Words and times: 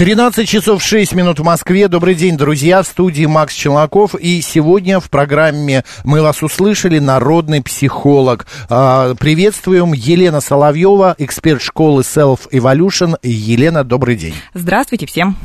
13 0.00 0.48
часов 0.48 0.82
6 0.82 1.12
минут 1.12 1.40
в 1.40 1.44
Москве. 1.44 1.86
Добрый 1.86 2.14
день, 2.14 2.38
друзья. 2.38 2.82
В 2.82 2.86
студии 2.86 3.26
Макс 3.26 3.52
Челноков. 3.52 4.14
И 4.14 4.40
сегодня 4.40 4.98
в 4.98 5.10
программе 5.10 5.84
«Мы 6.04 6.22
вас 6.22 6.42
услышали» 6.42 6.98
народный 6.98 7.62
психолог. 7.62 8.46
А, 8.70 9.14
Приветствуем 9.16 9.92
Елена 9.92 10.40
Соловьева, 10.40 11.16
эксперт 11.18 11.60
школы 11.60 12.00
Self 12.00 12.48
Evolution. 12.50 13.18
Елена, 13.22 13.84
добрый 13.84 14.16
день. 14.16 14.32
Здравствуйте 14.54 15.04
всем. 15.04 15.36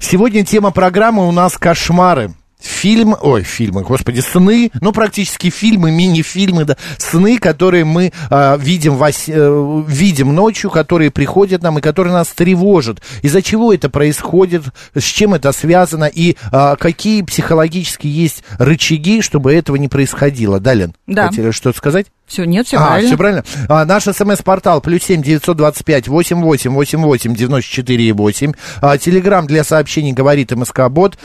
Сегодня 0.00 0.42
тема 0.42 0.70
программы 0.70 1.28
у 1.28 1.30
нас 1.30 1.58
«Кошмары». 1.58 2.32
Фильм, 2.60 3.14
ой, 3.20 3.44
фильмы, 3.44 3.82
господи, 3.82 4.20
сны, 4.20 4.72
ну, 4.80 4.92
практически 4.92 5.48
фильмы, 5.48 5.92
мини-фильмы, 5.92 6.64
да, 6.64 6.76
сны, 6.96 7.38
которые 7.38 7.84
мы 7.84 8.12
а, 8.30 8.56
видим, 8.56 8.96
вось, 8.96 9.24
э, 9.28 9.82
видим 9.86 10.34
ночью, 10.34 10.68
которые 10.68 11.12
приходят 11.12 11.62
нам 11.62 11.78
и 11.78 11.80
которые 11.80 12.12
нас 12.14 12.28
тревожат. 12.28 13.00
Из-за 13.22 13.42
чего 13.42 13.72
это 13.72 13.88
происходит, 13.88 14.64
с 14.92 15.04
чем 15.04 15.34
это 15.34 15.52
связано 15.52 16.06
и 16.06 16.36
а, 16.50 16.74
какие 16.74 17.22
психологически 17.22 18.08
есть 18.08 18.42
рычаги, 18.58 19.22
чтобы 19.22 19.54
этого 19.54 19.76
не 19.76 19.86
происходило. 19.86 20.58
Далин, 20.58 20.94
Да. 21.06 21.28
хотели 21.28 21.52
что-то 21.52 21.78
сказать? 21.78 22.06
Все, 22.26 22.44
нет, 22.44 22.66
все 22.66 22.76
а, 22.76 22.86
правильно. 22.86 23.08
все 23.08 23.16
правильно. 23.16 23.44
А, 23.68 23.84
наш 23.84 24.02
смс-портал 24.02 24.80
плюс 24.80 25.02
семь 25.04 25.22
девятьсот 25.22 25.56
двадцать 25.56 25.84
пять 25.84 26.08
восемь 26.08 26.42
восемь 26.42 26.72
восемь 26.72 27.00
восемь 27.00 27.34
девяносто 27.34 27.70
четыре 27.70 28.04
и 28.04 28.12
восемь. 28.12 28.52
А, 28.82 28.98
Телеграмм 28.98 29.46
для 29.46 29.62
сообщений 29.64 30.12
говорит 30.12 30.50
МСК 30.50 30.88
Бот. 30.90 31.16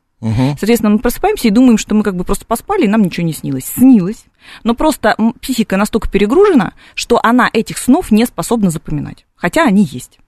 Соответственно, 0.59 0.91
мы 0.91 0.99
просыпаемся 0.99 1.47
и 1.47 1.51
думаем, 1.51 1.79
что 1.79 1.95
мы 1.95 2.03
как 2.03 2.15
бы 2.15 2.23
просто 2.23 2.45
поспали, 2.45 2.83
и 2.83 2.87
нам 2.87 3.01
ничего 3.01 3.25
не 3.25 3.33
снилось. 3.33 3.65
Снилось. 3.65 4.25
Но 4.63 4.75
просто 4.75 5.15
психика 5.41 5.77
настолько 5.77 6.09
перегружена, 6.09 6.73
что 6.93 7.19
она 7.23 7.49
этих 7.51 7.79
снов 7.79 8.11
не 8.11 8.25
способна 8.25 8.69
запоминать. 8.69 9.25
Хотя 9.35 9.63
они 9.63 9.83
есть. 9.83 10.19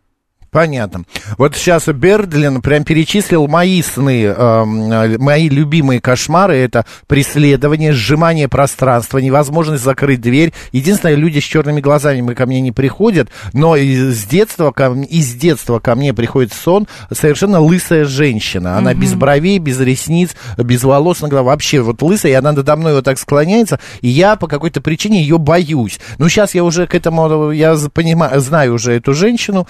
Понятно. 0.53 1.03
Вот 1.37 1.55
сейчас 1.55 1.87
Бердлин 1.87 2.61
прям 2.61 2.83
перечислил 2.83 3.47
мои 3.47 3.81
сны, 3.81 4.23
эм, 4.25 4.91
э, 4.91 5.17
мои 5.17 5.49
любимые 5.49 5.99
кошмары. 5.99 6.55
Это 6.57 6.85
преследование, 7.07 7.91
сжимание 7.91 8.47
пространства, 8.47 9.17
невозможность 9.17 9.83
закрыть 9.83 10.21
дверь. 10.21 10.53
Единственное, 10.71 11.15
люди 11.15 11.39
с 11.39 11.43
черными 11.43 11.81
глазами 11.81 12.33
ко 12.35 12.45
мне 12.45 12.61
не 12.61 12.71
приходят, 12.71 13.29
но 13.51 13.75
из 13.75 14.25
детства, 14.25 14.71
ко, 14.71 14.93
из 14.93 15.33
детства 15.33 15.79
ко 15.79 15.95
мне 15.95 16.13
приходит 16.13 16.53
сон 16.53 16.87
совершенно 17.11 17.59
лысая 17.59 18.05
женщина. 18.05 18.77
Она 18.77 18.93
без 18.93 19.15
бровей, 19.15 19.57
без 19.57 19.79
ресниц, 19.79 20.35
без 20.57 20.83
волос 20.83 21.23
голове. 21.29 21.47
Вообще 21.47 21.81
вот 21.81 22.01
лысая, 22.03 22.31
и 22.31 22.35
она 22.35 22.51
надо 22.51 22.75
мной 22.75 22.93
вот 22.93 23.05
так 23.05 23.17
склоняется, 23.17 23.79
и 24.01 24.07
я 24.07 24.35
по 24.35 24.47
какой-то 24.47 24.81
причине 24.81 25.21
ее 25.21 25.39
боюсь. 25.39 25.99
Ну, 26.19 26.29
сейчас 26.29 26.53
я 26.53 26.63
уже 26.63 26.85
к 26.85 26.93
этому, 26.93 27.49
я 27.51 27.75
понимаю, 27.91 28.39
знаю 28.39 28.75
уже 28.75 28.93
эту 28.93 29.13
женщину, 29.13 29.67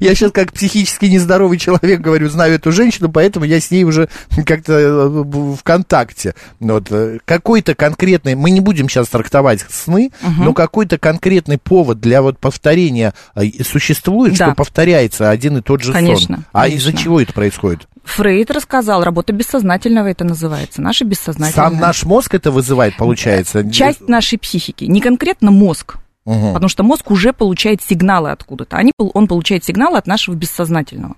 я 0.00 0.14
сейчас 0.14 0.32
как 0.32 0.52
психически 0.52 1.06
нездоровый 1.06 1.58
человек 1.58 2.00
говорю, 2.00 2.28
знаю 2.28 2.54
эту 2.54 2.72
женщину, 2.72 3.10
поэтому 3.10 3.44
я 3.44 3.60
с 3.60 3.70
ней 3.70 3.84
уже 3.84 4.08
как-то 4.46 4.72
э, 4.72 5.08
в 5.08 5.58
контакте. 5.62 6.34
Вот, 6.60 6.88
э, 6.90 7.18
какой-то 7.24 7.74
конкретный, 7.74 8.34
мы 8.34 8.50
не 8.50 8.60
будем 8.60 8.88
сейчас 8.88 9.08
трактовать 9.08 9.64
сны, 9.68 10.10
но 10.38 10.52
какой-то 10.52 10.98
конкретный 10.98 11.58
повод 11.58 12.00
для 12.00 12.22
вот 12.22 12.38
повторения 12.38 13.14
э, 13.34 13.46
существует, 13.64 14.36
Да. 14.36 14.46
что 14.46 14.54
повторяется 14.54 15.30
один 15.30 15.58
и 15.58 15.62
тот 15.62 15.82
же 15.82 15.92
Конечно, 15.92 16.36
сон. 16.36 16.44
А 16.52 16.68
из-за 16.68 16.92
чего 16.92 17.20
это 17.20 17.32
происходит? 17.32 17.88
Фрейд 18.04 18.50
рассказал, 18.50 19.04
работа 19.04 19.32
бессознательного 19.32 20.06
это 20.08 20.24
называется, 20.24 20.80
наше 20.80 21.04
бессознательное. 21.04 21.52
Сам 21.52 21.78
наш 21.78 22.04
мозг 22.04 22.34
это 22.34 22.50
вызывает, 22.50 22.96
получается? 22.96 23.70
Часть 23.70 24.08
нашей 24.08 24.38
психики, 24.38 24.84
не 24.84 25.00
конкретно 25.00 25.50
мозг, 25.50 25.96
Мгм. 26.28 26.52
потому 26.52 26.68
что 26.68 26.82
мозг 26.82 27.10
уже 27.10 27.32
получает 27.32 27.82
сигналы 27.82 28.30
откуда-то. 28.30 28.76
Они, 28.76 28.92
он 28.98 29.26
получает 29.26 29.64
сигналы 29.64 29.96
от 29.96 30.06
нашего 30.06 30.34
бессознательного. 30.34 31.16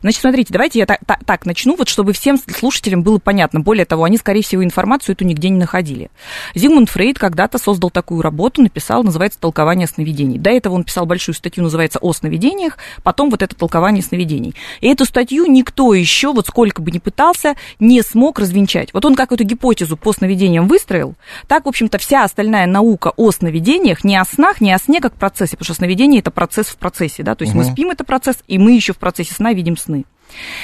Значит, 0.00 0.20
смотрите, 0.20 0.52
давайте 0.52 0.78
я 0.78 0.86
так, 0.86 1.00
так- 1.06 1.24
так 1.24 1.46
начну, 1.46 1.76
вот 1.76 1.88
чтобы 1.88 2.12
всем 2.12 2.38
слушателям 2.38 3.02
было 3.02 3.18
понятно. 3.18 3.60
Более 3.60 3.84
того, 3.84 4.04
они, 4.04 4.16
скорее 4.18 4.42
всего, 4.42 4.62
информацию 4.64 5.14
эту 5.14 5.24
нигде 5.24 5.48
не 5.48 5.58
находили. 5.58 6.10
Зигмунд 6.54 6.90
Фрейд 6.90 7.18
когда-то 7.18 7.58
создал 7.58 7.90
такую 7.90 8.22
работу, 8.22 8.62
написал, 8.62 9.02
называется 9.02 9.38
«Толкование 9.38 9.86
сновидений». 9.86 10.38
До 10.38 10.50
этого 10.50 10.74
он 10.74 10.84
писал 10.84 11.06
большую 11.06 11.34
статью, 11.34 11.64
называется 11.64 11.98
«О 12.00 12.12
сновидениях», 12.12 12.78
потом 13.02 13.30
вот 13.30 13.42
это 13.42 13.54
«Толкование 13.54 14.02
сновидений». 14.02 14.54
И 14.80 14.88
эту 14.88 15.04
статью 15.04 15.46
никто 15.46 15.94
еще, 15.94 16.32
вот 16.32 16.46
сколько 16.46 16.82
бы 16.82 16.90
ни 16.90 16.98
пытался, 16.98 17.54
не 17.78 18.02
смог 18.02 18.38
развенчать. 18.38 18.92
Вот 18.92 19.04
он 19.04 19.14
как 19.14 19.32
эту 19.32 19.44
гипотезу 19.44 19.96
по 19.96 20.12
сновидениям 20.12 20.68
выстроил, 20.68 21.14
так, 21.48 21.64
в 21.64 21.68
общем-то, 21.68 21.98
вся 21.98 22.24
остальная 22.24 22.66
наука 22.66 23.12
о 23.16 23.30
сновидениях, 23.30 24.04
не 24.04 24.16
о 24.16 24.24
снах, 24.24 24.60
не 24.60 24.72
о 24.72 24.78
сне 24.78 25.00
как 25.00 25.14
процессе, 25.14 25.56
потому 25.56 25.64
что 25.64 25.74
сновидение– 25.74 26.20
это 26.20 26.30
процесс 26.30 26.66
в 26.66 26.76
процессе, 26.76 27.22
да, 27.22 27.34
то 27.34 27.44
есть 27.44 27.54
мы 27.54 27.64
спим, 27.64 27.90
это 27.90 28.04
процесс, 28.04 28.36
и 28.46 28.58
мы 28.58 28.72
еще 28.72 28.92
в 28.92 28.98
процессе 28.98 29.32
сна 29.34 29.53
видим 29.54 29.76
сны. 29.76 30.04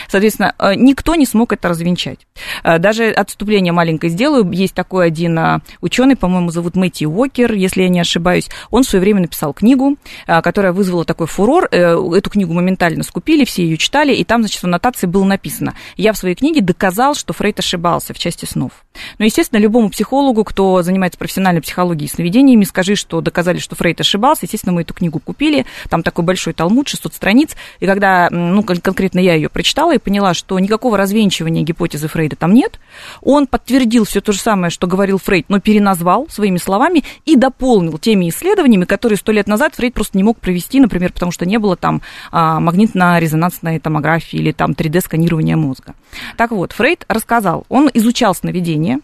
Соответственно, 0.09 0.55
э, 0.59 0.75
никто 0.75 1.15
не 1.15 1.27
смог 1.27 1.53
это 1.53 1.69
развенчать. 1.69 2.27
Э, 2.65 2.79
даже 2.79 3.11
отступление 3.11 3.73
маленькое 3.73 4.11
сделаю. 4.11 4.51
Есть 4.51 4.75
такой 4.75 5.07
один 5.07 5.39
э, 5.39 5.61
ученый, 5.81 6.17
по-моему, 6.17 6.51
зовут 6.51 6.77
Мэтти 6.77 7.05
Уокер, 7.05 7.53
если 7.55 7.83
я 7.83 7.89
не 7.89 8.01
ошибаюсь. 8.01 8.49
Он 8.71 8.83
в 8.83 8.89
свое 8.89 9.01
время 9.01 9.23
написал 9.23 9.53
книгу, 9.53 9.97
которая 10.27 10.73
вызвала 10.73 11.05
такой 11.05 11.27
фурор. 11.27 11.67
Эту 11.67 12.31
книгу 12.31 12.53
моментально 12.53 13.03
скупили, 13.03 13.45
все 13.45 13.63
ее 13.63 13.77
читали, 13.77 14.15
и 14.15 14.25
там, 14.25 14.43
значит, 14.43 14.61
в 14.61 14.65
аннотации 14.65 15.07
было 15.07 15.25
написано. 15.25 15.75
Я 15.97 16.13
в 16.13 16.19
своей 16.19 16.35
книге 16.35 16.61
доказал, 16.61 17.15
что 17.15 17.33
Фрейд 17.33 17.59
ошибался 17.59 18.15
в 18.15 18.19
части 18.19 18.45
снов. 18.45 18.73
Но, 19.19 19.25
естественно, 19.25 19.59
любому 19.59 19.91
психологу, 19.91 20.45
кто 20.45 20.83
занимается 20.83 21.19
профессиональной 21.19 21.61
психологией 21.61 22.09
и 22.09 22.13
сновидениями, 22.13 22.65
скажи, 22.65 22.97
что 22.97 23.21
доказали, 23.21 23.59
что 23.59 23.77
Фрейд 23.77 24.01
ошибался. 24.01 24.41
Естественно, 24.43 24.73
мы 24.73 24.83
эту 24.83 24.95
книгу 24.95 25.19
купили. 25.19 25.67
Там 25.89 26.03
такой 26.03 26.25
большой 26.25 26.53
талмуд, 26.53 26.89
600 26.89 27.15
страниц. 27.15 27.57
И 27.81 27.87
когда, 27.87 28.29
ну, 28.31 28.63
конкретно 28.63 29.21
я 29.21 29.35
ее 29.35 29.49
прочитала 29.51 29.95
и 29.95 29.99
поняла, 29.99 30.35
что 30.35 30.59
никакого 30.59 30.97
развенчивания 30.97 31.63
гипотезы 31.63 32.09
Фрейда 32.09 32.37
там 32.37 32.55
нет. 32.55 32.81
Он 33.21 33.47
подтвердил 33.47 34.05
все 34.05 34.21
то 34.21 34.33
же 34.33 34.39
самое, 34.39 34.71
что 34.71 34.87
говорил 34.87 35.19
Фрейд, 35.19 35.47
но 35.49 35.61
переназвал 35.61 36.29
своими 36.29 36.59
словами 36.59 37.05
и 37.25 37.37
дополнил 37.37 37.99
теми 37.99 38.29
исследованиями, 38.29 38.85
которые 38.85 39.19
сто 39.19 39.33
лет 39.33 39.47
назад 39.47 39.75
Фрейд 39.75 39.95
просто 39.95 40.17
не 40.17 40.25
мог 40.25 40.39
провести, 40.39 40.81
например, 40.81 41.13
потому 41.13 41.33
что 41.33 41.47
не 41.47 41.59
было 41.59 41.77
там 41.77 42.03
а, 42.31 42.61
магнитно-резонансной 42.61 43.79
томографии 43.81 44.39
или 44.39 44.53
там 44.53 44.73
3D-сканирования 44.73 45.57
мозга. 45.57 45.95
Так 46.37 46.51
вот, 46.51 46.73
Фрейд 46.73 47.05
рассказал, 47.09 47.65
он 47.69 47.91
изучал 47.93 48.35
сновидения, 48.35 49.01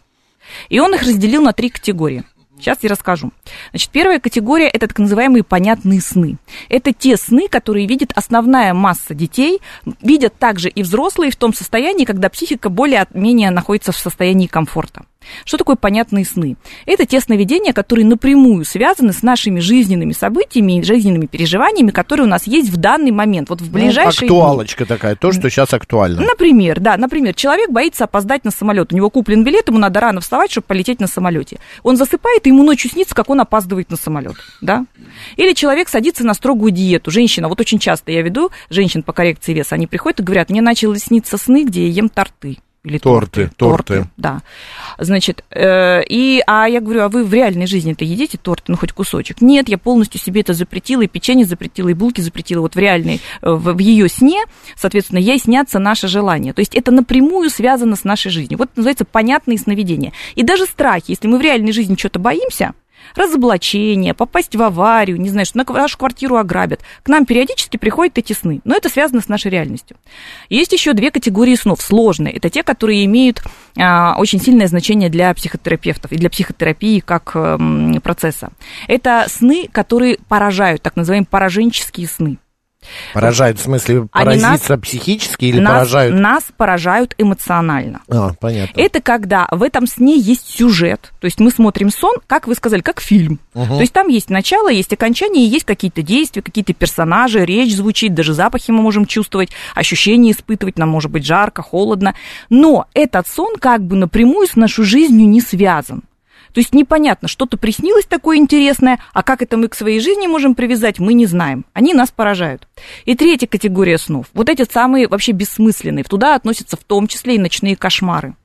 и 0.68 0.80
он 0.80 0.94
их 0.94 1.02
разделил 1.02 1.42
на 1.42 1.52
три 1.52 1.70
категории. 1.70 2.24
Сейчас 2.58 2.78
я 2.82 2.90
расскажу. 2.90 3.32
Значит, 3.70 3.90
первая 3.90 4.18
категория– 4.18 4.68
это 4.72 4.88
так 4.88 4.98
называемые 4.98 5.44
понятные 5.44 6.00
сны. 6.00 6.36
Это 6.68 6.92
те 6.92 7.16
сны, 7.16 7.48
которые 7.48 7.86
видит 7.86 8.12
основная 8.14 8.74
масса 8.74 9.14
детей, 9.14 9.60
видят 10.00 10.38
также 10.38 10.68
и 10.68 10.82
взрослые 10.82 11.30
в 11.30 11.36
том 11.36 11.52
состоянии, 11.52 12.04
когда 12.04 12.28
психика 12.28 12.68
более-менее 12.68 13.50
находится 13.50 13.92
в 13.92 13.96
состоянии 13.96 14.46
комфорта. 14.46 15.04
Что 15.44 15.58
такое 15.58 15.76
понятные 15.76 16.24
сны? 16.24 16.56
Это 16.86 17.06
те 17.06 17.20
сновидения, 17.20 17.72
которые 17.72 18.06
напрямую 18.06 18.64
связаны 18.64 19.12
с 19.12 19.22
нашими 19.22 19.60
жизненными 19.60 20.12
событиями 20.12 20.78
и 20.78 20.82
жизненными 20.82 21.26
переживаниями, 21.26 21.90
которые 21.90 22.26
у 22.26 22.30
нас 22.30 22.46
есть 22.46 22.70
в 22.70 22.76
данный 22.76 23.10
момент, 23.10 23.50
вот 23.50 23.60
в 23.60 23.66
ну, 23.66 23.72
ближайшие 23.72 24.28
ну, 24.28 24.36
Актуалочка 24.36 24.84
дни. 24.84 24.88
такая, 24.88 25.16
то, 25.16 25.32
что 25.32 25.48
сейчас 25.50 25.72
актуально. 25.74 26.22
Например, 26.22 26.80
да, 26.80 26.96
например, 26.96 27.34
человек 27.34 27.70
боится 27.70 28.04
опоздать 28.04 28.44
на 28.44 28.50
самолет, 28.50 28.92
у 28.92 28.96
него 28.96 29.10
куплен 29.10 29.44
билет, 29.44 29.68
ему 29.68 29.78
надо 29.78 30.00
рано 30.00 30.20
вставать, 30.20 30.50
чтобы 30.50 30.66
полететь 30.66 31.00
на 31.00 31.06
самолете. 31.06 31.58
Он 31.82 31.96
засыпает, 31.96 32.46
и 32.46 32.50
ему 32.50 32.62
ночью 32.62 32.90
снится, 32.90 33.14
как 33.14 33.30
он 33.30 33.40
опаздывает 33.40 33.90
на 33.90 33.96
самолет, 33.96 34.36
да? 34.60 34.86
Или 35.36 35.52
человек 35.52 35.88
садится 35.88 36.24
на 36.24 36.34
строгую 36.34 36.70
диету. 36.72 37.10
Женщина, 37.10 37.48
вот 37.48 37.60
очень 37.60 37.78
часто 37.78 38.12
я 38.12 38.22
веду 38.22 38.50
женщин 38.70 39.02
по 39.02 39.12
коррекции 39.12 39.52
веса, 39.52 39.74
они 39.74 39.86
приходят 39.86 40.20
и 40.20 40.22
говорят, 40.22 40.50
мне 40.50 40.62
начали 40.62 40.98
сниться 40.98 41.38
сны, 41.38 41.64
где 41.64 41.86
я 41.86 41.92
ем 41.92 42.08
торты 42.08 42.58
или 42.86 42.98
торты. 42.98 43.50
Торты, 43.56 43.96
торты. 43.96 44.10
Да. 44.16 44.42
Значит, 44.98 45.44
э, 45.50 46.04
и, 46.08 46.40
а 46.46 46.68
я 46.68 46.80
говорю, 46.80 47.02
а 47.02 47.08
вы 47.08 47.24
в 47.24 47.34
реальной 47.34 47.66
жизни-то 47.66 48.04
едите 48.04 48.38
торты, 48.38 48.64
ну, 48.68 48.76
хоть 48.76 48.92
кусочек? 48.92 49.40
Нет, 49.40 49.68
я 49.68 49.76
полностью 49.76 50.20
себе 50.20 50.42
это 50.42 50.54
запретила, 50.54 51.02
и 51.02 51.08
печенье 51.08 51.44
запретила, 51.44 51.88
и 51.88 51.94
булки 51.94 52.20
запретила. 52.20 52.60
Вот 52.60 52.76
в 52.76 52.78
реальной, 52.78 53.20
э, 53.42 53.50
в, 53.50 53.74
в 53.74 53.78
ее 53.78 54.08
сне, 54.08 54.44
соответственно, 54.76 55.18
ей 55.18 55.38
снятся 55.38 55.80
наше 55.80 56.06
желание. 56.06 56.52
То 56.52 56.60
есть 56.60 56.76
это 56.76 56.92
напрямую 56.92 57.50
связано 57.50 57.96
с 57.96 58.04
нашей 58.04 58.30
жизнью. 58.30 58.58
Вот 58.58 58.70
называется 58.76 59.04
понятные 59.04 59.58
сновидения. 59.58 60.12
И 60.36 60.44
даже 60.44 60.64
страхи, 60.66 61.06
если 61.08 61.26
мы 61.26 61.38
в 61.38 61.42
реальной 61.42 61.72
жизни 61.72 61.96
что-то 61.96 62.20
боимся, 62.20 62.72
разоблачение, 63.16 64.14
попасть 64.14 64.54
в 64.54 64.62
аварию, 64.62 65.20
не 65.20 65.28
знаю, 65.28 65.46
что 65.46 65.58
нашу 65.58 65.98
квартиру 65.98 66.36
ограбят. 66.36 66.80
К 67.02 67.08
нам 67.08 67.26
периодически 67.26 67.76
приходят 67.76 68.18
эти 68.18 68.32
сны, 68.32 68.60
но 68.64 68.74
это 68.74 68.88
связано 68.88 69.20
с 69.20 69.28
нашей 69.28 69.50
реальностью. 69.50 69.96
Есть 70.48 70.72
еще 70.72 70.92
две 70.92 71.10
категории 71.10 71.54
снов, 71.54 71.80
сложные. 71.80 72.34
Это 72.34 72.50
те, 72.50 72.62
которые 72.62 73.04
имеют 73.04 73.42
а, 73.78 74.14
очень 74.18 74.40
сильное 74.40 74.66
значение 74.66 75.08
для 75.08 75.32
психотерапевтов 75.34 76.12
и 76.12 76.16
для 76.16 76.30
психотерапии 76.30 77.00
как 77.00 77.32
а, 77.34 77.58
процесса. 78.02 78.50
Это 78.88 79.26
сны, 79.28 79.68
которые 79.70 80.18
поражают, 80.28 80.82
так 80.82 80.96
называемые 80.96 81.26
пораженческие 81.28 82.08
сны. 82.08 82.38
Поражают, 83.12 83.58
в 83.58 83.62
смысле, 83.62 84.08
поразиться 84.12 84.76
нас, 84.76 84.80
психически 84.80 85.46
или 85.46 85.60
нас, 85.60 85.72
поражают? 85.72 86.14
Нас 86.14 86.44
поражают 86.56 87.14
эмоционально. 87.18 88.00
А, 88.08 88.32
понятно. 88.40 88.80
Это 88.80 89.00
когда 89.00 89.46
в 89.50 89.62
этом 89.62 89.86
сне 89.86 90.18
есть 90.18 90.48
сюжет. 90.48 91.12
То 91.20 91.26
есть 91.26 91.40
мы 91.40 91.50
смотрим 91.50 91.90
сон, 91.90 92.16
как 92.26 92.46
вы 92.46 92.54
сказали, 92.54 92.80
как 92.80 93.00
фильм. 93.00 93.40
Угу. 93.54 93.74
То 93.76 93.80
есть 93.80 93.92
там 93.92 94.08
есть 94.08 94.30
начало, 94.30 94.70
есть 94.70 94.92
окончание, 94.92 95.46
есть 95.46 95.64
какие-то 95.64 96.02
действия, 96.02 96.42
какие-то 96.42 96.72
персонажи, 96.74 97.44
речь 97.44 97.74
звучит, 97.74 98.14
даже 98.14 98.34
запахи 98.34 98.70
мы 98.70 98.82
можем 98.82 99.06
чувствовать, 99.06 99.50
ощущения 99.74 100.32
испытывать, 100.32 100.78
нам 100.78 100.88
может 100.88 101.10
быть 101.10 101.24
жарко, 101.24 101.62
холодно. 101.62 102.14
Но 102.50 102.86
этот 102.94 103.26
сон 103.28 103.56
как 103.58 103.82
бы 103.82 103.96
напрямую 103.96 104.46
с 104.46 104.56
нашей 104.56 104.84
жизнью 104.84 105.28
не 105.28 105.40
связан. 105.40 106.02
То 106.56 106.60
есть 106.60 106.74
непонятно, 106.74 107.28
что-то 107.28 107.58
приснилось 107.58 108.06
такое 108.06 108.38
интересное, 108.38 108.98
а 109.12 109.22
как 109.22 109.42
это 109.42 109.58
мы 109.58 109.68
к 109.68 109.74
своей 109.74 110.00
жизни 110.00 110.26
можем 110.26 110.54
привязать, 110.54 110.98
мы 110.98 111.12
не 111.12 111.26
знаем. 111.26 111.66
Они 111.74 111.92
нас 111.92 112.10
поражают. 112.10 112.66
И 113.04 113.14
третья 113.14 113.46
категория 113.46 113.98
снов. 113.98 114.28
Вот 114.32 114.48
эти 114.48 114.64
самые 114.66 115.06
вообще 115.06 115.32
бессмысленные. 115.32 116.02
Туда 116.04 116.34
относятся 116.34 116.78
в 116.78 116.84
том 116.84 117.08
числе 117.08 117.34
и 117.34 117.38
ночные 117.38 117.76
кошмары. 117.76 118.36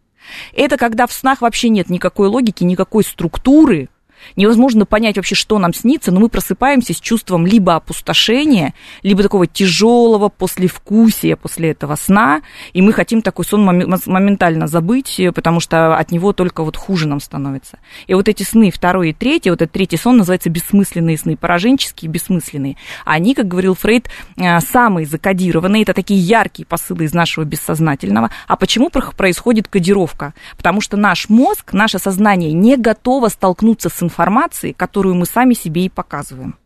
Это 0.53 0.75
когда 0.75 1.07
в 1.07 1.13
снах 1.13 1.39
вообще 1.39 1.69
нет 1.69 1.89
никакой 1.89 2.27
логики, 2.27 2.65
никакой 2.65 3.05
структуры, 3.05 3.87
невозможно 4.35 4.85
понять 4.85 5.17
вообще, 5.17 5.35
что 5.35 5.59
нам 5.59 5.73
снится, 5.73 6.11
но 6.11 6.19
мы 6.19 6.29
просыпаемся 6.29 6.93
с 6.93 6.99
чувством 6.99 7.45
либо 7.45 7.75
опустошения, 7.75 8.73
либо 9.03 9.23
такого 9.23 9.47
тяжелого 9.47 10.29
послевкусия 10.29 11.35
после 11.35 11.71
этого 11.71 11.95
сна, 11.95 12.41
и 12.73 12.81
мы 12.81 12.93
хотим 12.93 13.21
такой 13.21 13.45
сон 13.45 13.63
моментально 13.63 14.67
забыть, 14.67 15.19
потому 15.35 15.59
что 15.59 15.95
от 15.95 16.11
него 16.11 16.33
только 16.33 16.63
вот 16.63 16.77
хуже 16.77 17.07
нам 17.07 17.19
становится. 17.19 17.79
И 18.07 18.13
вот 18.13 18.27
эти 18.27 18.43
сны, 18.43 18.71
второй 18.71 19.09
и 19.09 19.13
третий, 19.13 19.49
вот 19.49 19.61
этот 19.61 19.73
третий 19.73 19.97
сон 19.97 20.17
называется 20.17 20.49
бессмысленные 20.49 21.17
сны, 21.17 21.37
пораженческие 21.37 22.09
бессмысленные. 22.11 22.77
Они, 23.05 23.33
как 23.33 23.47
говорил 23.47 23.75
Фрейд, 23.75 24.09
э, 24.37 24.59
самые 24.61 25.05
закодированные, 25.05 25.83
это 25.83 25.93
такие 25.93 26.19
яркие 26.19 26.65
посылы 26.65 27.05
из 27.05 27.13
нашего 27.13 27.43
бессознательного. 27.43 28.31
А 28.47 28.55
почему 28.55 28.89
происходит 28.89 29.67
кодировка? 29.67 30.33
Потому 30.57 30.81
что 30.81 30.97
наш 30.97 31.29
мозг, 31.29 31.73
наше 31.73 31.99
сознание 31.99 32.51
не 32.53 32.77
готово 32.77 33.29
столкнуться 33.29 33.89
с 33.89 34.03
информацией, 34.03 34.10
информации, 34.11 34.73
которую 34.73 35.15
мы 35.15 35.25
сами 35.25 35.53
себе 35.53 35.85
и 35.85 35.89
показываем. 35.89 36.57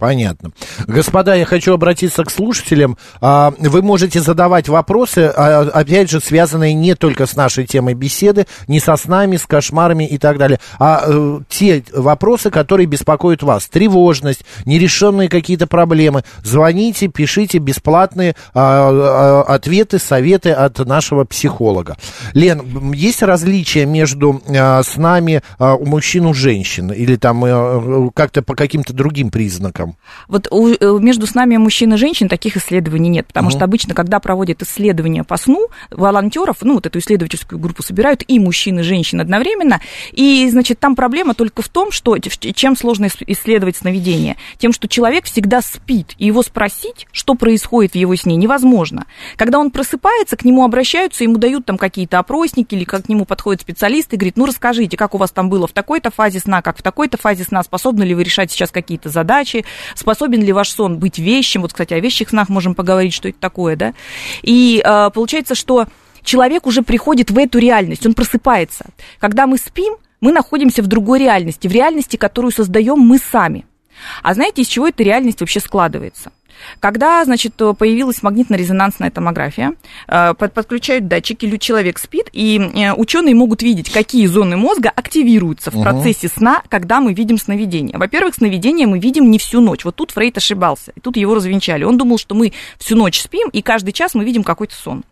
Понятно. 0.00 0.52
Господа, 0.86 1.34
я 1.34 1.44
хочу 1.44 1.74
обратиться 1.74 2.24
к 2.24 2.30
слушателям. 2.30 2.96
А, 3.20 3.52
вы 3.58 3.82
можете 3.82 4.22
задавать 4.22 4.66
вопросы, 4.66 5.30
а, 5.36 5.60
опять 5.74 6.10
же, 6.10 6.20
связанные 6.20 6.72
не 6.72 6.94
только 6.94 7.26
с 7.26 7.36
нашей 7.36 7.66
темой 7.66 7.92
беседы, 7.92 8.46
не 8.66 8.80
со 8.80 8.96
снами, 8.96 9.36
с 9.36 9.44
кошмарами 9.44 10.04
и 10.04 10.16
так 10.16 10.38
далее, 10.38 10.58
а 10.78 11.02
э, 11.04 11.40
те 11.50 11.84
вопросы, 11.92 12.50
которые 12.50 12.86
беспокоят 12.86 13.42
вас. 13.42 13.66
Тревожность, 13.66 14.42
нерешенные 14.64 15.28
какие-то 15.28 15.66
проблемы. 15.66 16.24
Звоните, 16.42 17.08
пишите 17.08 17.58
бесплатные 17.58 18.36
а, 18.54 19.42
ответы, 19.46 19.98
советы 19.98 20.50
от 20.52 20.78
нашего 20.78 21.24
психолога. 21.24 21.98
Лен, 22.32 22.92
есть 22.94 23.22
различия 23.22 23.84
между 23.84 24.40
снами 24.82 25.42
у 25.58 25.84
мужчин 25.84 26.30
и 26.30 26.32
женщин? 26.32 26.90
Или 26.90 27.16
там 27.16 27.44
э, 27.44 28.10
как-то 28.14 28.40
по 28.40 28.54
каким-то 28.54 28.94
другим 28.94 29.30
признакам? 29.30 29.89
Там? 29.90 29.96
Вот 30.28 30.48
у, 30.50 30.68
э, 30.68 30.98
между 31.00 31.26
с 31.26 31.34
нами 31.34 31.56
мужчин 31.56 31.94
и 31.94 31.96
женщин 31.96 32.28
таких 32.28 32.56
исследований 32.56 33.08
нет, 33.08 33.26
потому 33.26 33.48
угу. 33.48 33.56
что 33.56 33.64
обычно, 33.64 33.94
когда 33.94 34.20
проводят 34.20 34.62
исследования 34.62 35.24
по 35.24 35.36
сну, 35.36 35.68
волонтеров, 35.90 36.58
ну, 36.62 36.74
вот 36.74 36.86
эту 36.86 36.98
исследовательскую 36.98 37.58
группу 37.58 37.82
собирают 37.82 38.22
и 38.26 38.38
мужчин, 38.38 38.80
и 38.80 38.82
женщин 38.82 39.20
одновременно, 39.20 39.80
и, 40.12 40.48
значит, 40.50 40.78
там 40.78 40.96
проблема 40.96 41.34
только 41.34 41.62
в 41.62 41.68
том, 41.68 41.90
что 41.90 42.16
чем 42.18 42.76
сложно 42.76 43.08
исследовать 43.26 43.76
сновидение? 43.76 44.36
Тем, 44.58 44.72
что 44.72 44.88
человек 44.88 45.24
всегда 45.24 45.62
спит, 45.62 46.14
и 46.18 46.26
его 46.26 46.42
спросить, 46.42 47.06
что 47.12 47.34
происходит 47.34 47.92
в 47.92 47.96
его 47.96 48.14
сне, 48.16 48.36
невозможно. 48.36 49.06
Когда 49.36 49.58
он 49.58 49.70
просыпается, 49.70 50.36
к 50.36 50.44
нему 50.44 50.64
обращаются, 50.64 51.24
ему 51.24 51.38
дают 51.38 51.66
там 51.66 51.78
какие-то 51.78 52.18
опросники, 52.18 52.74
или 52.74 52.84
как 52.84 53.04
к 53.04 53.08
нему 53.08 53.24
подходит 53.24 53.62
специалист 53.62 54.12
и 54.12 54.16
говорит, 54.16 54.36
ну, 54.36 54.46
расскажите, 54.46 54.96
как 54.96 55.14
у 55.14 55.18
вас 55.18 55.30
там 55.30 55.48
было 55.48 55.66
в 55.66 55.72
такой-то 55.72 56.10
фазе 56.10 56.40
сна, 56.40 56.62
как 56.62 56.78
в 56.78 56.82
такой-то 56.82 57.16
фазе 57.16 57.44
сна, 57.44 57.62
способны 57.62 58.04
ли 58.04 58.14
вы 58.14 58.24
решать 58.24 58.50
сейчас 58.50 58.70
какие-то 58.70 59.08
задачи, 59.08 59.64
способен 59.94 60.42
ли 60.42 60.52
ваш 60.52 60.70
сон 60.70 60.98
быть 60.98 61.18
вещим. 61.18 61.62
Вот, 61.62 61.72
кстати, 61.72 61.94
о 61.94 62.00
вещих 62.00 62.30
снах 62.30 62.48
можем 62.48 62.74
поговорить, 62.74 63.14
что 63.14 63.28
это 63.28 63.38
такое, 63.38 63.76
да. 63.76 63.94
И 64.42 64.82
э, 64.84 65.10
получается, 65.12 65.54
что 65.54 65.86
человек 66.22 66.66
уже 66.66 66.82
приходит 66.82 67.30
в 67.30 67.38
эту 67.38 67.58
реальность, 67.58 68.06
он 68.06 68.14
просыпается. 68.14 68.86
Когда 69.18 69.46
мы 69.46 69.58
спим, 69.58 69.96
мы 70.20 70.32
находимся 70.32 70.82
в 70.82 70.86
другой 70.86 71.20
реальности, 71.20 71.68
в 71.68 71.72
реальности, 71.72 72.16
которую 72.16 72.52
создаем 72.52 72.98
мы 72.98 73.18
сами. 73.18 73.64
А 74.22 74.34
знаете, 74.34 74.62
из 74.62 74.68
чего 74.68 74.88
эта 74.88 75.02
реальность 75.02 75.40
вообще 75.40 75.60
складывается? 75.60 76.32
Когда, 76.80 77.24
значит, 77.24 77.54
появилась 77.54 78.22
магнитно-резонансная 78.22 79.10
томография, 79.10 79.74
э, 80.08 80.34
под- 80.34 80.52
подключают 80.52 81.08
датчики, 81.08 81.56
человек 81.58 81.98
спит, 81.98 82.28
и 82.32 82.58
э, 82.58 82.92
ученые 82.92 83.34
могут 83.34 83.62
видеть, 83.62 83.90
какие 83.90 84.26
зоны 84.26 84.56
мозга 84.56 84.90
активируются 84.94 85.70
в 85.70 85.82
процессе 85.82 86.28
сна, 86.28 86.62
когда 86.68 87.00
мы 87.00 87.12
видим 87.12 87.38
сновидение. 87.38 87.96
Во-первых, 87.98 88.34
сновидение 88.34 88.86
мы 88.86 88.98
видим 88.98 89.30
не 89.30 89.38
всю 89.38 89.60
ночь. 89.60 89.84
Вот 89.84 89.96
тут 89.96 90.10
Фрейд 90.12 90.36
ошибался, 90.36 90.92
и 90.94 91.00
тут 91.00 91.16
его 91.16 91.34
развенчали. 91.34 91.84
Он 91.84 91.98
думал, 91.98 92.18
что 92.18 92.34
мы 92.34 92.52
всю 92.78 92.96
ночь 92.96 93.20
спим, 93.20 93.48
и 93.48 93.62
каждый 93.62 93.92
час 93.92 94.14
мы 94.14 94.24
видим 94.24 94.42
какой-то 94.42 94.74
сон. 94.74 95.04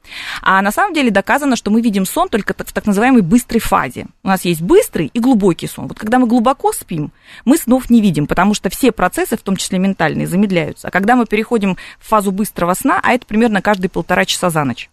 А 0.42 0.62
на 0.62 0.70
самом 0.70 0.94
деле 0.94 1.10
доказано, 1.10 1.56
что 1.56 1.70
мы 1.70 1.80
видим 1.80 2.06
сон 2.06 2.28
только 2.28 2.54
в 2.54 2.72
так 2.72 2.86
называемой 2.86 3.22
быстрой 3.22 3.60
фазе. 3.60 4.06
У 4.22 4.28
нас 4.28 4.44
есть 4.44 4.62
быстрый 4.62 5.10
и 5.12 5.20
глубокий 5.20 5.66
сон. 5.66 5.88
Вот 5.88 5.98
когда 5.98 6.18
мы 6.18 6.26
глубоко 6.26 6.72
спим, 6.72 7.10
мы 7.44 7.56
снов 7.56 7.90
не 7.90 8.00
видим, 8.00 8.26
потому 8.26 8.54
что 8.54 8.70
все 8.70 8.92
процессы, 8.92 9.36
в 9.36 9.42
том 9.42 9.56
числе 9.56 9.78
ментальные, 9.78 10.26
замедляются. 10.26 10.88
А 10.88 10.90
когда 10.90 11.16
мы 11.16 11.26
переходим 11.38 11.76
в 12.00 12.08
фазу 12.08 12.32
быстрого 12.32 12.74
сна, 12.74 12.98
а 13.00 13.12
это 13.12 13.24
примерно 13.24 13.62
каждые 13.62 13.90
полтора 13.90 14.24
часа 14.24 14.50
за 14.50 14.64
ночь, 14.64 14.90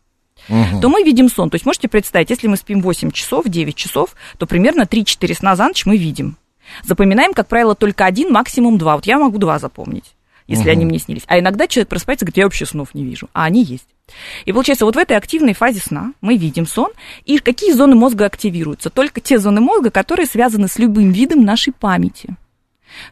то 0.48 0.90
мы 0.90 1.02
видим 1.02 1.28
сон. 1.28 1.50
То 1.50 1.56
есть 1.56 1.66
можете 1.66 1.88
представить, 1.88 2.30
если 2.30 2.48
мы 2.48 2.56
спим 2.56 2.82
8 2.82 3.10
часов, 3.10 3.46
9 3.48 3.75
часов, 3.75 4.16
то 4.38 4.46
примерно 4.46 4.84
3-4 4.84 5.34
сна 5.34 5.56
за 5.56 5.66
ночь 5.66 5.88
мы 5.88 5.98
видим. 5.98 6.38
Запоминаем, 6.84 7.34
как 7.34 7.48
правило, 7.48 7.74
только 7.74 8.06
один, 8.06 8.32
максимум 8.32 8.78
два. 8.78 8.96
Вот 8.96 9.08
я 9.08 9.18
могу 9.18 9.40
два 9.40 9.58
запомнить, 9.58 10.16
если 10.46 10.70
они 10.70 10.86
мне 10.86 11.00
снились. 11.00 11.24
А 11.25 11.40
иногда 11.40 11.68
человек 11.68 11.90
просыпается 11.90 12.25
и 12.25 12.28
говорит, 12.28 12.38
я 12.38 12.44
вообще 12.44 12.66
снов 12.68 12.94
не 12.94 13.04
вижу. 13.04 13.28
А 13.34 13.46
они 13.46 13.64
есть. 13.64 13.88
И 14.46 14.52
получается, 14.52 14.86
вот 14.86 14.96
в 14.96 15.00
этой 15.00 15.18
активной 15.18 15.56
фазе 15.56 15.80
сна 15.80 16.14
мы 16.22 16.38
видим 16.38 16.68
сон, 16.68 16.92
и 17.25 17.40
какие 17.40 17.72
зоны 17.72 17.96
мозга 17.96 18.25
активируются? 18.25 18.92
Только 18.92 19.20
те 19.20 19.40
зоны 19.40 19.62
мозга, 19.62 19.90
которые 19.90 20.28
связаны 20.28 20.68
с 20.68 20.78
любым 20.78 21.12
видом 21.12 21.44
нашей 21.44 21.74
памяти. 21.74 22.36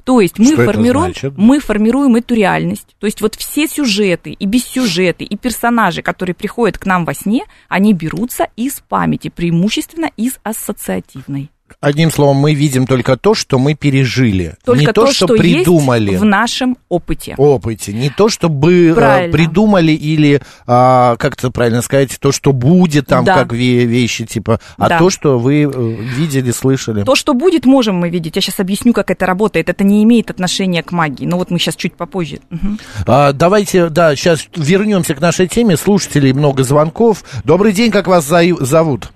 То 0.03 0.21
есть 0.21 0.39
мы 0.39 0.53
Что 0.53 0.65
формируем, 0.65 1.13
мы 1.37 1.59
формируем 1.59 2.15
эту 2.15 2.35
реальность. 2.35 2.95
То 2.99 3.05
есть 3.05 3.21
вот 3.21 3.35
все 3.35 3.67
сюжеты 3.67 4.31
и 4.31 4.45
бессюжеты, 4.45 5.23
и 5.23 5.37
персонажи, 5.37 6.01
которые 6.01 6.35
приходят 6.35 6.77
к 6.77 6.85
нам 6.85 7.05
во 7.05 7.13
сне, 7.13 7.45
они 7.69 7.93
берутся 7.93 8.47
из 8.55 8.81
памяти, 8.87 9.29
преимущественно 9.29 10.09
из 10.17 10.39
ассоциативной. 10.43 11.52
Одним 11.81 12.11
словом, 12.11 12.37
мы 12.37 12.53
видим 12.53 12.87
только 12.87 13.17
то, 13.17 13.33
что 13.33 13.59
мы 13.59 13.73
пережили. 13.75 14.55
Только 14.65 14.81
не 14.81 14.87
то, 14.87 15.07
что, 15.11 15.27
придумали. 15.27 16.11
есть 16.11 16.21
в 16.21 16.25
нашем 16.25 16.77
опыте. 16.89 17.35
опыте. 17.37 17.93
Не 17.93 18.09
то, 18.09 18.29
что 18.29 18.49
бы 18.49 18.89
э, 18.89 18.93
Правильно. 18.93 19.31
придумали 19.33 19.91
или, 19.91 20.41
а, 20.67 21.15
как 21.17 21.33
это 21.33 21.51
правильно 21.51 21.81
сказать, 21.81 22.17
то, 22.19 22.31
что 22.31 22.53
будет 22.53 23.07
там, 23.07 23.25
Да. 23.25 23.35
как 23.39 23.53
ве- 23.53 23.85
вещи, 23.85 24.25
типа, 24.25 24.59
а 24.77 24.89
Да. 24.89 24.99
то, 24.99 25.09
что 25.09 25.37
вы 25.39 25.63
э, 25.63 25.67
видели, 25.69 26.51
слышали. 26.51 27.03
То, 27.03 27.15
что 27.15 27.33
будет, 27.33 27.65
можем 27.65 27.95
мы 27.97 28.09
видеть. 28.09 28.35
Я 28.35 28.41
сейчас 28.41 28.59
объясню, 28.59 28.93
как 28.93 29.11
это 29.11 29.25
работает. 29.25 29.69
Это 29.69 29.83
не 29.83 30.03
имеет 30.03 30.29
отношения 30.29 30.83
к 30.83 30.91
магии. 30.91 31.25
Но 31.25 31.37
вот 31.37 31.51
мы 31.51 31.59
сейчас 31.59 31.75
чуть 31.75 31.95
попозже. 31.95 32.39
Мгм. 32.49 32.79
А, 33.05 33.33
давайте, 33.33 33.89
да, 33.89 34.15
сейчас 34.15 34.47
вернемся 34.55 35.15
к 35.15 35.21
нашей 35.21 35.47
теме. 35.47 35.77
Слушателей 35.77 36.33
много 36.33 36.63
звонков. 36.63 37.23
Добрый 37.43 37.73
день, 37.73 37.91
как 37.91 38.07
вас 38.07 38.25
зовут? 38.25 39.11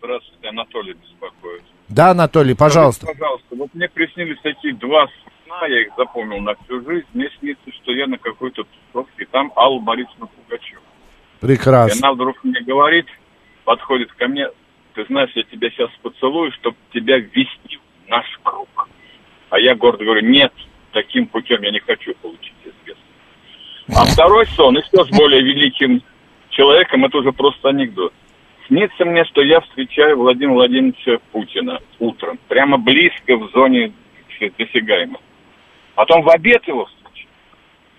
Здравствуйте, 0.00 0.48
Анатолий 0.48 0.94
беспокоит. 0.94 1.37
Да, 1.88 2.10
Анатолий, 2.10 2.54
пожалуйста. 2.54 3.06
Скажите, 3.06 3.20
пожалуйста, 3.20 3.56
вот 3.56 3.74
мне 3.74 3.88
приснились 3.88 4.38
такие 4.42 4.74
два 4.74 5.08
сна, 5.44 5.66
я 5.66 5.82
их 5.82 5.88
запомнил 5.96 6.38
на 6.40 6.54
всю 6.56 6.82
жизнь. 6.84 7.06
Мне 7.14 7.28
снится, 7.38 7.72
что 7.82 7.92
я 7.92 8.06
на 8.06 8.18
какой-то 8.18 8.64
тусовке, 8.92 9.26
там 9.30 9.52
Алла 9.56 9.80
Борисовна 9.80 10.26
Пугачева. 10.26 10.82
И 11.40 11.46
Прекрасно. 11.46 12.08
она 12.08 12.14
вдруг 12.14 12.44
мне 12.44 12.60
говорит, 12.60 13.06
подходит 13.64 14.12
ко 14.12 14.28
мне, 14.28 14.48
ты 14.94 15.04
знаешь, 15.06 15.30
я 15.34 15.44
тебя 15.44 15.70
сейчас 15.70 15.90
поцелую, 16.02 16.52
чтобы 16.52 16.76
тебя 16.92 17.18
ввести 17.18 17.78
в 18.04 18.10
наш 18.10 18.26
круг. 18.42 18.88
А 19.50 19.58
я 19.58 19.74
гордо 19.74 20.04
говорю, 20.04 20.28
нет, 20.28 20.52
таким 20.92 21.26
путем 21.26 21.62
я 21.62 21.70
не 21.70 21.80
хочу 21.80 22.14
получить 22.16 22.52
известность. 22.64 23.00
А 23.88 24.04
второй 24.04 24.46
сон, 24.48 24.76
и 24.76 24.82
все 24.82 25.04
с 25.04 25.08
более 25.10 25.42
великим 25.42 26.02
человеком, 26.50 27.04
это 27.04 27.18
уже 27.18 27.32
просто 27.32 27.70
анекдот. 27.70 28.12
Снится 28.68 29.04
мне, 29.06 29.24
что 29.24 29.42
я 29.42 29.60
встречаю 29.60 30.18
Владимира 30.18 30.52
Владимировича 30.52 31.18
Путина 31.32 31.80
утром, 31.98 32.38
прямо 32.48 32.76
близко 32.76 33.36
в 33.36 33.50
зоне 33.52 33.92
досягаемой. 34.58 35.20
Потом 35.94 36.22
в 36.22 36.28
обед 36.28 36.66
его 36.68 36.84
встречаю. 36.84 37.28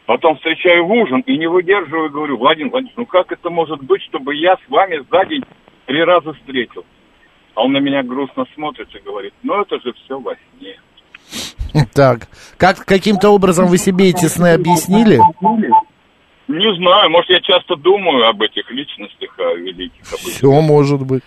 Потом 0.05 0.37
встречаю 0.37 0.85
в 0.85 0.91
ужин 0.91 1.21
и 1.21 1.37
не 1.37 1.47
выдерживаю 1.47 2.11
говорю, 2.11 2.37
Владимир 2.37 2.71
Владимирович, 2.71 2.97
ну 2.97 3.05
как 3.07 3.31
это 3.31 3.49
может 3.49 3.83
быть, 3.83 4.01
чтобы 4.03 4.35
я 4.35 4.55
с 4.55 4.69
вами 4.69 5.03
за 5.11 5.25
день 5.25 5.43
три 5.85 6.03
раза 6.03 6.33
встретил? 6.33 6.85
А 7.55 7.63
он 7.63 7.73
на 7.73 7.79
меня 7.79 8.03
грустно 8.03 8.45
смотрит 8.53 8.87
и 8.95 8.99
говорит, 8.99 9.33
ну 9.41 9.61
это 9.61 9.79
же 9.81 9.91
все 9.93 10.19
во 10.19 10.35
сне. 10.35 10.79
Так, 11.93 12.29
как 12.57 12.85
каким-то 12.85 13.29
образом 13.29 13.67
вы 13.67 13.77
себе 13.77 14.09
эти 14.09 14.25
сны 14.25 14.53
объяснили? 14.53 15.19
Не 16.49 16.75
знаю, 16.77 17.11
может, 17.11 17.29
я 17.29 17.39
часто 17.41 17.75
думаю 17.75 18.27
об 18.27 18.41
этих 18.41 18.69
личностях, 18.71 19.29
о 19.37 19.53
великих, 19.53 20.01
об 20.11 20.19
этих. 20.19 20.33
Все 20.33 20.49
может 20.61 21.05
быть. 21.05 21.21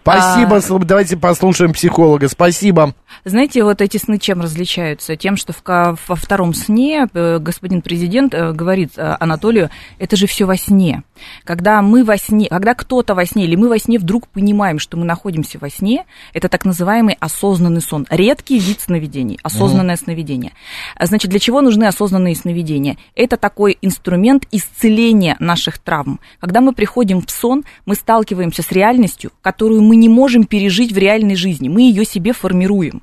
Спасибо, 0.00 0.56
сл- 0.56 0.84
давайте 0.84 1.16
послушаем 1.16 1.72
психолога. 1.72 2.28
Спасибо. 2.28 2.92
Знаете, 3.24 3.62
вот 3.62 3.80
эти 3.80 3.96
сны 3.96 4.18
чем 4.18 4.42
различаются? 4.42 5.16
Тем, 5.16 5.36
что 5.36 5.52
в 5.52 5.62
во 5.64 6.16
втором 6.16 6.52
сне 6.52 7.06
э, 7.14 7.38
господин 7.38 7.80
президент 7.80 8.34
э, 8.34 8.52
говорит 8.52 8.98
э, 8.98 9.16
Анатолию, 9.18 9.70
это 9.98 10.16
же 10.16 10.26
все 10.26 10.44
во 10.44 10.56
сне. 10.56 11.04
Когда 11.44 11.82
мы 11.82 12.04
во 12.04 12.16
сне, 12.16 12.48
когда 12.48 12.74
кто-то 12.74 13.14
во 13.14 13.24
сне, 13.26 13.44
или 13.44 13.56
мы 13.56 13.68
во 13.68 13.78
сне 13.78 13.98
вдруг 13.98 14.28
понимаем, 14.28 14.78
что 14.78 14.96
мы 14.96 15.04
находимся 15.04 15.58
во 15.58 15.70
сне, 15.70 16.04
это 16.32 16.48
так 16.48 16.64
называемый 16.64 17.16
осознанный 17.20 17.80
сон. 17.80 18.06
Редкий 18.10 18.58
вид 18.58 18.80
сновидений, 18.80 19.38
осознанное 19.42 19.96
сновидение. 19.96 20.52
А, 20.96 21.06
Значит, 21.06 21.30
для 21.30 21.38
чего 21.38 21.60
нужны 21.60 21.84
осознанные 21.84 22.34
сновидения? 22.34 22.96
Это 23.14 23.36
такой 23.36 23.78
инструмент 23.82 24.46
исцеления 24.50 25.36
наших 25.38 25.78
травм. 25.78 26.20
Когда 26.40 26.60
мы 26.60 26.72
приходим 26.72 27.20
в 27.20 27.30
сон, 27.30 27.64
мы 27.86 27.94
сталкиваемся 27.94 28.62
с 28.62 28.72
реальностью, 28.72 29.30
которую 29.42 29.82
мы 29.82 29.96
не 29.96 30.08
можем 30.08 30.44
пережить 30.44 30.92
в 30.92 30.98
реальной 30.98 31.36
жизни. 31.36 31.68
Мы 31.68 31.82
ее 31.82 32.04
себе 32.04 32.32
формируем. 32.32 33.02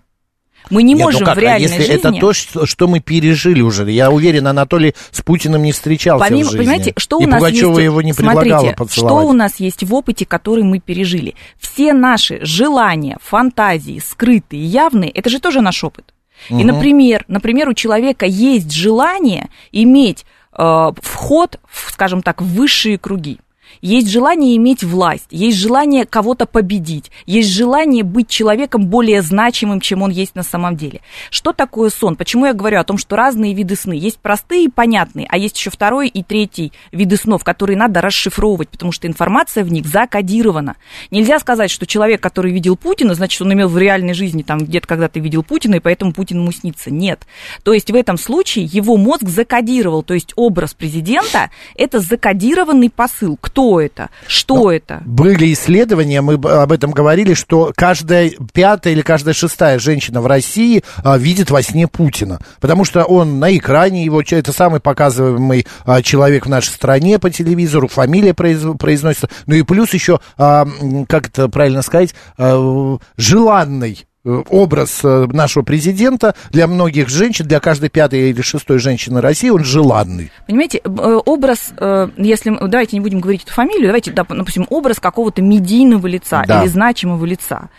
Мы 0.69 0.83
не 0.83 0.93
Нет, 0.93 0.99
ну 0.99 1.05
можем 1.05 1.25
как, 1.25 1.35
в 1.35 1.39
реальной 1.39 1.67
а 1.67 1.69
если 1.69 1.81
жизни... 1.81 1.95
это 1.95 2.11
то, 2.13 2.33
что, 2.33 2.65
что 2.65 2.87
мы 2.87 2.99
пережили 2.99 3.61
уже? 3.61 3.89
Я 3.91 4.11
уверен, 4.11 4.47
Анатолий 4.47 4.95
с 5.11 5.21
Путиным 5.21 5.63
не 5.63 5.71
встречался 5.71 6.25
Помимо, 6.25 6.49
в 6.49 6.51
жизни. 6.51 6.57
понимаете, 6.59 6.93
что 6.97 7.19
И 7.19 7.25
у 7.25 7.27
нас 7.27 7.39
Пугачева 7.39 7.69
есть... 7.71 7.83
его 7.83 8.01
не 8.01 8.13
предлагала 8.13 8.59
Смотрите, 8.59 8.75
поцеловать. 8.75 9.23
что 9.23 9.29
у 9.29 9.33
нас 9.33 9.55
есть 9.59 9.83
в 9.83 9.93
опыте, 9.93 10.25
который 10.25 10.63
мы 10.63 10.79
пережили. 10.79 11.35
Все 11.59 11.93
наши 11.93 12.39
желания, 12.43 13.17
фантазии, 13.21 14.01
скрытые, 14.05 14.63
явные, 14.63 15.09
это 15.11 15.29
же 15.29 15.39
тоже 15.39 15.61
наш 15.61 15.83
опыт. 15.83 16.13
И, 16.49 16.63
например, 16.63 17.23
например, 17.27 17.69
у 17.69 17.73
человека 17.73 18.25
есть 18.25 18.71
желание 18.71 19.49
иметь 19.71 20.25
э, 20.57 20.91
вход, 21.01 21.59
в, 21.69 21.91
скажем 21.91 22.21
так, 22.23 22.41
в 22.41 22.45
высшие 22.45 22.97
круги. 22.97 23.39
Есть 23.81 24.09
желание 24.09 24.55
иметь 24.57 24.83
власть, 24.83 25.27
есть 25.31 25.57
желание 25.57 26.05
кого-то 26.05 26.45
победить, 26.45 27.11
есть 27.25 27.49
желание 27.49 28.03
быть 28.03 28.27
человеком 28.27 28.85
более 28.85 29.23
значимым, 29.23 29.79
чем 29.81 30.03
он 30.03 30.11
есть 30.11 30.35
на 30.35 30.43
самом 30.43 30.75
деле. 30.75 31.01
Что 31.31 31.51
такое 31.51 31.89
сон? 31.89 32.15
Почему 32.15 32.45
я 32.45 32.53
говорю 32.53 32.79
о 32.79 32.83
том, 32.83 32.99
что 32.99 33.15
разные 33.15 33.55
виды 33.55 33.75
сны? 33.75 33.93
Есть 33.93 34.19
простые 34.19 34.65
и 34.65 34.69
понятные, 34.69 35.25
а 35.29 35.37
есть 35.37 35.57
еще 35.57 35.71
второй 35.71 36.09
и 36.09 36.21
третий 36.21 36.73
виды 36.91 37.17
снов, 37.17 37.43
которые 37.43 37.75
надо 37.75 38.01
расшифровывать, 38.01 38.69
потому 38.69 38.91
что 38.91 39.07
информация 39.07 39.63
в 39.63 39.71
них 39.71 39.87
закодирована. 39.87 40.75
Нельзя 41.09 41.39
сказать, 41.39 41.71
что 41.71 41.87
человек, 41.87 42.21
который 42.21 42.51
видел 42.51 42.75
Путина, 42.75 43.15
значит, 43.15 43.41
он 43.41 43.51
имел 43.53 43.67
в 43.67 43.77
реальной 43.79 44.13
жизни, 44.13 44.43
там, 44.43 44.59
где-то 44.59 44.87
когда-то 44.87 45.19
видел 45.19 45.41
Путина, 45.41 45.75
и 45.75 45.79
поэтому 45.79 46.13
Путин 46.13 46.37
ему 46.37 46.51
снится. 46.51 46.91
Нет. 46.91 47.25
То 47.63 47.73
есть 47.73 47.89
в 47.89 47.95
этом 47.95 48.17
случае 48.17 48.65
его 48.65 48.97
мозг 48.97 49.23
закодировал, 49.23 50.03
то 50.03 50.13
есть 50.13 50.33
образ 50.35 50.75
президента– 50.75 51.49
это 51.75 51.99
закодированный 51.99 52.91
посыл. 52.91 53.37
Кто 53.41 53.70
это? 53.79 54.09
Что 54.27 54.71
это? 54.71 55.01
Были 55.05 55.53
исследования, 55.53 56.21
мы 56.21 56.33
об 56.33 56.71
этом 56.71 56.91
говорили, 56.91 57.33
что 57.33 57.71
каждая 57.75 58.31
пятая 58.53 58.93
или 58.93 59.01
каждая 59.01 59.33
шестая 59.33 59.79
женщина 59.79 60.21
в 60.21 60.27
России 60.27 60.83
а, 61.03 61.17
видит 61.17 61.51
во 61.51 61.61
сне 61.61 61.87
Путина. 61.87 62.39
Потому 62.59 62.85
что 62.85 63.03
он 63.03 63.39
на 63.39 63.55
экране, 63.55 64.03
его 64.03 64.21
это 64.21 64.53
самый 64.53 64.79
показываемый 64.79 65.67
а, 65.85 66.01
человек 66.01 66.45
в 66.45 66.49
нашей 66.49 66.69
стране 66.69 67.19
по 67.19 67.29
телевизору, 67.29 67.87
фамилия 67.87 68.31
произ- 68.31 68.77
произносится. 68.77 69.29
Ну 69.45 69.55
и 69.55 69.63
плюс 69.63 69.93
еще, 69.93 70.19
а, 70.37 70.67
как 71.07 71.27
это 71.27 71.49
правильно 71.49 71.81
сказать, 71.81 72.13
а, 72.37 72.97
желанный 73.17 74.05
образ 74.23 74.99
э, 75.03 75.25
нашего 75.31 75.63
президента 75.63 76.35
для 76.51 76.67
многих 76.67 77.09
женщин, 77.09 77.47
для 77.47 77.59
каждой 77.59 77.89
пятой 77.89 78.29
или 78.29 78.41
шестой 78.41 78.79
женщины 78.79 79.19
России 79.21 79.49
он 79.49 79.63
желанный. 79.63 80.31
Понимаете, 80.47 80.79
э, 80.83 80.89
образ, 81.25 81.73
э, 81.77 82.09
если 82.17 82.55
давайте 82.67 82.95
не 82.97 83.01
будем 83.01 83.19
говорить 83.19 83.43
эту 83.43 83.53
фамилию, 83.53 83.87
давайте, 83.87 84.11
доп- 84.11 84.35
допустим, 84.35 84.67
образ 84.69 84.99
какого-то 84.99 85.41
медийного 85.41 86.05
лица 86.07 86.43
Да. 86.47 86.61
или 86.61 86.67
значимого 86.69 87.25
лица. 87.25 87.69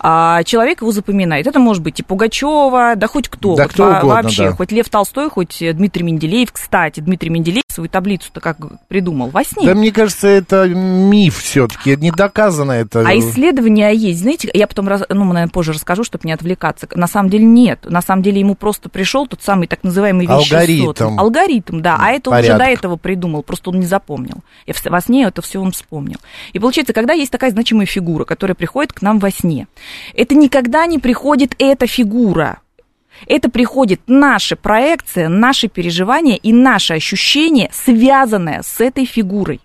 А, 0.00 0.42
человек 0.44 0.80
его 0.80 0.92
запоминает. 0.92 1.46
Это 1.46 1.58
может 1.58 1.82
быть 1.82 2.00
и 2.00 2.02
Пугачева, 2.02 2.94
да 2.96 3.06
хоть 3.06 3.28
кто. 3.28 3.56
Да 3.56 3.64
Вот 3.64 3.72
кто 3.72 3.84
угодно, 3.88 4.08
Вообще, 4.08 4.50
да. 4.50 4.56
хоть 4.56 4.72
Лев 4.72 4.88
Толстой, 4.88 5.28
хоть 5.30 5.60
э, 5.60 5.72
Дмитрий 5.72 6.02
Менделеев. 6.02 6.52
Кстати, 6.52 7.00
Дмитрий 7.00 7.30
Менделеев 7.30 7.64
свою 7.68 7.88
таблицу-то 7.90 8.40
как 8.40 8.56
придумал? 8.88 9.28
Во 9.28 9.44
сне. 9.44 9.66
Да 9.66 9.74
мне 9.74 9.92
кажется, 9.92 10.28
это 10.28 10.66
миф 10.68 11.38
все-таки, 11.38 11.96
не 11.96 12.10
доказано 12.10 12.72
это. 12.72 13.00
А 13.06 13.18
исследования 13.18 13.90
есть, 13.92 14.20
знаете, 14.20 14.50
я 14.54 14.66
потом, 14.66 14.86
ну, 14.86 15.24
наверное, 15.24 15.48
позже 15.48 15.72
расскажу, 15.72 15.89
расскажу, 15.90 16.04
чтобы 16.04 16.26
не 16.26 16.32
отвлекаться. 16.32 16.88
На 16.94 17.06
самом 17.06 17.30
деле 17.30 17.44
нет. 17.44 17.80
На 17.84 18.00
самом 18.00 18.22
деле 18.22 18.40
ему 18.40 18.54
просто 18.54 18.88
пришел 18.88 19.26
тот 19.26 19.42
самый 19.42 19.66
так 19.66 19.82
называемый 19.82 20.26
вещесот. 20.26 21.00
Алгоритм. 21.00 21.20
Алгоритм, 21.20 21.80
да. 21.80 21.96
А 22.00 22.10
это 22.12 22.30
он 22.30 22.36
уже 22.36 22.48
Порядок. 22.48 22.66
до 22.66 22.72
этого 22.72 22.96
придумал, 22.96 23.42
просто 23.42 23.70
он 23.70 23.80
не 23.80 23.86
запомнил. 23.86 24.38
И 24.66 24.72
во 24.84 25.00
сне 25.00 25.24
это 25.24 25.42
все 25.42 25.60
он 25.60 25.72
вспомнил. 25.72 26.18
И 26.52 26.58
получается, 26.58 26.92
когда 26.92 27.12
есть 27.12 27.32
такая 27.32 27.50
значимая 27.50 27.86
фигура, 27.86 28.24
которая 28.24 28.54
приходит 28.54 28.92
к 28.92 29.02
нам 29.02 29.18
во 29.18 29.30
сне, 29.30 29.66
это 30.14 30.34
никогда 30.34 30.86
не 30.86 30.98
приходит 30.98 31.54
эта 31.58 31.86
фигура. 31.86 32.60
Это 33.26 33.50
приходит 33.50 34.00
наша 34.06 34.56
проекция, 34.56 35.28
наши 35.28 35.68
переживания 35.68 36.36
и 36.36 36.52
наше 36.52 36.94
ощущение, 36.94 37.68
связанное 37.72 38.62
с 38.62 38.80
этой 38.80 39.04
фигурой. 39.04 39.60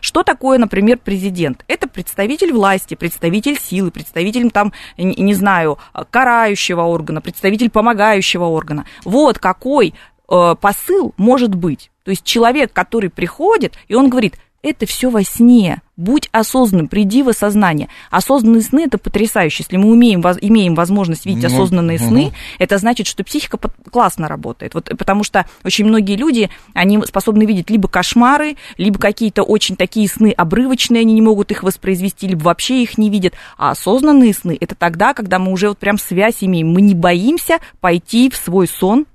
Что 0.00 0.22
такое, 0.22 0.58
например, 0.58 0.98
президент? 0.98 1.64
Это 1.68 1.88
представитель 1.88 2.52
власти, 2.52 2.94
представитель 2.94 3.58
силы, 3.58 3.90
представитель 3.90 4.50
там, 4.50 4.72
не 4.96 5.34
знаю, 5.34 5.78
карающего 6.10 6.82
органа, 6.82 7.20
представитель 7.20 7.70
помогающего 7.70 8.44
органа. 8.44 8.86
Вот 9.04 9.38
какой 9.38 9.94
э, 10.28 10.54
посыл 10.60 11.14
может 11.16 11.54
быть. 11.54 11.90
То 12.04 12.10
есть 12.10 12.24
человек, 12.24 12.72
который 12.72 13.10
приходит, 13.10 13.74
и 13.88 13.94
он 13.94 14.10
говорит, 14.10 14.36
это 14.64 14.86
все 14.86 15.10
во 15.10 15.22
сне. 15.22 15.80
Будь 15.96 16.28
осознанным, 16.32 16.88
приди 16.88 17.22
в 17.22 17.28
осознание. 17.28 17.88
Осознанные 18.10 18.62
сны 18.62 18.80
это 18.86 18.98
потрясающе. 18.98 19.62
Если 19.62 19.76
мы 19.76 19.90
умеем, 19.92 20.22
воз- 20.22 20.38
имеем 20.40 20.74
возможность 20.74 21.24
видеть 21.24 21.44
Ну, 21.44 21.48
осознанные 21.54 21.98
мгм. 22.00 22.08
сны, 22.08 22.32
это 22.58 22.78
значит, 22.78 23.06
что 23.06 23.22
психика 23.22 23.58
под- 23.58 23.74
классно 23.92 24.26
работает. 24.26 24.74
Вот, 24.74 24.90
потому 24.98 25.22
что 25.22 25.46
очень 25.62 25.84
многие 25.84 26.16
люди, 26.16 26.50
они 26.72 27.00
способны 27.06 27.44
видеть 27.44 27.70
либо 27.70 27.86
кошмары, 27.86 28.56
либо 28.76 28.98
какие-то 28.98 29.44
очень 29.44 29.76
такие 29.76 30.08
сны 30.08 30.32
обрывочные, 30.36 31.02
они 31.02 31.12
не 31.14 31.22
могут 31.22 31.52
их 31.52 31.62
воспроизвести, 31.62 32.26
либо 32.26 32.42
вообще 32.42 32.82
их 32.82 32.98
не 32.98 33.08
видят. 33.08 33.34
А 33.56 33.70
осознанные 33.70 34.34
сны 34.34 34.56
это 34.60 34.74
тогда, 34.74 35.14
когда 35.14 35.38
мы 35.38 35.52
уже 35.52 35.68
вот 35.68 35.78
прям 35.78 35.96
связь 35.98 36.38
имеем. 36.40 36.72
Мы 36.72 36.80
не 36.80 36.94
боимся 36.94 37.58
пойти 37.80 38.30
в 38.30 38.36
свой 38.36 38.66
сон 38.66 39.06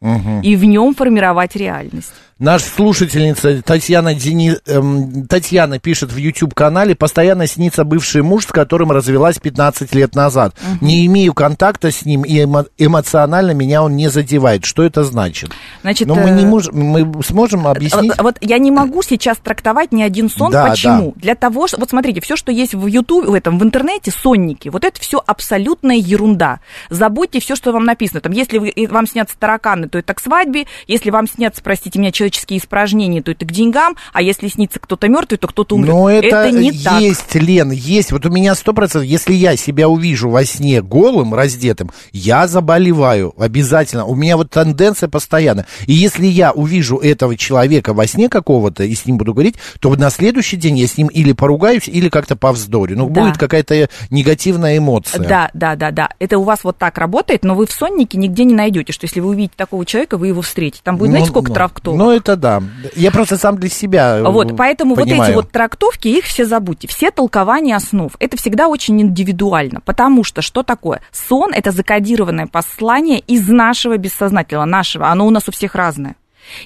Мгм. 0.00 0.42
и 0.42 0.54
в 0.54 0.64
нем 0.64 0.94
формировать 0.94 1.56
реальность. 1.56 2.12
Наша 2.38 2.66
слушательница 2.66 3.62
Татьяна, 3.62 4.14
Дени... 4.14 4.54
эм, 4.66 5.26
Татьяна 5.26 5.80
пишет 5.80 6.12
в 6.12 6.16
YouTube-канале, 6.16 6.94
постоянно 6.94 7.48
снится 7.48 7.82
бывший 7.82 8.22
муж, 8.22 8.44
с 8.44 8.46
которым 8.46 8.92
развелась 8.92 9.40
15 9.40 9.92
лет 9.92 10.14
назад. 10.14 10.54
Не 10.80 11.04
имею 11.06 11.34
контакта 11.34 11.90
с 11.90 12.04
ним, 12.04 12.22
и 12.22 12.38
эмо- 12.44 12.68
эмоционально 12.78 13.50
меня 13.52 13.82
он 13.82 13.96
не 13.96 14.08
задевает. 14.08 14.64
Что 14.64 14.84
это 14.84 15.02
значит? 15.02 15.50
Значит, 15.82 16.06
Но 16.06 16.14
мы 16.14 16.30
не 16.30 16.44
э, 16.44 16.46
можем, 16.46 16.76
мы 16.76 17.24
сможем 17.24 17.66
объяснить? 17.66 18.12
Вот, 18.18 18.22
вот 18.22 18.36
я 18.40 18.58
не 18.58 18.70
могу 18.70 19.02
сейчас 19.02 19.38
трактовать 19.38 19.90
ни 19.90 20.02
один 20.02 20.30
сон. 20.30 20.52
Да, 20.52 20.66
Почему? 20.66 21.14
Для 21.16 21.34
того, 21.34 21.66
что 21.66 21.80
вот 21.80 21.90
смотрите, 21.90 22.20
все, 22.20 22.36
что 22.36 22.52
есть 22.52 22.72
в 22.72 22.86
YouTube, 22.86 23.26
в 23.26 23.34
этом 23.34 23.58
в 23.58 23.64
интернете, 23.64 24.12
сонники, 24.12 24.68
вот 24.68 24.84
это 24.84 25.00
все 25.00 25.20
абсолютная 25.26 25.96
ерунда. 25.96 26.60
Забудьте 26.88 27.40
все, 27.40 27.56
что 27.56 27.72
вам 27.72 27.84
написано. 27.84 28.20
Там, 28.20 28.30
если 28.30 28.58
вы, 28.58 28.72
вам 28.88 29.08
снятся 29.08 29.36
тараканы, 29.36 29.88
то 29.88 29.98
это 29.98 30.14
к 30.14 30.20
свадьбе. 30.20 30.66
Если 30.86 31.10
вам 31.10 31.26
снятся, 31.26 31.62
простите 31.64 31.98
меня, 31.98 32.12
человеческие 32.30 32.58
испражнения, 32.58 33.22
то 33.22 33.30
это 33.30 33.44
к 33.44 33.52
деньгам. 33.52 33.96
А 34.12 34.22
если 34.22 34.48
снится 34.48 34.78
кто-то 34.78 35.08
мертвый, 35.08 35.38
то 35.38 35.48
кто-то 35.48 35.74
умрет. 35.74 35.90
Но 35.90 36.10
это, 36.10 36.50
не 36.50 36.72
так. 36.72 37.00
есть, 37.00 37.34
Лен, 37.34 37.70
есть. 37.70 38.12
Вот 38.12 38.26
у 38.26 38.30
меня 38.30 38.54
сто 38.54 38.72
процентов, 38.72 39.08
если 39.08 39.34
я 39.34 39.56
себя 39.56 39.88
увижу 39.88 40.28
во 40.30 40.44
сне 40.44 40.82
голым, 40.82 41.34
раздетым, 41.34 41.90
я 42.12 42.46
заболеваю 42.46 43.34
обязательно. 43.38 44.04
У 44.04 44.14
меня 44.14 44.36
вот 44.36 44.50
тенденция 44.50 45.08
постоянно. 45.08 45.66
И 45.86 45.92
если 45.92 46.26
я 46.26 46.52
увижу 46.52 46.98
этого 46.98 47.36
человека 47.36 47.94
во 47.94 48.06
сне 48.06 48.28
какого-то 48.28 48.84
и 48.84 48.94
с 48.94 49.06
ним 49.06 49.18
буду 49.18 49.32
говорить, 49.32 49.56
то 49.80 49.94
на 49.94 50.10
следующий 50.10 50.56
день 50.56 50.78
я 50.78 50.86
с 50.86 50.96
ним 50.96 51.08
или 51.08 51.32
поругаюсь, 51.32 51.88
или 51.88 52.08
как-то 52.08 52.36
повздорю. 52.36 52.96
Ну, 52.96 53.08
Да. 53.08 53.22
будет 53.22 53.38
какая-то 53.38 53.88
негативная 54.10 54.78
эмоция. 54.78 55.26
Да, 55.26 55.50
да, 55.54 55.76
да, 55.76 55.90
да. 55.90 56.10
Это 56.18 56.38
у 56.38 56.42
вас 56.42 56.64
вот 56.64 56.78
так 56.78 56.98
работает, 56.98 57.44
но 57.44 57.54
вы 57.54 57.66
в 57.66 57.72
соннике 57.72 58.18
нигде 58.18 58.44
не 58.44 58.54
найдете, 58.54 58.92
что 58.92 59.04
если 59.04 59.20
вы 59.20 59.30
увидите 59.30 59.54
такого 59.56 59.84
человека, 59.84 60.16
вы 60.16 60.28
его 60.28 60.42
встретите. 60.42 60.80
Там 60.84 60.96
будет, 60.96 61.10
знаете, 61.10 61.28
сколько 61.28 61.48
ну, 61.48 61.54
травктолок? 61.54 61.98
Ну, 61.98 62.10
это 62.18 62.36
да. 62.36 62.62
Я 62.94 63.10
просто 63.10 63.36
сам 63.36 63.58
для 63.58 63.68
себя 63.68 64.18
э, 64.18 64.22
Вот, 64.22 64.56
поэтому 64.56 64.94
вот 64.94 65.04
понимаю. 65.04 65.30
эти 65.30 65.34
вот 65.34 65.50
трактовки, 65.50 66.08
их 66.08 66.24
все 66.24 66.44
забудьте. 66.44 66.88
Все 66.88 67.10
толкования 67.10 67.76
основ, 67.76 68.12
это 68.18 68.36
всегда 68.36 68.68
очень 68.68 69.00
индивидуально, 69.00 69.80
потому 69.80 70.24
что 70.24 70.42
что 70.42 70.62
такое? 70.62 71.00
Сон– 71.12 71.52
это 71.54 71.70
закодированное 71.70 72.46
послание 72.46 73.20
из 73.20 73.48
нашего 73.48 73.96
бессознательного, 73.96 74.66
нашего, 74.66 75.08
оно 75.08 75.26
у 75.26 75.30
нас 75.30 75.48
у 75.48 75.52
всех 75.52 75.74
разное. 75.74 76.16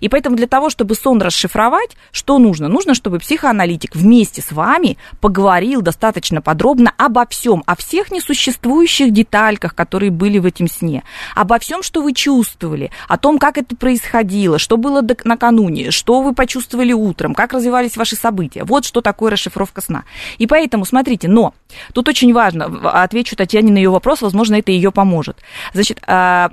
И 0.00 0.08
поэтому 0.08 0.36
для 0.36 0.46
того, 0.46 0.70
чтобы 0.70 0.94
сон 0.94 1.20
расшифровать, 1.20 1.96
что 2.10 2.38
нужно? 2.38 2.68
Нужно, 2.68 2.94
чтобы 2.94 3.18
психоаналитик 3.18 3.94
вместе 3.94 4.42
с 4.42 4.52
вами 4.52 4.96
поговорил 5.20 5.82
достаточно 5.82 6.40
подробно 6.42 6.92
обо 6.96 7.26
всем, 7.26 7.62
о 7.66 7.76
всех 7.76 8.10
несуществующих 8.10 9.12
детальках, 9.12 9.74
которые 9.74 10.10
были 10.10 10.38
в 10.38 10.46
этом 10.46 10.68
сне, 10.68 11.02
обо 11.34 11.58
всем, 11.58 11.82
что 11.82 12.02
вы 12.02 12.12
чувствовали, 12.12 12.90
о 13.08 13.18
том, 13.18 13.38
как 13.38 13.58
это 13.58 13.76
происходило, 13.76 14.58
что 14.58 14.76
было 14.76 15.04
накануне, 15.24 15.90
что 15.90 16.22
вы 16.22 16.34
почувствовали 16.34 16.92
утром, 16.92 17.34
как 17.34 17.52
развивались 17.52 17.96
ваши 17.96 18.16
события. 18.16 18.64
Вот 18.64 18.84
что 18.84 19.00
такое 19.00 19.30
расшифровка 19.30 19.80
сна. 19.80 20.04
И 20.38 20.46
поэтому, 20.46 20.84
смотрите, 20.84 21.28
но 21.28 21.54
тут 21.92 22.08
очень 22.08 22.32
важно, 22.32 22.66
отвечу 23.02 23.36
Татьяне 23.36 23.72
на 23.72 23.78
ее 23.78 23.90
вопрос, 23.90 24.22
возможно, 24.22 24.56
это 24.56 24.70
ее 24.72 24.92
поможет. 24.92 25.38
Значит, 25.72 26.02
а, 26.06 26.50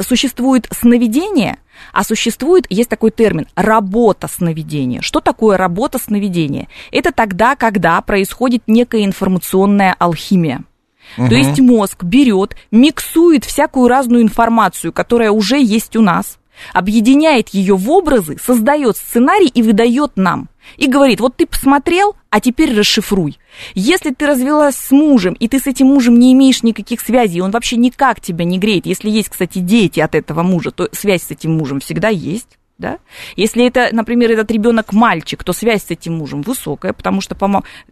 существует 0.00 0.66
сновидение, 0.70 1.58
а 1.92 2.04
существует, 2.04 2.66
есть 2.68 2.88
такой 2.88 3.10
термин, 3.10 3.46
работа 3.54 4.28
сновидения. 4.28 5.00
Что 5.00 5.20
такое 5.20 5.56
работа 5.56 5.98
сновидения? 5.98 6.68
Это 6.92 7.12
тогда, 7.12 7.56
когда 7.56 8.00
происходит 8.00 8.62
некая 8.66 9.04
информационная 9.04 9.94
алхимия. 9.98 10.64
То 11.16 11.34
есть 11.34 11.58
мозг 11.58 12.04
берет, 12.04 12.56
миксует 12.70 13.44
всякую 13.44 13.88
разную 13.88 14.22
информацию, 14.22 14.92
которая 14.92 15.32
уже 15.32 15.60
есть 15.60 15.96
у 15.96 16.02
нас, 16.02 16.38
объединяет 16.72 17.50
ее 17.50 17.76
в 17.76 17.90
образы, 17.90 18.36
создает 18.42 18.96
сценарий 18.96 19.48
и 19.48 19.62
выдает 19.62 20.12
нам. 20.16 20.48
И 20.76 20.86
говорит, 20.86 21.20
вот 21.20 21.36
ты 21.36 21.46
посмотрел, 21.46 22.14
а 22.28 22.40
теперь 22.40 22.78
расшифруй. 22.78 23.38
Если 23.74 24.10
ты 24.10 24.26
развелась 24.26 24.76
с 24.76 24.90
мужем, 24.90 25.34
и 25.34 25.48
ты 25.48 25.58
с 25.58 25.66
этим 25.66 25.88
мужем 25.88 26.18
не 26.18 26.32
имеешь 26.32 26.62
никаких 26.62 27.00
связей, 27.00 27.40
он 27.40 27.50
вообще 27.50 27.76
никак 27.76 28.20
тебя 28.20 28.44
не 28.44 28.58
греет, 28.58 28.86
если 28.86 29.10
есть, 29.10 29.30
кстати, 29.30 29.58
дети 29.58 30.00
от 30.00 30.14
этого 30.14 30.42
мужа, 30.42 30.70
то 30.70 30.88
связь 30.92 31.22
с 31.22 31.30
этим 31.30 31.56
мужем 31.56 31.80
всегда 31.80 32.08
есть. 32.08 32.58
Да? 32.80 32.98
Если 33.36 33.66
это, 33.66 33.90
например, 33.92 34.30
этот 34.30 34.50
ребенок 34.50 34.94
мальчик, 34.94 35.44
то 35.44 35.52
связь 35.52 35.84
с 35.84 35.90
этим 35.90 36.14
мужем 36.14 36.40
высокая, 36.40 36.94
потому 36.94 37.20
что 37.20 37.36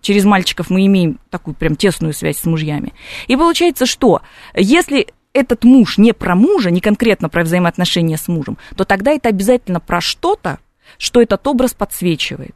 через 0.00 0.24
мальчиков 0.24 0.70
мы 0.70 0.87
имеем 0.87 1.18
такую 1.28 1.54
прям 1.54 1.76
тесную 1.76 2.14
связь 2.14 2.38
с 2.38 2.46
мужьями. 2.46 2.94
И 3.26 3.37
получается, 3.37 3.85
что 3.85 4.22
если 4.54 5.09
этот 5.38 5.64
муж 5.64 5.98
не 5.98 6.12
про 6.12 6.35
мужа, 6.35 6.70
не 6.70 6.81
конкретно 6.81 7.29
про 7.29 7.44
взаимоотношения 7.44 8.16
с 8.16 8.29
мужем, 8.29 8.59
то 8.77 8.85
тогда 8.85 9.12
это 9.12 9.29
обязательно 9.29 9.81
про 9.81 10.01
что-то, 10.01 10.59
что 10.98 11.22
этот 11.22 11.46
образ 11.46 11.74
подсвечивает. 11.74 12.55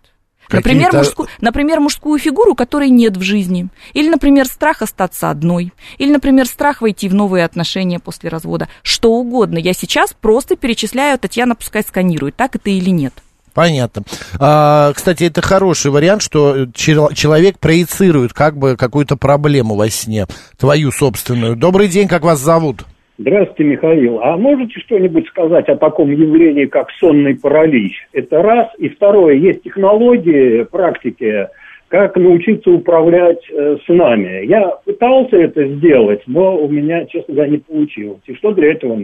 Например, 0.51 0.95
мужскую, 0.95 1.29
например, 1.41 1.81
мужскую 1.81 2.19
фигуру, 2.19 2.55
которой 2.55 2.91
нет 2.91 3.17
в 3.17 3.23
жизни. 3.23 3.69
Или, 3.95 4.09
например, 4.09 4.47
страх 4.47 4.83
остаться 4.83 5.31
одной. 5.31 5.73
Или, 5.99 6.13
например, 6.13 6.47
страх 6.47 6.83
войти 6.83 7.09
в 7.09 7.15
новые 7.15 7.45
отношения 7.45 7.99
после 7.99 8.29
развода. 8.29 8.69
Что 8.83 9.13
угодно. 9.13 9.59
Я 9.59 9.73
сейчас 9.73 10.13
просто 10.13 10.57
перечисляю, 10.57 11.19
Татьяна 11.19 11.55
пускай 11.55 11.83
сканирует, 11.83 12.37
так 12.37 12.57
это 12.57 12.71
или 12.71 12.91
нет. 12.91 13.15
Понятно. 13.55 14.03
А, 14.41 14.93
кстати, 14.95 15.25
это 15.25 15.43
хороший 15.43 15.91
вариант, 15.91 16.23
что 16.23 16.67
чел- 16.75 17.13
человек 17.13 17.59
проецирует 17.59 18.33
как 18.33 18.57
бы 18.57 18.77
какую-то 18.77 19.17
проблему 19.17 19.75
во 19.75 19.89
сне, 19.89 20.25
твою 20.59 20.91
собственную. 20.91 21.57
Добрый 21.57 21.89
день, 21.89 22.09
как 22.09 22.23
вас 22.23 22.39
зовут? 22.39 22.85
Здравствуйте, 23.19 23.65
Михаил. 23.65 24.21
А 24.21 24.37
можете 24.37 24.81
что-нибудь 24.81 25.29
сказать 25.29 25.69
о 25.69 25.77
таком 25.77 26.11
явлении, 26.11 26.65
как 26.65 26.89
сонный 26.99 27.37
паралич? 27.37 27.93
Это 28.13 28.43
раз. 28.43 28.69
И 28.79 28.89
второе, 28.89 29.35
есть 29.37 29.63
технологии, 29.63 30.65
практики, 30.65 31.47
как 31.89 32.17
научиться 32.17 32.71
управлять 32.71 33.43
э, 33.51 33.77
снами. 33.85 34.47
Я 34.47 34.67
пытался 34.87 35.37
это 35.37 35.63
сделать, 35.77 36.23
но 36.27 36.57
у 36.57 36.69
меня, 36.69 37.05
честно 37.05 37.35
говоря, 37.35 37.51
не 37.51 37.59
получилось. 37.59 38.23
И 38.27 38.35
что 38.35 38.53
для 38.53 38.73
этого? 38.73 38.99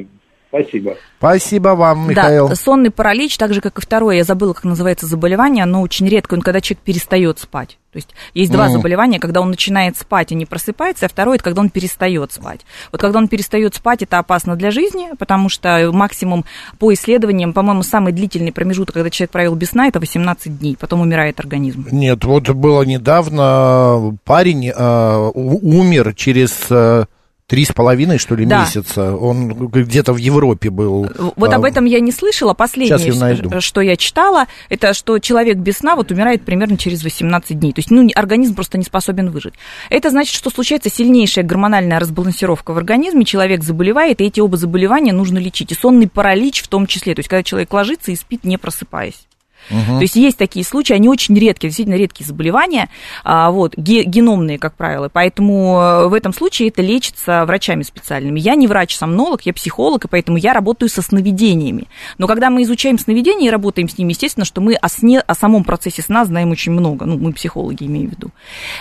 Спасибо. 0.49 0.97
Спасибо 1.19 1.69
вам, 1.71 2.09
Михаил. 2.09 2.49
Да, 2.49 2.55
сонный 2.55 2.91
паралич, 2.91 3.37
так 3.37 3.53
же, 3.53 3.61
как 3.61 3.79
и 3.79 3.83
второе, 3.83 4.17
я 4.17 4.25
забыла, 4.25 4.55
как 4.55 4.65
называется 4.65 5.07
заболевание, 5.07 5.65
оно 5.65 5.83
очень 5.83 6.09
редко, 6.09 6.35
он 6.35 6.41
когда 6.41 6.61
человек 6.61 6.83
перестает 6.85 7.39
спать. 7.39 7.77
То 7.93 7.97
есть 7.97 8.11
есть 8.35 8.53
два 8.53 8.65
Мгм. 8.67 8.75
заболевания, 8.75 9.19
когда 9.19 9.41
он 9.41 9.51
начинает 9.51 9.97
спать 9.97 10.31
и 10.33 10.35
не 10.35 10.47
просыпается, 10.47 11.07
а 11.07 11.09
второе, 11.09 11.37
это 11.37 11.45
когда 11.45 11.61
он 11.63 11.71
перестает 11.71 12.33
спать. 12.33 12.61
Вот 12.93 13.01
когда 13.01 13.19
он 13.19 13.29
перестает 13.29 13.75
спать, 13.75 14.03
это 14.03 14.19
опасно 14.19 14.57
для 14.57 14.71
жизни, 14.71 15.09
потому 15.19 15.49
что 15.49 15.91
максимум 15.93 16.45
по 16.79 16.93
исследованиям, 16.93 17.53
по-моему, 17.53 17.83
самый 17.83 18.13
длительный 18.13 18.53
промежуток, 18.53 18.95
когда 18.95 19.11
человек 19.11 19.31
провел 19.31 19.55
без 19.55 19.71
сна, 19.71 19.89
это 19.89 20.01
18 20.01 20.59
дней, 20.59 20.77
потом 20.79 21.01
умирает 21.01 21.41
организм. 21.41 21.87
Нет, 21.91 22.25
вот 22.25 22.49
было 22.51 22.83
недавно, 22.83 24.17
парень 24.25 24.69
э, 24.69 25.31
умер 25.35 26.15
через 26.15 26.67
э, 26.71 27.05
Три 27.49 27.65
с 27.65 27.73
половиной, 27.73 28.19
что 28.19 28.35
ли, 28.35 28.45
Да. 28.45 28.61
месяца. 28.61 29.17
Он 29.17 29.49
где-то 29.49 30.13
в 30.13 30.19
Европе 30.19 30.69
был. 30.69 31.09
Вот 31.35 31.51
А, 31.51 31.57
об 31.57 31.65
этом 31.65 31.87
я 31.87 31.99
не 31.99 32.13
слышала. 32.13 32.53
Последнее, 32.53 32.99
я 32.99 33.37
ш- 33.37 33.61
что 33.63 33.81
я 33.81 33.97
читала, 33.97 34.45
это 34.69 34.93
что 34.93 35.19
человек 35.19 35.57
без 35.57 35.79
сна 35.79 35.97
вот 35.97 36.11
умирает 36.11 36.43
примерно 36.45 36.77
через 36.77 37.03
18 37.03 37.59
дней. 37.59 37.73
То 37.73 37.79
есть, 37.79 37.91
ну, 37.91 38.07
организм 38.15 38.55
просто 38.55 38.77
не 38.77 38.85
способен 38.85 39.31
выжить. 39.31 39.55
Это 39.89 40.11
значит, 40.11 40.35
что 40.35 40.51
случается 40.51 40.91
сильнейшая 40.91 41.43
гормональная 41.43 41.99
разбалансировка 41.99 42.75
в 42.75 42.77
организме, 42.77 43.25
человек 43.25 43.65
заболевает, 43.65 44.21
и 44.21 44.25
эти 44.25 44.41
оба 44.41 44.59
заболевания 44.59 45.15
нужно 45.15 45.39
лечить. 45.39 45.73
И 45.73 45.75
сонный 45.75 46.07
паралич 46.07 46.61
в 46.61 46.69
том 46.69 46.87
числе. 46.87 47.15
То 47.15 47.21
есть, 47.21 47.31
когда 47.31 47.43
человек 47.43 47.73
ложится 47.73 48.13
и 48.13 48.17
спит, 48.17 48.45
не 48.45 48.59
просыпаясь. 48.59 49.28
То 49.69 50.01
есть 50.01 50.17
есть 50.17 50.39
такие 50.39 50.65
случаи, 50.65 50.95
они 50.95 51.09
очень 51.09 51.39
редкие, 51.39 51.71
действительно 51.71 51.97
редкие 51.97 52.27
заболевания, 52.27 52.89
а, 53.25 53.51
вот, 53.51 53.77
ге- 53.77 54.05
геномные, 54.05 54.59
как 54.59 54.75
правило, 54.75 55.09
поэтому 55.13 55.79
э, 55.81 56.09
в 56.09 56.15
этом 56.15 56.33
случае 56.33 56.69
это 56.69 56.83
лечится 56.83 57.45
врачами 57.45 57.83
специальными. 57.83 58.41
Я 58.41 58.55
не 58.55 58.67
врач-сомнолог, 58.67 59.43
я 59.43 59.53
психолог, 59.53 60.05
и 60.05 60.09
поэтому 60.09 60.39
я 60.39 60.53
работаю 60.53 60.89
со 60.89 61.03
сновидениями. 61.03 61.85
Но 62.19 62.27
когда 62.27 62.51
мы 62.51 62.63
изучаем 62.63 62.99
сновидения 62.99 63.49
и 63.49 63.51
работаем 63.51 63.89
с 63.89 63.99
ними, 63.99 64.13
естественно, 64.13 64.45
что 64.45 64.61
мы 64.61 64.75
о 64.75 64.89
сне, 64.89 65.21
о 65.21 65.35
самом 65.35 65.65
процессе 65.65 66.03
сна 66.03 66.25
знаем 66.25 66.51
очень 66.51 66.73
много, 66.73 67.07
ну, 67.07 67.19
мы 67.19 67.33
психологи 67.33 67.85
имею 67.85 68.09
в 68.09 68.13
виду. 68.13 68.31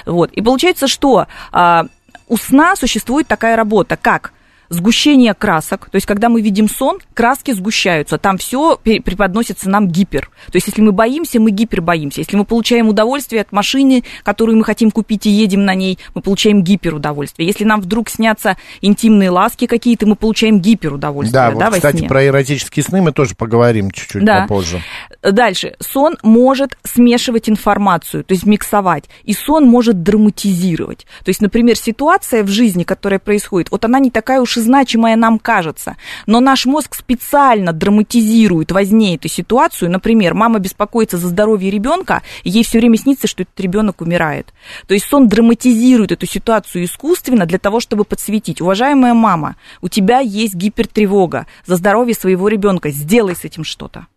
Вот. 0.05 0.31
И 0.31 0.41
получается, 0.41 0.87
что 0.87 1.27
а, 1.51 1.85
у 2.27 2.37
сна 2.37 2.75
существует 2.75 3.27
такая 3.27 3.55
работа, 3.55 3.97
как 3.97 4.33
сгущение 4.69 5.33
красок, 5.33 5.89
то 5.89 5.95
есть 5.95 6.05
когда 6.05 6.29
мы 6.29 6.41
видим 6.41 6.69
сон, 6.69 6.99
краски 7.13 7.51
сгущаются, 7.51 8.17
там 8.17 8.37
все 8.37 8.77
преподносится 8.77 9.69
нам 9.69 9.87
гипер. 9.87 10.29
То 10.47 10.55
есть 10.55 10.67
если 10.67 10.81
мы 10.81 10.91
боимся, 10.91 11.39
мы 11.39 11.51
гипер 11.51 11.81
боимся. 11.81 12.21
Если 12.21 12.35
мы 12.35 12.45
получаем 12.45 12.87
удовольствие 12.89 13.41
от 13.41 13.51
машины, 13.51 14.03
которую 14.23 14.57
мы 14.57 14.63
хотим 14.63 14.91
купить 14.91 15.25
и 15.25 15.29
едем 15.29 15.65
на 15.65 15.73
ней, 15.75 15.99
мы 16.15 16.21
получаем 16.21 16.63
гипер 16.63 16.95
удовольствие. 16.95 17.47
Если 17.47 17.63
нам 17.63 17.81
вдруг 17.81 18.09
снятся 18.09 18.57
интимные 18.81 19.29
ласки 19.29 19.67
какие-то, 19.67 20.05
мы 20.05 20.15
получаем 20.15 20.59
гипер 20.59 20.93
удовольствие. 20.93 21.33
Да, 21.33 21.47
Да, 21.51 21.65
вот, 21.65 21.71
во 21.71 21.71
кстати, 21.77 21.97
сне. 21.99 22.07
про 22.07 22.25
эротические 22.25 22.83
сны 22.83 23.01
мы 23.01 23.11
тоже 23.11 23.35
поговорим 23.35 23.91
чуть-чуть 23.91 24.23
Да. 24.25 24.41
попозже. 24.41 24.81
Дальше. 25.21 25.75
Сон 25.79 26.17
может 26.23 26.77
смешивать 26.83 27.49
информацию, 27.49 28.23
то 28.23 28.33
есть 28.33 28.45
миксовать. 28.45 29.05
И 29.23 29.33
сон 29.33 29.65
может 29.65 30.03
драматизировать. 30.03 31.05
То 31.23 31.29
есть, 31.29 31.41
например, 31.41 31.75
ситуация 31.77 32.43
в 32.43 32.47
жизни, 32.47 32.83
которая 32.83 33.19
происходит, 33.19 33.71
вот 33.71 33.85
она 33.85 33.99
не 33.99 34.11
такая 34.11 34.41
уж 34.41 34.56
значимая 34.61 35.15
нам 35.15 35.39
кажется. 35.39 35.97
Но 36.25 36.39
наш 36.39 36.65
мозг 36.65 36.95
специально 36.95 37.73
драматизирует 37.73 38.71
возне 38.71 39.15
эту 39.15 39.27
ситуацию. 39.27 39.89
Например, 39.91 40.33
мама 40.33 40.59
беспокоится 40.59 41.17
за 41.17 41.27
здоровье 41.27 41.71
ребенка, 41.71 42.23
и 42.43 42.49
ей 42.49 42.63
все 42.63 42.79
время 42.79 42.97
снится, 42.97 43.27
что 43.27 43.43
этот 43.43 43.59
ребенок 43.59 44.01
умирает. 44.01 44.53
То 44.87 44.93
есть 44.93 45.05
сон 45.05 45.27
драматизирует 45.27 46.11
эту 46.11 46.25
ситуацию 46.25 46.85
искусственно 46.85 47.45
для 47.45 47.59
того, 47.59 47.79
чтобы 47.79 48.03
подсветить. 48.03 48.61
Уважаемая 48.61 49.13
мама, 49.13 49.55
у 49.81 49.89
тебя 49.89 50.19
есть 50.19 50.55
гипертревога 50.55 51.47
за 51.65 51.75
здоровье 51.75 52.15
своего 52.15 52.47
ребенка. 52.47 52.89
Сделай 52.89 53.35
с 53.35 53.45
этим 53.45 53.63
что-то. 53.63 54.07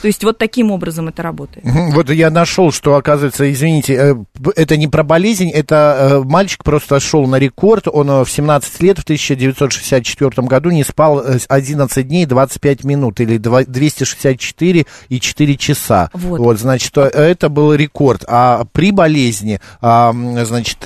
То 0.00 0.06
есть 0.08 0.22
вот 0.24 0.38
таким 0.38 0.70
образом 0.70 1.08
это 1.08 1.22
работает. 1.22 1.64
Вот 1.92 2.10
я 2.10 2.30
нашел, 2.30 2.72
что, 2.72 2.94
оказывается, 2.94 3.50
извините, 3.50 3.94
э, 3.94 4.14
это 4.56 4.76
не 4.76 4.88
про 4.88 5.02
болезнь, 5.02 5.50
это 5.50 6.20
э, 6.22 6.28
мальчик 6.28 6.64
просто 6.64 7.00
шел 7.00 7.26
на 7.26 7.36
рекорд. 7.36 7.88
Он 7.88 8.08
э, 8.10 8.24
в 8.24 8.30
17 8.30 8.80
лет, 8.82 8.98
в 8.98 9.02
1964 9.02 10.46
году, 10.46 10.70
не 10.70 10.84
спал 10.84 11.20
э, 11.20 11.38
11 11.48 12.06
дней 12.08 12.26
25 12.26 12.84
минут, 12.84 13.20
или 13.20 13.38
два- 13.38 13.64
264 13.64 14.86
и 15.08 15.20
4 15.20 15.56
часа. 15.56 16.10
Вот. 16.12 16.58
значит, 16.58 16.96
э, 16.96 17.02
это 17.02 17.48
был 17.48 17.74
рекорд. 17.74 18.24
А 18.28 18.64
при 18.72 18.90
болезни, 18.92 19.60
значит, 19.80 20.78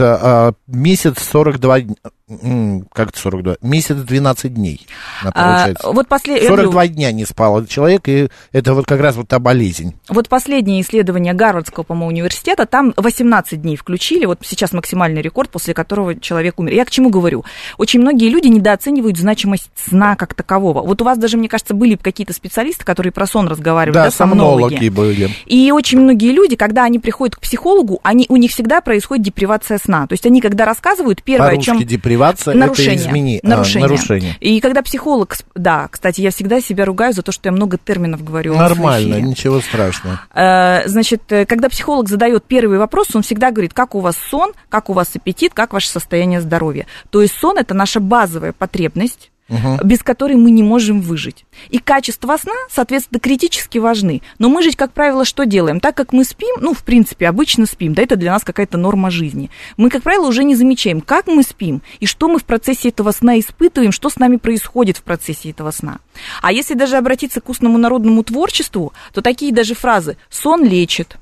месяц 0.66 1.14
42 1.22 1.80
дня. 1.80 1.94
М, 2.04 2.10
Как 2.28 3.10
это 3.10 3.18
42? 3.20 3.56
Месяц 3.62 3.94
12 3.94 4.52
дней, 4.52 4.84
а, 5.22 5.28
А, 5.28 5.32
получается. 5.32 5.92
вот 5.92 6.08
после... 6.08 6.48
42 6.48 6.88
дня 6.88 7.12
не 7.12 7.24
спал 7.24 7.64
человек, 7.66 8.08
и 8.08 8.28
это 8.50 8.74
вот 8.74 8.84
как 8.84 9.00
раз 9.00 9.14
вот 9.14 9.28
та 9.28 9.38
болезнь. 9.38 9.94
Вот 10.08 10.28
последнее 10.28 10.80
исследование 10.80 11.34
Гарвардского, 11.34 11.84
по-моему, 11.84 12.08
университета, 12.08 12.66
там 12.66 12.92
18 12.96 13.62
дней 13.62 13.76
включили, 13.76 14.24
вот 14.24 14.40
сейчас 14.42 14.72
максимальный 14.72 15.22
рекорд, 15.22 15.50
после 15.50 15.72
которого 15.72 16.18
человек 16.18 16.58
умер. 16.58 16.72
Я 16.72 16.84
к 16.84 16.90
чему 16.90 17.10
говорю? 17.10 17.44
Очень 17.78 18.00
многие 18.00 18.28
люди 18.28 18.48
недооценивают 18.48 19.16
значимость 19.16 19.70
сна 19.76 20.16
как 20.16 20.34
такового. 20.34 20.82
Вот 20.82 21.00
у 21.00 21.04
вас 21.04 21.18
даже, 21.18 21.36
мне 21.36 21.48
кажется, 21.48 21.74
были 21.74 21.94
какие-то 21.94 22.32
специалисты, 22.32 22.84
которые 22.84 23.12
про 23.12 23.28
сон 23.28 23.46
разговаривали, 23.46 23.94
да, 23.94 24.04
Да, 24.06 24.10
сомнологи 24.10 24.88
были. 24.88 25.30
И 25.46 25.70
очень 25.70 26.00
многие 26.00 26.32
люди, 26.32 26.56
когда 26.56 26.82
они 26.82 26.98
приходят 26.98 27.36
к 27.36 27.40
психологу, 27.40 28.00
они, 28.02 28.26
у 28.28 28.36
них 28.36 28.50
всегда 28.50 28.80
происходит 28.80 29.24
депривация 29.26 29.78
сна. 29.78 30.08
То 30.08 30.14
есть 30.14 30.26
они, 30.26 30.40
когда 30.40 30.64
рассказывают, 30.64 31.22
первое, 31.22 31.50
о 31.50 31.56
чем... 31.58 31.78
депривация 31.78 32.15
нарушение, 32.18 32.94
это 32.94 33.08
измени... 33.08 33.40
а, 33.42 33.48
нарушение. 33.48 33.88
нарушение. 33.88 34.36
И 34.40 34.60
когда 34.60 34.82
психолог, 34.82 35.36
да, 35.54 35.88
кстати, 35.90 36.20
я 36.20 36.30
всегда 36.30 36.60
себя 36.60 36.84
ругаю 36.84 37.12
за 37.12 37.22
то, 37.22 37.32
что 37.32 37.48
я 37.48 37.52
много 37.52 37.78
терминов 37.78 38.24
говорю. 38.24 38.54
Нормально, 38.54 39.20
ничего 39.20 39.60
страшного. 39.60 40.20
Э, 40.34 40.86
Значит, 40.86 41.22
э, 41.30 41.46
когда 41.46 41.68
психолог 41.68 42.08
задает 42.08 42.44
первый 42.44 42.78
вопрос, 42.78 43.08
он 43.14 43.22
всегда 43.22 43.50
говорит, 43.50 43.74
как 43.74 43.94
у 43.94 44.00
вас 44.00 44.16
сон, 44.30 44.52
как 44.68 44.90
у 44.90 44.92
вас 44.92 45.10
аппетит, 45.14 45.52
как 45.54 45.72
ваше 45.72 45.88
состояние 45.88 46.40
здоровья. 46.40 46.86
То 47.10 47.22
есть 47.22 47.34
сон 47.34 47.58
это 47.58 47.74
наша 47.74 48.00
базовая 48.00 48.52
потребность, 48.52 49.30
без 49.48 50.02
которой 50.02 50.36
мы 50.36 50.50
не 50.50 50.62
можем 50.62 51.00
выжить. 51.00 51.44
И 51.70 51.78
качество 51.78 52.36
сна, 52.36 52.54
соответственно, 52.68 53.20
критически 53.20 53.78
важны. 53.78 54.22
Но 54.38 54.48
мы 54.48 54.62
же, 54.62 54.72
как 54.72 54.92
правило, 54.92 55.24
что 55.24 55.44
делаем? 55.44 55.80
Так 55.80 55.96
как 55.96 56.12
мы 56.12 56.24
спим, 56.24 56.56
ну, 56.60 56.74
в 56.74 56.82
принципе, 56.82 57.28
обычно 57.28 57.66
спим, 57.66 57.94
да, 57.94 58.02
это 58.02 58.16
для 58.16 58.32
нас 58.32 58.44
какая-то 58.44 58.78
норма 58.78 59.10
жизни. 59.10 59.50
Мы, 59.76 59.90
как 59.90 60.02
правило, 60.02 60.26
уже 60.26 60.44
не 60.44 60.56
замечаем, 60.56 61.00
как 61.00 61.26
мы 61.26 61.42
спим 61.42 61.82
и 62.00 62.06
что 62.06 62.28
мы 62.28 62.38
в 62.38 62.44
процессе 62.44 62.88
этого 62.88 63.12
сна 63.12 63.38
испытываем, 63.38 63.92
что 63.92 64.10
с 64.10 64.16
нами 64.16 64.36
происходит 64.36 64.96
в 64.96 65.02
процессе 65.02 65.50
этого 65.50 65.70
сна. 65.70 65.98
А 66.42 66.52
если 66.52 66.74
даже 66.74 66.96
обратиться 66.96 67.40
к 67.40 67.48
устному 67.48 67.78
народному 67.78 68.22
творчеству, 68.24 68.92
то 69.12 69.22
такие 69.22 69.52
даже 69.52 69.74
фразы 69.74 70.16
«сон 70.30 70.64
лечит», 70.64 71.18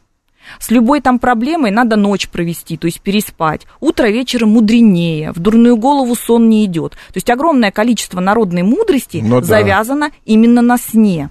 с 0.58 0.70
любой 0.70 1.00
там 1.00 1.18
проблемой 1.18 1.70
надо 1.70 1.96
ночь 1.96 2.28
провести, 2.28 2.76
то 2.76 2.86
есть 2.86 3.00
переспать. 3.00 3.62
Утро 3.80 4.06
вечером 4.08 4.50
мудренее, 4.50 5.32
в 5.32 5.38
дурную 5.38 5.76
голову 5.76 6.14
сон 6.14 6.48
не 6.48 6.64
идет. 6.64 6.92
То 6.92 7.16
есть 7.16 7.30
огромное 7.30 7.70
количество 7.70 8.20
народной 8.20 8.62
мудрости 8.62 9.20
Ну 9.24 9.40
да. 9.40 9.46
завязано 9.46 10.10
именно 10.24 10.62
на 10.62 10.78
сне. 10.78 11.30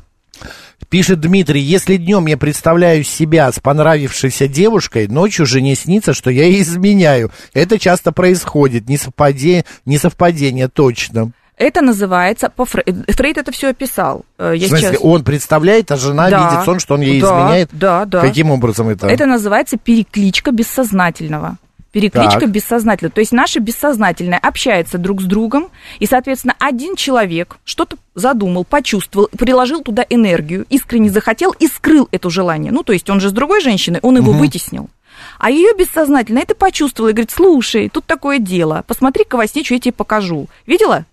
Пишет 0.89 1.21
Дмитрий, 1.21 1.61
если 1.61 1.97
днем 1.97 2.27
я 2.27 2.37
представляю 2.37 3.03
себя 3.03 3.51
с 3.51 3.59
понравившейся 3.59 4.47
девушкой, 4.47 5.07
ночью 5.07 5.45
жене 5.45 5.75
снится, 5.75 6.13
что 6.13 6.29
я 6.29 6.45
ей 6.45 6.61
изменяю. 6.61 7.31
Это 7.53 7.79
часто 7.79 8.11
происходит, 8.11 8.87
несовпадение, 8.87 9.65
несовпадение 9.85 10.67
точно. 10.67 11.31
Это 11.57 11.81
называется, 11.81 12.49
по 12.49 12.63
Фре- 12.63 13.11
Фрейд 13.13 13.37
это 13.37 13.51
все 13.51 13.69
описал. 13.69 14.25
Э, 14.39 14.53
Я 14.55 14.65
В 14.65 14.69
смысле, 14.69 14.87
сейчас- 14.89 15.01
он 15.03 15.23
представляет, 15.23 15.91
а 15.91 15.97
жена 15.97 16.29
Да, 16.29 16.49
видит 16.49 16.65
сон, 16.65 16.79
что 16.79 16.95
он 16.95 17.01
ей 17.01 17.21
да, 17.21 17.27
изменяет? 17.27 17.69
Да, 17.71 18.05
да. 18.05 18.21
Каким 18.21 18.49
образом 18.51 18.89
это? 18.89 19.07
Это 19.07 19.25
называется 19.25 19.77
перекличка 19.77 20.51
бессознательного. 20.51 21.57
Перекличка 21.91 22.39
Так. 22.39 22.49
бессознательного. 22.49 23.13
То 23.13 23.19
есть 23.21 23.31
наше 23.33 23.59
бессознательное 23.59 24.39
общается 24.39 24.97
друг 24.97 25.21
с 25.21 25.25
другом, 25.25 25.67
и, 25.99 26.07
соответственно, 26.07 26.55
один 26.59 26.95
человек 26.95 27.57
что-то 27.65 27.97
задумал, 28.15 28.65
почувствовал, 28.65 29.29
приложил 29.37 29.81
туда 29.83 30.03
энергию, 30.09 30.65
искренне 30.69 31.11
захотел 31.11 31.51
и 31.51 31.67
скрыл 31.67 32.07
это 32.11 32.31
желание. 32.31 32.71
Ну, 32.71 32.81
то 32.81 32.93
есть 32.93 33.07
он 33.11 33.19
же 33.19 33.29
с 33.29 33.31
другой 33.31 33.61
женщиной, 33.61 33.99
он 34.01 34.17
его 34.17 34.31
вытеснил. 34.31 34.89
А 35.37 35.51
ее 35.51 35.73
бессознательно 35.77 36.39
это 36.39 36.55
почувствовал 36.55 37.09
и 37.09 37.13
говорит, 37.13 37.29
слушай, 37.29 37.89
тут 37.89 38.05
такое 38.05 38.39
дело, 38.39 38.83
посмотри-ка 38.87 39.37
во 39.37 39.45
сне, 39.45 39.63
что 39.63 39.75
я 39.75 39.79
тебе 39.79 39.93
покажу. 39.93 40.47
Видела? 40.65 41.05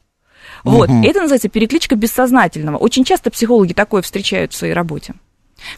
Вот, 0.64 0.88
это 0.88 1.20
называется 1.20 1.48
перекличка 1.48 1.96
бессознательного. 1.96 2.76
Очень 2.76 3.04
часто 3.04 3.30
психологи 3.30 3.72
такое 3.72 4.02
встречают 4.02 4.52
в 4.52 4.56
своей 4.56 4.74
работе. 4.74 5.14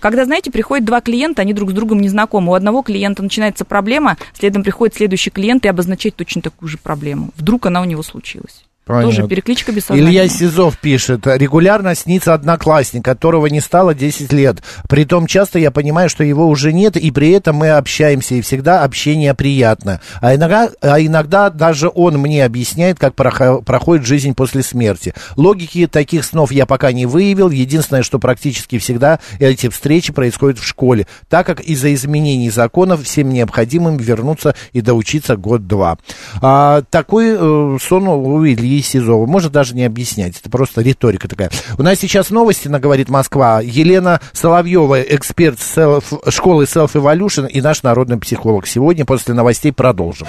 Когда, 0.00 0.24
знаете, 0.24 0.50
приходят 0.50 0.84
два 0.84 1.00
клиента, 1.00 1.42
они 1.42 1.52
друг 1.52 1.70
с 1.70 1.74
другом 1.74 2.00
не 2.00 2.08
знакомы. 2.08 2.52
У 2.52 2.54
одного 2.54 2.82
клиента 2.82 3.22
начинается 3.22 3.64
проблема, 3.64 4.16
следом 4.32 4.62
приходит 4.62 4.96
следующий 4.96 5.30
клиент 5.30 5.64
и 5.64 5.68
обозначает 5.68 6.16
точно 6.16 6.42
такую 6.42 6.68
же 6.68 6.78
проблему. 6.78 7.30
Вдруг 7.36 7.66
она 7.66 7.80
у 7.80 7.84
него 7.84 8.02
случилась. 8.02 8.64
Понятно. 8.84 9.10
Тоже 9.10 9.28
перекличка 9.28 9.70
бессознательного. 9.70 10.10
Илья 10.10 10.28
Сизов 10.28 10.76
пишет, 10.78 11.24
регулярно 11.26 11.94
снится 11.94 12.34
одноклассник, 12.34 13.04
которого 13.04 13.46
не 13.46 13.60
стало 13.60 13.94
10 13.94 14.32
лет. 14.32 14.60
Притом 14.88 15.28
часто 15.28 15.60
я 15.60 15.70
понимаю, 15.70 16.08
что 16.08 16.24
его 16.24 16.48
уже 16.48 16.72
нет, 16.72 16.96
и 16.96 17.12
при 17.12 17.30
этом 17.30 17.56
мы 17.56 17.70
общаемся, 17.70 18.34
и 18.34 18.40
всегда 18.40 18.82
общение 18.82 19.34
приятно. 19.34 20.00
А 20.20 20.34
иногда, 20.34 20.68
а 20.80 21.00
иногда 21.00 21.48
даже 21.48 21.90
он 21.94 22.18
мне 22.18 22.44
объясняет, 22.44 22.98
как 22.98 23.14
прохо- 23.14 23.62
проходит 23.62 24.04
жизнь 24.04 24.34
после 24.34 24.64
смерти. 24.64 25.14
Логики 25.36 25.86
таких 25.86 26.24
снов 26.24 26.50
я 26.50 26.66
пока 26.66 26.90
не 26.90 27.06
выявил. 27.06 27.50
Единственное, 27.50 28.02
что 28.02 28.18
практически 28.18 28.78
всегда 28.78 29.20
эти 29.38 29.68
встречи 29.68 30.12
происходят 30.12 30.58
в 30.58 30.66
школе, 30.66 31.06
так 31.28 31.46
как 31.46 31.60
из-за 31.60 31.94
изменений 31.94 32.50
законов 32.50 33.04
всем 33.04 33.30
необходимым 33.30 33.96
вернуться 33.96 34.56
и 34.72 34.80
доучиться 34.80 35.36
год-два. 35.36 35.98
А, 36.40 36.82
такой 36.90 37.36
э, 37.38 37.78
сон 37.80 38.08
у 38.08 38.44
Ильи 38.44 38.71
и 38.72 38.80
Сизова. 38.80 39.26
Может 39.26 39.52
даже 39.52 39.74
не 39.74 39.84
объяснять, 39.84 40.38
это 40.40 40.48
просто 40.48 40.80
риторика 40.80 41.28
такая. 41.28 41.50
У 41.76 41.82
нас 41.82 41.98
сейчас 41.98 42.30
новости 42.30 42.68
на 42.68 42.80
«Говорит 42.80 43.10
Москва». 43.10 43.60
Елена 43.60 44.20
Соловьева, 44.32 45.02
эксперт 45.02 45.60
селф, 45.60 46.12
школы 46.28 46.64
Self 46.64 46.92
Evolution 46.94 47.46
и 47.48 47.60
наш 47.60 47.82
народный 47.82 48.18
психолог. 48.18 48.66
Сегодня 48.66 49.04
после 49.04 49.34
новостей 49.34 49.72
продолжим. 49.72 50.26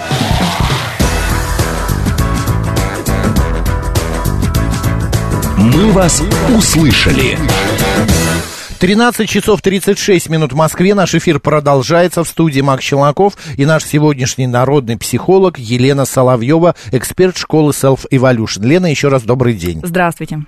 Мы 5.56 5.90
вас 5.92 6.22
услышали. 6.54 7.38
13 8.84 9.26
часов 9.26 9.62
36 9.62 10.28
минут 10.28 10.52
в 10.52 10.56
Москве. 10.56 10.94
Наш 10.94 11.14
эфир 11.14 11.40
продолжается 11.40 12.22
в 12.22 12.28
студии 12.28 12.60
Макс 12.60 12.84
Челноков 12.84 13.32
и 13.56 13.64
наш 13.64 13.82
сегодняшний 13.82 14.46
народный 14.46 14.98
психолог 14.98 15.58
Елена 15.58 16.04
Соловьева, 16.04 16.74
эксперт 16.92 17.38
школы 17.38 17.72
Self 17.72 18.00
Evolution. 18.10 18.66
Лена, 18.66 18.84
еще 18.84 19.08
раз 19.08 19.22
добрый 19.22 19.54
день. 19.54 19.80
Здравствуйте. 19.82 20.40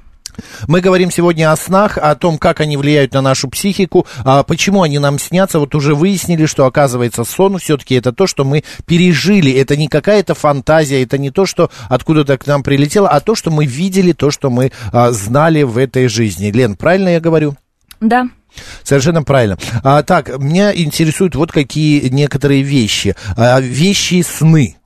Мы 0.68 0.82
говорим 0.82 1.10
сегодня 1.10 1.50
о 1.50 1.56
снах, 1.56 1.96
о 1.96 2.14
том, 2.14 2.36
как 2.36 2.60
они 2.60 2.76
влияют 2.76 3.14
на 3.14 3.22
нашу 3.22 3.48
психику, 3.48 4.06
а 4.22 4.42
почему 4.42 4.82
они 4.82 4.98
нам 4.98 5.18
снятся. 5.18 5.58
Вот 5.58 5.74
уже 5.74 5.94
выяснили, 5.94 6.44
что, 6.44 6.66
оказывается, 6.66 7.24
сон 7.24 7.56
все-таки 7.56 7.94
это 7.94 8.12
то, 8.12 8.26
что 8.26 8.44
мы 8.44 8.64
пережили. 8.84 9.50
Это 9.50 9.78
не 9.78 9.88
какая-то 9.88 10.34
фантазия, 10.34 11.02
это 11.02 11.16
не 11.16 11.30
то, 11.30 11.46
что 11.46 11.70
откуда-то 11.88 12.36
к 12.36 12.46
нам 12.46 12.62
прилетело, 12.62 13.08
а 13.08 13.20
то, 13.20 13.34
что 13.34 13.50
мы 13.50 13.64
видели, 13.64 14.12
то, 14.12 14.30
что 14.30 14.50
мы 14.50 14.72
а, 14.92 15.10
знали 15.12 15.62
в 15.62 15.78
этой 15.78 16.08
жизни. 16.08 16.50
Лен, 16.50 16.76
правильно 16.76 17.08
я 17.08 17.20
говорю? 17.20 17.56
Да. 18.00 18.28
Совершенно 18.82 19.22
правильно. 19.22 19.58
А, 19.82 20.02
так, 20.02 20.38
меня 20.38 20.74
интересуют 20.74 21.34
вот 21.34 21.52
какие 21.52 22.08
некоторые 22.08 22.62
вещи. 22.62 23.14
А, 23.36 23.60
вещи 23.60 24.22
сны. 24.22 24.76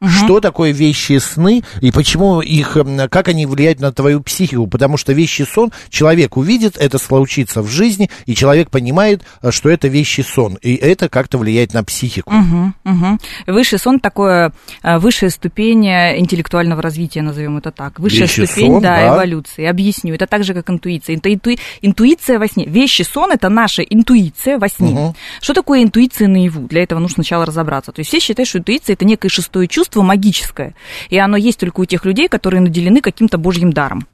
Угу. 0.00 0.08
Что 0.08 0.40
такое 0.40 0.72
вещи 0.72 1.18
сны 1.18 1.62
и 1.82 1.90
почему 1.92 2.40
их, 2.40 2.76
как 3.10 3.28
они 3.28 3.44
влияют 3.44 3.80
на 3.80 3.92
твою 3.92 4.22
психику? 4.22 4.66
Потому 4.66 4.96
что 4.96 5.12
вещи 5.12 5.42
сон 5.42 5.72
человек 5.90 6.38
увидит, 6.38 6.78
это 6.78 6.96
случится 6.96 7.60
в 7.60 7.68
жизни, 7.68 8.08
и 8.24 8.34
человек 8.34 8.70
понимает, 8.70 9.22
что 9.50 9.68
это 9.68 9.88
вещи 9.88 10.22
сон, 10.22 10.56
и 10.62 10.74
это 10.74 11.10
как-то 11.10 11.36
влияет 11.36 11.74
на 11.74 11.84
психику. 11.84 12.32
Угу, 12.34 12.72
угу. 12.84 13.18
Высший 13.46 13.78
сон 13.78 14.00
такое 14.00 14.54
э, 14.82 14.96
высшая 14.96 15.28
ступень 15.28 15.86
э, 15.86 16.18
интеллектуального 16.18 16.80
развития, 16.80 17.20
назовем 17.20 17.58
это 17.58 17.70
так. 17.70 17.98
Высшая 17.98 18.22
вещи 18.22 18.46
ступень, 18.46 18.72
сон, 18.72 18.82
да, 18.82 18.96
да, 18.96 19.08
эволюции. 19.08 19.66
Объясню. 19.66 20.14
Это 20.14 20.26
так 20.26 20.44
же, 20.44 20.54
как 20.54 20.70
интуиция. 20.70 21.16
Инту, 21.16 21.30
инту, 21.30 21.50
интуиция 21.82 22.38
во 22.38 22.46
сне. 22.46 22.64
Вещи 22.64 23.02
сон 23.02 23.32
это 23.32 23.50
наша 23.50 23.82
интуиция 23.82 24.58
во 24.58 24.68
сне. 24.70 24.92
Угу. 24.92 25.16
Что 25.42 25.52
такое 25.52 25.82
интуиция 25.82 26.26
наяву? 26.26 26.66
Для 26.68 26.82
этого 26.84 27.00
нужно 27.00 27.16
сначала 27.16 27.44
разобраться. 27.44 27.92
То 27.92 28.00
есть 28.00 28.08
все 28.08 28.18
считают, 28.18 28.48
что 28.48 28.60
интуиция 28.60 28.94
это 28.94 29.04
некое 29.04 29.28
шестое 29.28 29.68
чувство 29.68 29.89
чувство 29.90 30.02
магическое, 30.02 30.74
и 31.10 31.18
оно 31.18 31.36
есть 31.36 31.58
только 31.58 31.80
у 31.80 31.84
тех 31.84 32.04
людей, 32.04 32.28
которые 32.28 32.60
наделены 32.60 33.00
каким-то 33.00 33.38
божьим 33.38 33.72
даром. 33.72 34.06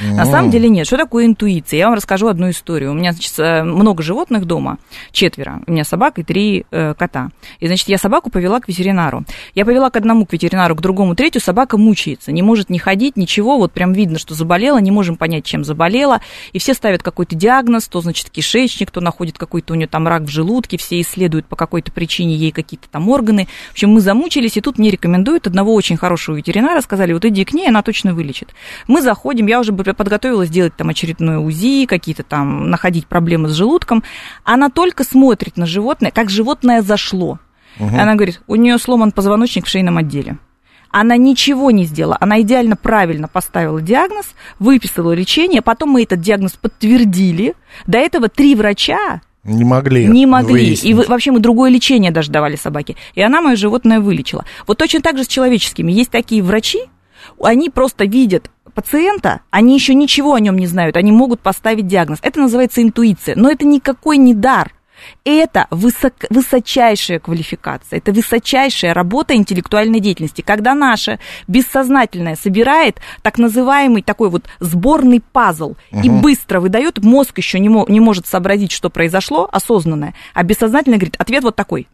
На 0.00 0.24
самом 0.24 0.50
деле 0.50 0.68
нет. 0.68 0.86
Что 0.86 0.96
такое 0.96 1.26
интуиция? 1.26 1.78
Я 1.78 1.86
вам 1.86 1.94
расскажу 1.94 2.28
одну 2.28 2.50
историю. 2.50 2.92
У 2.92 2.94
меня, 2.94 3.12
значит, 3.12 3.38
много 3.38 4.02
животных 4.02 4.44
дома, 4.44 4.78
четверо. 5.12 5.62
У 5.66 5.72
меня 5.72 5.84
собак 5.84 6.18
и 6.18 6.22
три 6.22 6.66
э, 6.70 6.94
кота. 6.94 7.30
И, 7.60 7.66
значит, 7.66 7.88
я 7.88 7.98
собаку 7.98 8.30
повела 8.30 8.60
к 8.60 8.68
ветеринару. 8.68 9.24
Я 9.54 9.64
повела 9.64 9.90
к 9.90 9.96
одному 9.96 10.26
к 10.26 10.32
ветеринару, 10.32 10.74
к 10.74 10.80
другому, 10.80 11.14
третью. 11.14 11.40
Собака 11.40 11.76
мучается, 11.76 12.32
не 12.32 12.42
может 12.42 12.70
не 12.70 12.78
ходить, 12.78 13.16
ничего. 13.16 13.58
Вот 13.58 13.72
прям 13.72 13.92
видно, 13.92 14.18
что 14.18 14.34
заболела, 14.34 14.78
не 14.78 14.90
можем 14.90 15.16
понять, 15.16 15.44
чем 15.44 15.64
заболела. 15.64 16.20
И 16.52 16.58
все 16.58 16.74
ставят 16.74 17.02
какой-то 17.02 17.34
диагноз, 17.36 17.88
то, 17.88 18.00
значит, 18.00 18.30
кишечник, 18.30 18.90
то 18.90 19.00
находит 19.00 19.38
какой-то 19.38 19.74
у 19.74 19.76
нее 19.76 19.86
там 19.86 20.08
рак 20.08 20.22
в 20.22 20.28
желудке, 20.28 20.76
все 20.78 21.00
исследуют 21.00 21.46
по 21.46 21.56
какой-то 21.56 21.92
причине 21.92 22.34
ей 22.34 22.52
какие-то 22.52 22.88
там 22.88 23.08
органы. 23.08 23.48
В 23.68 23.72
общем, 23.72 23.90
мы 23.90 24.00
замучились, 24.00 24.56
и 24.56 24.60
тут 24.60 24.78
мне 24.78 24.90
рекомендуют 24.90 25.46
одного 25.46 25.74
очень 25.74 25.96
хорошего 25.96 26.36
ветеринара, 26.36 26.80
сказали, 26.80 27.12
вот 27.12 27.24
иди 27.24 27.44
к 27.44 27.52
ней, 27.52 27.68
она 27.68 27.82
точно 27.82 28.14
вылечит. 28.14 28.54
Мы 28.88 29.02
заходим, 29.02 29.46
я 29.46 29.60
уже 29.60 29.72
подготовилась 29.74 30.48
сделать 30.48 30.76
там 30.76 30.88
очередное 30.88 31.38
УЗИ, 31.38 31.86
какие-то 31.86 32.22
там 32.22 32.70
находить 32.70 33.06
проблемы 33.06 33.48
с 33.48 33.52
желудком. 33.52 34.02
Она 34.44 34.70
только 34.70 35.04
смотрит 35.04 35.56
на 35.56 35.66
животное, 35.66 36.10
как 36.10 36.30
животное 36.30 36.82
зашло. 36.82 37.38
Угу. 37.78 37.88
Она 37.88 38.14
говорит, 38.14 38.40
у 38.46 38.54
нее 38.56 38.78
сломан 38.78 39.12
позвоночник 39.12 39.66
в 39.66 39.68
шейном 39.68 39.98
отделе. 39.98 40.38
Она 40.90 41.16
ничего 41.16 41.72
не 41.72 41.86
сделала, 41.86 42.16
она 42.20 42.40
идеально 42.40 42.76
правильно 42.76 43.26
поставила 43.26 43.82
диагноз, 43.82 44.26
выписала 44.60 45.12
лечение, 45.12 45.60
потом 45.60 45.90
мы 45.90 46.04
этот 46.04 46.20
диагноз 46.20 46.52
подтвердили. 46.52 47.54
До 47.86 47.98
этого 47.98 48.28
три 48.28 48.54
врача 48.54 49.20
не 49.44 49.64
могли. 49.64 50.06
Не 50.06 50.26
могли. 50.26 50.52
Выяснить. 50.52 50.84
И 50.84 50.94
вообще 50.94 51.30
мы 51.30 51.38
другое 51.38 51.70
лечение 51.70 52.10
даже 52.10 52.30
давали 52.30 52.56
собаке. 52.56 52.96
И 53.14 53.20
она 53.20 53.42
мое 53.42 53.56
животное 53.56 54.00
вылечила. 54.00 54.44
Вот 54.66 54.78
точно 54.78 55.02
так 55.02 55.18
же 55.18 55.24
с 55.24 55.28
человеческими. 55.28 55.92
Есть 55.92 56.10
такие 56.10 56.42
врачи, 56.42 56.80
они 57.40 57.68
просто 57.70 58.04
видят 58.04 58.50
пациента, 58.74 59.40
они 59.50 59.74
еще 59.74 59.94
ничего 59.94 60.34
о 60.34 60.40
нем 60.40 60.56
не 60.58 60.66
знают, 60.66 60.96
они 60.96 61.12
могут 61.12 61.40
поставить 61.40 61.86
диагноз. 61.86 62.18
Это 62.22 62.40
называется 62.40 62.82
интуиция, 62.82 63.36
но 63.36 63.50
это 63.50 63.64
никакой 63.64 64.16
не 64.18 64.34
дар. 64.34 64.72
Это 65.24 65.66
высок, 65.70 66.14
высочайшая 66.30 67.18
квалификация, 67.18 67.98
это 67.98 68.12
высочайшая 68.12 68.94
работа 68.94 69.34
интеллектуальной 69.34 70.00
деятельности, 70.00 70.40
когда 70.40 70.74
наше 70.74 71.18
бессознательное 71.46 72.36
собирает 72.36 73.00
так 73.22 73.38
называемый 73.38 74.02
такой 74.02 74.30
вот 74.30 74.44
сборный 74.60 75.20
пазл 75.20 75.74
угу. 75.90 76.00
и 76.02 76.08
быстро 76.08 76.60
выдает, 76.60 77.02
мозг 77.02 77.36
еще 77.38 77.58
не, 77.58 77.68
мо, 77.68 77.84
не 77.88 78.00
может 78.00 78.26
сообразить, 78.26 78.72
что 78.72 78.88
произошло, 78.90 79.48
осознанное, 79.50 80.14
а 80.32 80.42
бессознательное 80.42 80.98
говорит, 80.98 81.16
ответ 81.18 81.42
вот 81.42 81.56
такой, 81.56 81.88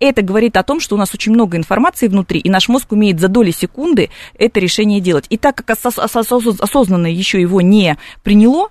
это 0.00 0.22
говорит 0.22 0.56
о 0.56 0.62
том, 0.62 0.80
что 0.80 0.94
у 0.96 0.98
нас 0.98 1.14
очень 1.14 1.32
много 1.32 1.56
информации 1.56 2.08
внутри, 2.08 2.40
и 2.40 2.50
наш 2.50 2.68
мозг 2.68 2.92
умеет 2.92 3.20
за 3.20 3.28
доли 3.28 3.50
секунды 3.50 4.10
это 4.38 4.60
решение 4.60 5.00
делать. 5.00 5.26
И 5.30 5.36
так 5.36 5.56
как 5.56 5.70
осознанно 5.70 7.06
еще 7.06 7.40
его 7.40 7.60
не 7.60 7.96
приняло, 8.22 8.68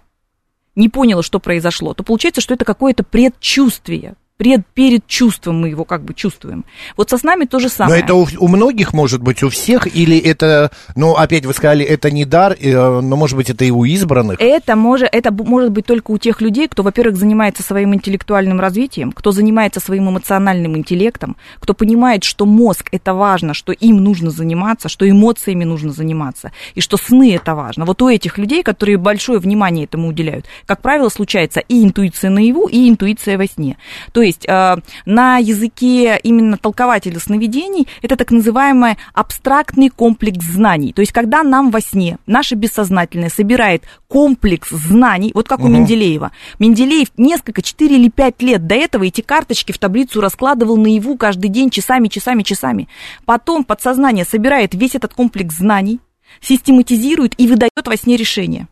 не 0.76 0.90
поняло, 0.90 1.24
что 1.24 1.40
произошло, 1.40 1.94
то 1.94 2.04
получается, 2.04 2.42
что 2.42 2.54
это 2.54 2.66
какое-то 2.66 3.04
предчувствие 3.04 4.16
пред, 4.38 4.66
перед 4.74 5.06
чувством 5.08 5.62
мы 5.62 5.70
его 5.70 5.86
как 5.86 6.04
бы 6.04 6.14
чувствуем. 6.14 6.66
Вот 6.98 7.10
со 7.10 7.18
снами 7.18 7.46
то 7.46 7.60
же 7.60 7.70
самое. 7.70 8.00
Но 8.00 8.06
это 8.06 8.16
у, 8.16 8.28
у 8.40 8.48
многих 8.48 8.94
может 8.94 9.22
быть, 9.22 9.44
у 9.44 9.50
всех, 9.50 9.88
или 9.96 10.18
это, 10.18 10.72
ну, 10.96 11.14
опять 11.14 11.46
вы 11.46 11.54
сказали, 11.54 11.86
это 11.86 12.12
не 12.12 12.26
дар, 12.26 12.56
э, 12.60 13.02
но, 13.02 13.16
может 13.16 13.38
быть, 13.38 13.50
это 13.50 13.66
и 13.66 13.72
у 13.72 13.86
избранных? 13.86 14.40
Это 14.40 14.76
может, 14.76 15.10
это 15.12 15.32
может 15.32 15.72
быть 15.72 15.86
только 15.86 16.12
у 16.12 16.18
тех 16.18 16.42
людей, 16.42 16.68
кто, 16.68 16.84
во-первых, 16.84 17.16
занимается 17.16 17.64
своим 17.64 17.94
интеллектуальным 17.94 18.60
развитием, 18.60 19.12
кто 19.12 19.32
занимается 19.32 19.80
своим 19.80 20.10
эмоциональным 20.10 20.78
интеллектом, 20.78 21.36
кто 21.60 21.74
понимает, 21.74 22.24
что 22.24 22.46
мозг 22.46 22.90
это 22.92 23.14
важно, 23.14 23.54
что 23.54 23.72
им 23.72 24.04
нужно 24.04 24.32
заниматься, 24.32 24.90
что 24.90 25.10
эмоциями 25.10 25.64
нужно 25.64 25.92
заниматься, 25.92 26.52
и 26.76 26.82
что 26.82 26.98
сны 26.98 27.36
это 27.36 27.56
важно. 27.56 27.86
Вот 27.86 28.02
у 28.02 28.10
этих 28.10 28.38
людей, 28.38 28.64
которые 28.64 28.98
большое 28.98 29.40
внимание 29.40 29.86
этому 29.86 30.08
уделяют, 30.08 30.46
как 30.66 30.82
правило, 30.82 31.10
случается 31.10 31.60
и 31.60 31.84
интуиция 31.84 32.30
наяву, 32.30 32.68
и 32.68 32.90
интуиция 32.90 33.38
во 33.38 33.46
сне. 33.46 33.78
То 34.12 34.23
есть 34.26 34.46
э, 34.48 34.76
на 35.06 35.38
языке 35.38 36.20
именно 36.24 36.58
толкователя 36.58 37.20
сновидений 37.20 37.88
это 38.02 38.16
так 38.16 38.32
называемый 38.32 38.98
абстрактный 39.14 39.90
комплекс 39.90 40.44
знаний. 40.44 40.94
То 40.94 41.02
есть 41.02 41.12
когда 41.12 41.44
нам 41.44 41.72
во 41.72 41.82
сне 41.82 42.18
наше 42.26 42.56
бессознательное 42.56 43.30
собирает 43.30 43.84
комплекс 44.08 44.70
знаний, 44.70 45.32
вот 45.34 45.48
как 45.48 45.60
угу. 45.60 45.68
у 45.68 45.72
Менделеева. 45.72 46.32
Менделеев 46.60 47.10
несколько, 47.18 47.62
4 47.62 47.96
или 47.96 48.10
5 48.10 48.42
лет 48.42 48.68
до 48.68 48.76
этого 48.76 49.04
эти 49.04 49.22
карточки 49.22 49.72
в 49.72 49.78
таблицу 49.78 50.22
раскладывал 50.22 50.78
наяву 50.78 51.18
каждый 51.18 51.50
день 51.50 51.70
часами, 51.70 52.08
часами, 52.08 52.44
часами. 52.44 52.88
Потом 53.26 53.64
подсознание 53.64 54.26
собирает 54.26 54.74
весь 54.74 54.96
этот 54.96 55.14
комплекс 55.14 55.56
знаний, 55.56 56.00
систематизирует 56.42 57.40
и 57.40 57.48
выдает 57.48 57.72
во 57.86 57.98
сне 57.98 58.18
решение. 58.18 58.68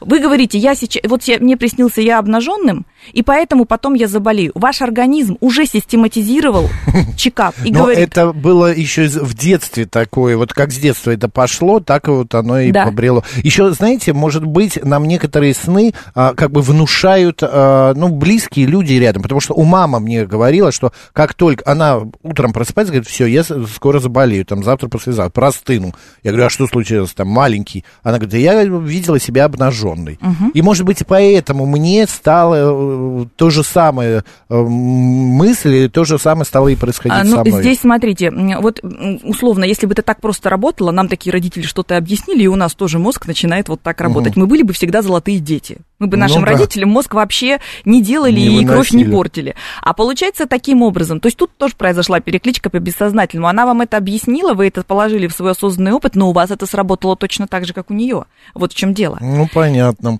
Вы 0.00 0.20
говорите, 0.20 0.58
я 0.58 0.74
сейчас, 0.74 1.02
вот 1.08 1.22
я, 1.24 1.38
мне 1.38 1.56
приснился 1.56 2.00
я 2.00 2.18
обнаженным, 2.18 2.86
и 3.12 3.22
поэтому 3.22 3.64
потом 3.64 3.94
я 3.94 4.08
заболею. 4.08 4.52
Ваш 4.54 4.82
организм 4.82 5.36
уже 5.40 5.66
систематизировал 5.66 6.68
чекап 7.16 7.54
и 7.64 7.72
Но 7.72 7.80
говорит... 7.80 8.08
это 8.08 8.32
было 8.32 8.72
еще 8.72 9.06
в 9.06 9.34
детстве 9.34 9.86
такое, 9.86 10.36
вот 10.36 10.52
как 10.52 10.72
с 10.72 10.76
детства 10.76 11.10
это 11.10 11.28
пошло, 11.28 11.80
так 11.80 12.08
вот 12.08 12.34
оно 12.34 12.60
и 12.60 12.72
да. 12.72 12.84
побрело. 12.84 13.24
Еще, 13.42 13.70
знаете, 13.72 14.12
может 14.12 14.44
быть, 14.44 14.82
нам 14.82 15.04
некоторые 15.04 15.54
сны 15.54 15.94
а, 16.14 16.34
как 16.34 16.50
бы 16.50 16.62
внушают, 16.62 17.40
а, 17.42 17.94
ну, 17.94 18.08
близкие 18.08 18.66
люди 18.66 18.94
рядом, 18.94 19.22
потому 19.22 19.40
что 19.40 19.54
у 19.54 19.64
мамы 19.64 20.00
мне 20.00 20.26
говорила, 20.26 20.72
что 20.72 20.92
как 21.12 21.34
только 21.34 21.70
она 21.70 22.00
утром 22.22 22.52
просыпается, 22.52 22.92
говорит, 22.92 23.08
все, 23.08 23.26
я 23.26 23.44
скоро 23.44 23.98
заболею, 23.98 24.44
там, 24.44 24.64
завтра, 24.64 24.88
послезавтра, 24.88 25.30
простыну. 25.30 25.94
Я 26.22 26.32
говорю, 26.32 26.46
а 26.46 26.50
что 26.50 26.66
случилось 26.66 27.12
там, 27.12 27.28
маленький? 27.28 27.84
Она 28.02 28.18
говорит, 28.18 28.34
я 28.40 28.62
видела 28.64 29.18
себя 29.18 29.44
обнаженной. 29.76 30.18
Угу. 30.20 30.50
И, 30.54 30.62
может 30.62 30.84
быть, 30.84 31.02
поэтому 31.06 31.66
мне 31.66 32.06
стало 32.06 33.28
то 33.36 33.50
же 33.50 33.62
самое 33.62 34.24
э, 34.48 34.60
мысли, 34.60 35.88
то 35.88 36.04
же 36.04 36.18
самое 36.18 36.44
стало 36.44 36.68
и 36.68 36.76
происходить 36.76 37.18
а, 37.18 37.24
ну, 37.24 37.36
со 37.36 37.44
мной. 37.44 37.62
Здесь, 37.62 37.80
смотрите, 37.80 38.30
вот 38.60 38.80
условно, 39.22 39.64
если 39.64 39.86
бы 39.86 39.92
это 39.92 40.02
так 40.02 40.20
просто 40.20 40.50
работало, 40.50 40.90
нам 40.90 41.08
такие 41.08 41.32
родители 41.32 41.62
что-то 41.62 41.96
объяснили, 41.96 42.42
и 42.42 42.46
у 42.46 42.56
нас 42.56 42.74
тоже 42.74 42.98
мозг 42.98 43.26
начинает 43.26 43.68
вот 43.68 43.80
так 43.82 44.00
работать. 44.00 44.32
Угу. 44.32 44.40
Мы 44.40 44.46
были 44.46 44.62
бы 44.62 44.72
всегда 44.72 45.02
золотые 45.02 45.38
дети. 45.38 45.78
Мы 45.98 46.08
бы 46.08 46.18
нашим 46.18 46.40
ну, 46.40 46.46
да. 46.46 46.52
родителям 46.52 46.90
мозг 46.90 47.14
вообще 47.14 47.58
не 47.86 48.02
делали 48.02 48.32
не 48.32 48.46
и 48.46 48.48
выносили. 48.48 48.66
кровь 48.66 48.90
не 48.92 49.04
портили. 49.04 49.54
А 49.80 49.94
получается 49.94 50.46
таким 50.46 50.82
образом, 50.82 51.20
то 51.20 51.28
есть 51.28 51.38
тут 51.38 51.56
тоже 51.56 51.74
произошла 51.74 52.20
перекличка 52.20 52.68
по 52.68 52.78
бессознательному. 52.78 53.48
Она 53.48 53.64
вам 53.64 53.80
это 53.80 53.96
объяснила, 53.96 54.52
вы 54.52 54.66
это 54.66 54.82
положили 54.82 55.26
в 55.26 55.32
свой 55.32 55.52
осознанный 55.52 55.92
опыт, 55.92 56.14
но 56.14 56.28
у 56.28 56.32
вас 56.32 56.50
это 56.50 56.66
сработало 56.66 57.16
точно 57.16 57.46
так 57.46 57.64
же, 57.64 57.72
как 57.72 57.90
у 57.90 57.94
нее. 57.94 58.26
Вот 58.54 58.72
в 58.72 58.76
чем 58.76 58.92
дело. 58.92 59.16
Ну, 59.22 59.48
понятно. 59.52 60.18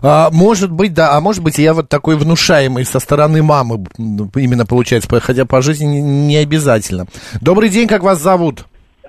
А, 0.00 0.30
может 0.30 0.70
быть, 0.70 0.94
да, 0.94 1.16
а 1.16 1.20
может 1.20 1.42
быть, 1.42 1.58
я 1.58 1.74
вот 1.74 1.88
такой 1.88 2.16
внушаемый 2.16 2.84
со 2.84 3.00
стороны 3.00 3.42
мамы 3.42 3.84
именно 3.98 4.64
получается, 4.64 5.08
хотя 5.20 5.44
по 5.44 5.60
жизни 5.60 5.98
не 5.98 6.36
обязательно. 6.36 7.06
Добрый 7.40 7.68
день, 7.68 7.88
как 7.88 8.04
вас 8.04 8.20
зовут? 8.20 8.66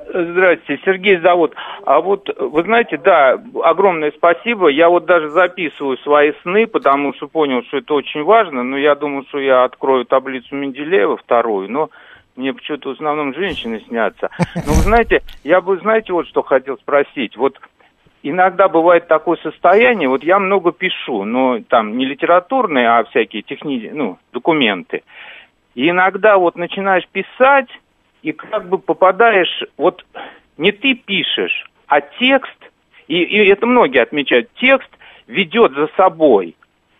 Здрасте, 0.09 0.79
Сергей 0.85 1.17
зовут. 1.17 1.53
А 1.85 1.99
вот, 1.99 2.29
вы 2.39 2.63
знаете, 2.63 2.97
да, 2.97 3.37
огромное 3.63 4.11
спасибо. 4.11 4.69
Я 4.69 4.89
вот 4.89 5.05
даже 5.05 5.29
записываю 5.29 5.97
свои 5.97 6.31
сны, 6.43 6.65
потому 6.65 7.13
что 7.13 7.27
понял, 7.27 7.63
что 7.63 7.77
это 7.77 7.93
очень 7.93 8.23
важно. 8.23 8.63
Но 8.63 8.77
я 8.77 8.95
думал, 8.95 9.25
что 9.27 9.39
я 9.39 9.63
открою 9.65 10.05
таблицу 10.05 10.55
Менделеева 10.55 11.17
вторую, 11.17 11.69
но 11.69 11.89
мне 12.37 12.53
почему-то 12.53 12.89
в 12.89 12.93
основном 12.93 13.33
женщины 13.33 13.81
снятся. 13.87 14.29
Но 14.55 14.73
вы 14.73 14.83
знаете, 14.83 15.23
я 15.43 15.59
бы, 15.59 15.77
знаете, 15.77 16.13
вот 16.13 16.27
что 16.27 16.41
хотел 16.41 16.77
спросить. 16.77 17.35
Вот 17.35 17.59
иногда 18.23 18.69
бывает 18.69 19.07
такое 19.07 19.37
состояние, 19.37 20.07
вот 20.07 20.23
я 20.23 20.39
много 20.39 20.71
пишу, 20.71 21.23
но 21.25 21.59
там 21.67 21.97
не 21.97 22.05
литературные, 22.05 22.87
а 22.87 23.03
всякие 23.05 23.41
технические, 23.41 23.93
ну, 23.93 24.17
документы. 24.31 25.03
И 25.75 25.89
иногда 25.89 26.37
вот 26.37 26.55
начинаешь 26.55 27.07
писать, 27.07 27.67
и 28.27 28.33
как 28.33 28.67
бы 28.67 28.77
попадаешь, 28.77 29.63
вот 29.77 30.05
не 30.57 30.73
ты 30.73 30.95
пишешь, 30.95 31.69
а 31.87 32.01
текст, 32.01 32.57
и, 33.07 33.23
и 33.23 33.47
это 33.47 33.65
многие 33.65 34.01
отмечают, 34.01 34.49
текст 34.59 34.89
ведет 35.27 35.73
за 35.73 35.87
собой. 35.95 36.55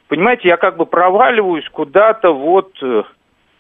Понимаете, 0.08 0.48
я 0.48 0.56
как 0.56 0.78
бы 0.78 0.86
проваливаюсь 0.86 1.68
куда-то 1.70 2.32
вот, 2.32 2.72
э, 2.82 3.04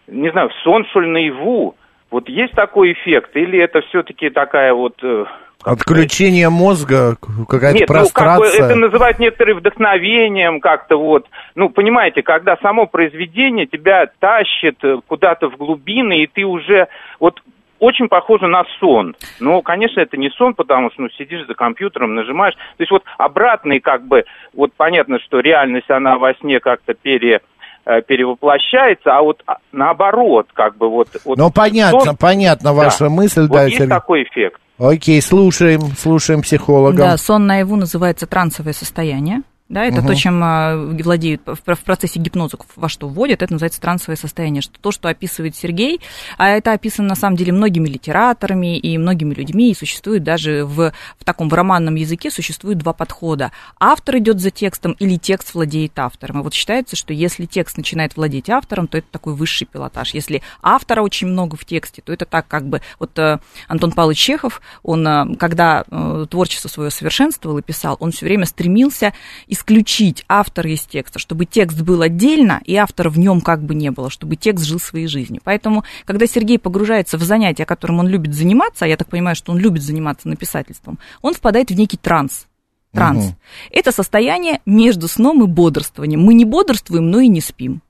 не 0.07 0.31
знаю, 0.31 0.47
в 0.47 0.53
сон, 0.63 0.85
что 0.85 1.01
ли, 1.01 1.09
наяву. 1.09 1.75
Вот 2.09 2.29
есть 2.29 2.53
такой 2.53 2.93
эффект? 2.93 3.35
Или 3.35 3.59
это 3.59 3.81
все-таки 3.81 4.29
такая 4.29 4.73
вот... 4.73 4.95
э, 5.03 5.25
Отключение 5.65 6.47
мозга, 6.49 7.17
какая-то 7.49 7.79
Нет, 7.79 7.89
ну, 7.89 7.95
как 7.95 8.37
бы 8.37 8.43
прострация. 8.43 8.65
это 8.65 8.75
называют 8.75 9.19
некоторые 9.19 9.55
вдохновением 9.55 10.61
как-то 10.61 10.95
вот. 10.95 11.27
Ну, 11.55 11.67
понимаете, 11.67 12.21
когда 12.21 12.55
само 12.61 12.85
произведение 12.85 13.65
тебя 13.65 14.05
тащит 14.19 14.81
э, 14.85 14.99
куда-то 15.05 15.49
в 15.49 15.57
глубины, 15.57 16.21
и 16.21 16.27
ты 16.27 16.45
уже 16.45 16.87
вот 17.19 17.41
очень 17.79 18.07
похоже 18.07 18.47
на 18.47 18.63
сон. 18.79 19.15
Но, 19.39 19.61
конечно, 19.61 19.99
это 19.99 20.17
не 20.17 20.29
сон, 20.31 20.53
потому 20.53 20.91
что 20.91 21.03
ну, 21.03 21.09
сидишь 21.09 21.45
за 21.47 21.53
компьютером, 21.53 22.15
нажимаешь. 22.15 22.55
То 22.55 22.81
есть 22.83 22.91
вот 22.91 23.03
обратный 23.17 23.79
как 23.79 24.05
бы, 24.05 24.23
вот 24.53 24.71
понятно, 24.75 25.19
что 25.19 25.39
реальность, 25.39 25.89
она 25.89 26.17
во 26.17 26.33
сне 26.35 26.59
как-то 26.59 26.93
пере 26.93 27.41
э, 27.85 28.01
перевоплощается, 28.01 29.15
а 29.17 29.21
вот 29.21 29.41
а, 29.45 29.57
наоборот, 29.71 30.47
как 30.53 30.77
бы 30.77 30.89
вот... 30.89 31.09
вот 31.25 31.37
Ну, 31.37 31.51
понятно, 31.51 31.99
сон- 32.01 32.17
понятно 32.17 32.73
ваша 32.73 33.05
Да. 33.05 33.09
мысль, 33.09 33.41
Вот 33.41 33.51
да, 33.51 33.63
есть 33.63 33.77
Сергей. 33.77 33.89
такой 33.89 34.23
эффект. 34.23 34.59
Окей, 34.79 35.21
слушаем, 35.21 35.81
слушаем 35.97 36.41
психолога. 36.41 36.97
Да, 36.97 37.17
сон 37.17 37.47
наяву 37.47 37.75
называется 37.75 38.27
трансовое 38.27 38.73
состояние. 38.73 39.41
Да, 39.69 39.83
это 39.83 39.97
Мгм. 39.97 40.07
то, 40.07 40.15
чем 40.15 40.41
а, 40.43 40.75
владеют 40.77 41.41
в, 41.45 41.59
процессе 41.61 42.19
гипноза, 42.19 42.57
во 42.77 42.87
что 42.87 43.09
вводят, 43.09 43.41
это 43.41 43.51
называется 43.51 43.81
трансовое 43.81 44.15
состояние. 44.15 44.61
Что, 44.61 44.79
то, 44.79 44.91
что 44.91 45.09
описывает 45.09 45.57
Сергей, 45.57 45.99
а 46.37 46.47
это 46.47 46.71
описано 46.71 47.09
на 47.09 47.15
самом 47.15 47.35
деле 47.35 47.51
многими 47.51 47.89
литераторами 47.89 48.77
и 48.77 48.97
многими 48.97 49.33
людьми, 49.33 49.71
и 49.71 49.75
существует 49.75 50.23
даже 50.23 50.63
в, 50.63 50.93
в 51.19 51.23
таком 51.25 51.49
в 51.49 51.53
романном 51.53 51.95
языке 51.95 52.31
существует 52.31 52.77
два 52.77 52.93
подхода. 52.93 53.51
Автор 53.77 54.17
идет 54.19 54.39
за 54.39 54.51
текстом 54.51 54.93
или 54.93 55.17
текст 55.17 55.53
владеет 55.53 55.99
автором. 55.99 56.39
И 56.39 56.43
вот 56.43 56.53
считается, 56.53 56.95
что 56.95 57.13
если 57.13 57.45
текст 57.45 57.75
начинает 57.75 58.15
владеть 58.15 58.49
автором, 58.49 58.87
то 58.87 58.97
это 58.97 59.07
такой 59.11 59.33
высший 59.33 59.67
пилотаж. 59.67 60.13
Если 60.13 60.41
автора 60.61 61.01
очень 61.01 61.27
много 61.27 61.57
в 61.57 61.65
тексте, 61.65 62.01
то 62.01 62.13
это 62.13 62.25
так 62.25 62.47
как 62.47 62.67
бы... 62.67 62.81
Вот 62.99 63.17
э, 63.19 63.39
Антон 63.67 63.91
Павлович 63.91 64.19
Чехов, 64.19 64.61
он, 64.83 65.05
э, 65.05 65.35
когда 65.35 65.83
э, 65.89 66.25
творчество 66.29 66.69
свое 66.69 66.89
совершенствовал 66.89 67.57
и 67.57 67.61
писал, 67.61 67.97
он 67.99 68.11
все 68.11 68.25
время 68.25 68.45
стремился 68.45 69.13
исключить 69.57 70.23
автора 70.27 70.69
из 70.69 70.81
текста, 70.83 71.19
чтобы 71.19 71.45
текст 71.45 71.81
был 71.81 72.01
отдельно, 72.01 72.61
и 72.65 72.75
автора 72.75 73.09
в 73.09 73.17
нем 73.17 73.41
как 73.41 73.63
бы 73.63 73.75
не 73.75 73.91
было, 73.91 74.09
чтобы 74.09 74.35
текст 74.35 74.65
жил 74.65 74.79
своей 74.79 75.07
жизнью. 75.07 75.41
Поэтому, 75.43 75.83
когда 76.05 76.27
Сергей 76.27 76.59
погружается 76.59 77.17
в 77.17 77.23
занятие, 77.23 77.65
которым 77.65 77.99
он 77.99 78.07
любит 78.07 78.33
заниматься, 78.33 78.85
а 78.85 78.87
я 78.87 78.97
так 78.97 79.09
понимаю, 79.09 79.35
что 79.35 79.51
он 79.51 79.57
любит 79.57 79.83
заниматься 79.83 80.29
написательством, 80.29 80.99
он 81.21 81.33
впадает 81.33 81.71
в 81.71 81.75
некий 81.75 81.97
транс. 81.97 82.47
Транс. 82.93 83.25
Мгм. 83.25 83.35
Это 83.71 83.91
состояние 83.91 84.61
между 84.65 85.07
сном 85.07 85.43
и 85.43 85.47
бодрствованием. 85.47 86.21
Мы 86.21 86.33
не 86.33 86.45
бодрствуем, 86.45 87.11
но 87.11 87.19
и 87.19 87.27
не 87.27 87.41
спим. 87.41 87.81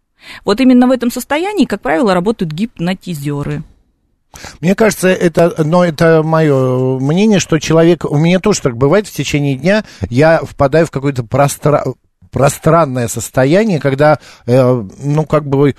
Вот 0.44 0.60
именно 0.60 0.88
в 0.88 0.92
этом 0.92 1.12
состоянии, 1.12 1.66
как 1.66 1.82
правило, 1.82 2.14
работают 2.14 2.52
гипнотизеры. 2.52 3.64
Мне 4.62 4.76
кажется, 4.76 5.08
это, 5.08 5.64
но 5.64 5.84
это 5.84 6.22
мое 6.24 7.00
мнение, 7.00 7.40
что 7.40 7.60
человек, 7.60 8.06
у 8.06 8.18
меня 8.18 8.40
тоже 8.40 8.62
так 8.62 8.78
бывает 8.78 9.08
в 9.08 9.14
течение 9.14 9.56
дня, 9.56 9.84
я 10.10 10.40
впадаю 10.44 10.86
в 10.86 10.92
какое-то 10.92 11.24
простра- 11.24 11.96
пространное 12.32 13.08
состояние, 13.08 13.80
когда, 13.80 14.20
э, 14.46 14.84
ну, 15.00 15.26
как 15.26 15.48
бы, 15.48 15.76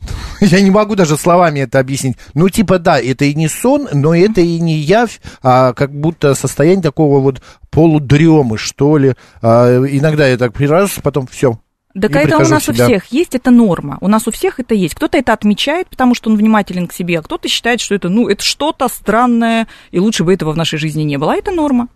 я 0.40 0.60
не 0.60 0.70
могу 0.70 0.94
даже 0.94 1.16
словами 1.16 1.60
это 1.60 1.78
объяснить. 1.78 2.16
Ну, 2.34 2.48
типа, 2.48 2.78
да, 2.78 3.00
это 3.00 3.24
и 3.24 3.34
не 3.34 3.48
сон, 3.48 3.88
но 3.92 4.14
это 4.14 4.40
и 4.40 4.60
не 4.60 4.74
явь, 4.74 5.20
а 5.42 5.72
как 5.72 5.92
будто 5.92 6.34
состояние 6.34 6.82
такого 6.82 7.20
вот 7.20 7.42
полудремы, 7.70 8.56
что 8.56 8.96
ли. 8.96 9.14
А, 9.42 9.84
иногда 9.86 10.26
я 10.26 10.38
так 10.38 10.58
раз, 10.60 10.92
потом 11.02 11.26
все. 11.26 11.58
Так 11.94 12.14
это 12.14 12.38
у 12.38 12.48
нас 12.48 12.68
у 12.68 12.72
всех 12.72 13.06
есть, 13.06 13.34
это 13.34 13.50
норма. 13.50 13.98
У 14.00 14.08
нас 14.08 14.28
у 14.28 14.30
всех 14.30 14.60
это 14.60 14.74
есть. 14.74 14.94
Кто-то 14.94 15.18
это 15.18 15.32
отмечает, 15.32 15.88
потому 15.88 16.14
что 16.14 16.30
он 16.30 16.36
внимателен 16.36 16.86
к 16.86 16.92
себе, 16.92 17.18
а 17.18 17.22
кто-то 17.22 17.48
считает, 17.48 17.80
что 17.80 17.94
это, 17.94 18.08
ну, 18.08 18.28
это 18.28 18.42
что-то 18.44 18.88
странное, 18.88 19.66
и 19.90 19.98
лучше 19.98 20.24
бы 20.24 20.32
этого 20.32 20.52
в 20.52 20.56
нашей 20.56 20.78
жизни 20.78 21.02
не 21.02 21.18
было. 21.18 21.32
А 21.32 21.36
это 21.36 21.50
норма. 21.50 21.88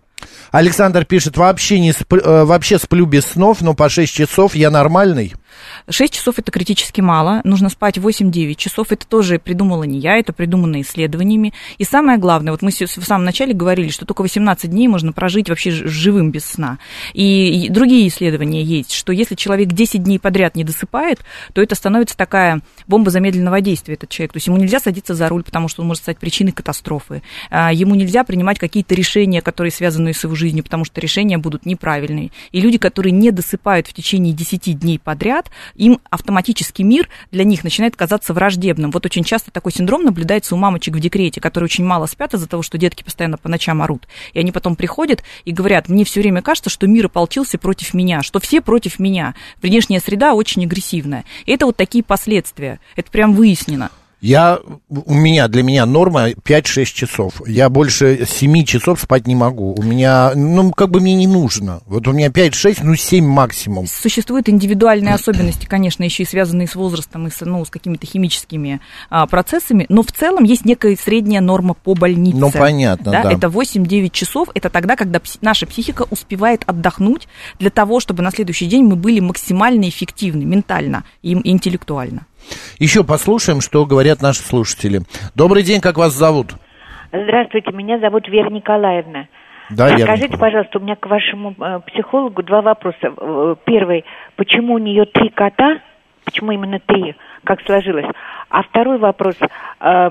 Александр 0.51 1.05
пишет, 1.05 1.37
вообще, 1.37 1.79
не 1.79 1.91
сп- 1.91 2.21
э, 2.21 2.45
вообще 2.45 2.79
сплю 2.79 3.05
без 3.05 3.25
снов, 3.25 3.61
но 3.61 3.73
по 3.73 3.89
6 3.89 4.13
часов 4.13 4.55
я 4.55 4.69
нормальный. 4.71 5.33
6 5.89 6.13
часов 6.13 6.39
это 6.39 6.51
критически 6.51 7.01
мало, 7.01 7.41
нужно 7.43 7.69
спать 7.69 7.97
8-9 7.97 8.55
часов, 8.55 8.91
это 8.91 9.07
тоже 9.07 9.39
придумала 9.39 9.83
не 9.83 9.99
я, 9.99 10.17
это 10.17 10.33
придумано 10.33 10.81
исследованиями. 10.81 11.53
И 11.77 11.83
самое 11.83 12.17
главное, 12.17 12.51
вот 12.51 12.61
мы 12.61 12.71
в 12.71 13.05
самом 13.05 13.25
начале 13.25 13.53
говорили, 13.53 13.89
что 13.89 14.05
только 14.05 14.21
18 14.21 14.69
дней 14.69 14.87
можно 14.87 15.13
прожить 15.13 15.49
вообще 15.49 15.71
живым 15.71 16.31
без 16.31 16.45
сна. 16.45 16.79
И, 17.13 17.65
и 17.65 17.69
другие 17.69 18.07
исследования 18.07 18.63
есть, 18.63 18.91
что 18.91 19.11
если 19.13 19.35
человек 19.35 19.69
10 19.69 20.03
дней 20.03 20.19
подряд 20.19 20.55
не 20.55 20.63
досыпает, 20.63 21.19
то 21.53 21.61
это 21.61 21.75
становится 21.75 22.17
такая 22.17 22.61
бомба 22.87 23.11
замедленного 23.11 23.61
действия, 23.61 23.95
этот 23.95 24.09
человек. 24.09 24.33
То 24.33 24.37
есть 24.37 24.47
ему 24.47 24.57
нельзя 24.57 24.79
садиться 24.79 25.13
за 25.13 25.29
руль, 25.29 25.43
потому 25.43 25.67
что 25.67 25.81
он 25.81 25.87
может 25.87 26.03
стать 26.03 26.17
причиной 26.17 26.51
катастрофы. 26.51 27.21
А, 27.49 27.71
Ему 27.71 27.95
нельзя 27.95 28.23
принимать 28.23 28.59
какие-то 28.59 28.95
решения, 28.95 29.41
которые 29.41 29.71
связаны 29.71 30.04
с 30.13 30.23
его 30.23 30.35
жизнью, 30.35 30.63
потому 30.63 30.85
что 30.85 31.01
решения 31.01 31.37
будут 31.37 31.65
неправильные. 31.65 32.31
И 32.51 32.61
люди, 32.61 32.77
которые 32.77 33.11
не 33.11 33.31
досыпают 33.31 33.87
в 33.87 33.93
течение 33.93 34.33
10 34.33 34.79
дней 34.79 34.99
подряд, 34.99 35.49
им 35.75 35.99
автоматически 36.09 36.81
мир 36.81 37.09
для 37.31 37.43
них 37.43 37.63
начинает 37.63 37.95
казаться 37.95 38.33
враждебным. 38.33 38.91
Вот 38.91 39.05
очень 39.05 39.23
часто 39.23 39.51
такой 39.51 39.71
синдром 39.71 40.03
наблюдается 40.03 40.55
у 40.55 40.57
мамочек 40.57 40.95
в 40.95 40.99
декрете, 40.99 41.41
которые 41.41 41.65
очень 41.65 41.85
мало 41.85 42.05
спят 42.05 42.33
из-за 42.33 42.47
того, 42.47 42.63
что 42.63 42.77
детки 42.77 43.03
постоянно 43.03 43.37
по 43.37 43.49
ночам 43.49 43.81
орут. 43.81 44.07
И 44.33 44.39
они 44.39 44.51
потом 44.51 44.75
приходят 44.75 45.23
и 45.45 45.51
говорят, 45.51 45.89
мне 45.89 46.05
все 46.05 46.21
время 46.21 46.41
кажется, 46.41 46.69
что 46.69 46.87
мир 46.87 47.07
ополчился 47.07 47.57
против 47.57 47.93
меня, 47.93 48.21
что 48.23 48.39
все 48.39 48.61
против 48.61 48.99
меня. 48.99 49.35
Внешняя 49.61 49.99
среда 49.99 50.33
очень 50.33 50.65
агрессивная. 50.65 51.25
И 51.45 51.51
это 51.51 51.65
вот 51.65 51.77
такие 51.77 52.03
последствия. 52.03 52.79
Это 52.95 53.11
прям 53.11 53.33
выяснено. 53.33 53.91
Я, 54.25 54.59
у 54.89 55.13
меня, 55.13 55.47
для 55.47 55.61
меня 55.61 55.85
норма 55.85 56.31
5-6 56.31 56.85
часов. 56.85 57.47
Я 57.47 57.69
больше 57.69 58.25
7 58.25 58.63
часов 58.63 58.99
спать 58.99 59.27
не 59.27 59.35
могу. 59.35 59.75
У 59.77 59.83
меня, 59.83 60.31
ну, 60.33 60.71
как 60.71 60.89
бы 60.89 60.99
мне 60.99 61.13
не 61.13 61.27
нужно. 61.27 61.81
Вот 61.85 62.07
у 62.07 62.11
меня 62.11 62.29
5-6, 62.29 62.79
ну, 62.81 62.95
7 62.95 63.23
максимум. 63.23 63.85
Существуют 63.85 64.49
индивидуальные 64.49 65.13
особенности, 65.13 65.67
конечно, 65.67 66.03
еще 66.03 66.23
и 66.23 66.25
связанные 66.25 66.67
с 66.67 66.73
возрастом 66.73 67.27
и 67.27 67.29
с, 67.29 67.45
ну, 67.45 67.63
с 67.63 67.69
какими-то 67.69 68.07
химическими 68.07 68.81
а, 69.11 69.27
процессами, 69.27 69.85
но 69.89 70.01
в 70.01 70.11
целом 70.11 70.43
есть 70.43 70.65
некая 70.65 70.95
средняя 70.95 71.41
норма 71.41 71.75
по 71.75 71.93
больнице. 71.93 72.37
Ну, 72.37 72.49
понятно, 72.51 73.11
да. 73.11 73.31
Это 73.31 73.45
8-9 73.45 74.09
часов, 74.09 74.49
это 74.55 74.71
тогда, 74.71 74.95
когда 74.95 75.19
пси- 75.19 75.37
наша 75.41 75.67
психика 75.67 76.03
успевает 76.09 76.63
отдохнуть 76.65 77.27
для 77.59 77.69
того, 77.69 77.99
чтобы 77.99 78.23
на 78.23 78.31
следующий 78.31 78.65
день 78.65 78.85
мы 78.85 78.95
были 78.95 79.19
максимально 79.19 79.87
эффективны 79.87 80.45
ментально 80.45 81.03
и 81.21 81.33
интеллектуально. 81.33 82.25
Еще 82.79 83.03
послушаем, 83.03 83.61
что 83.61 83.85
говорят 83.85 84.21
наши 84.21 84.41
слушатели. 84.41 84.99
Добрый 85.35 85.63
день, 85.63 85.81
как 85.81 85.97
вас 85.97 86.13
зовут? 86.13 86.47
Здравствуйте, 87.11 87.71
меня 87.71 87.99
зовут 87.99 88.27
Вера 88.27 88.49
Николаевна. 88.49 89.27
Да, 89.69 89.87
Скажите, 89.87 90.03
Николаевна. 90.03 90.37
пожалуйста, 90.37 90.79
у 90.79 90.81
меня 90.81 90.95
к 90.95 91.05
вашему 91.07 91.55
э, 91.59 91.79
психологу 91.87 92.43
два 92.43 92.61
вопроса. 92.61 92.97
Э, 93.17 93.55
Первый, 93.65 94.05
почему 94.35 94.73
у 94.75 94.77
нее 94.77 95.05
три 95.05 95.29
кота? 95.29 95.79
Почему 96.23 96.51
именно 96.51 96.79
три? 96.79 97.15
Как 97.43 97.61
сложилось? 97.61 98.05
А 98.49 98.63
второй 98.63 98.97
вопрос, 98.97 99.35
э, 99.39 100.09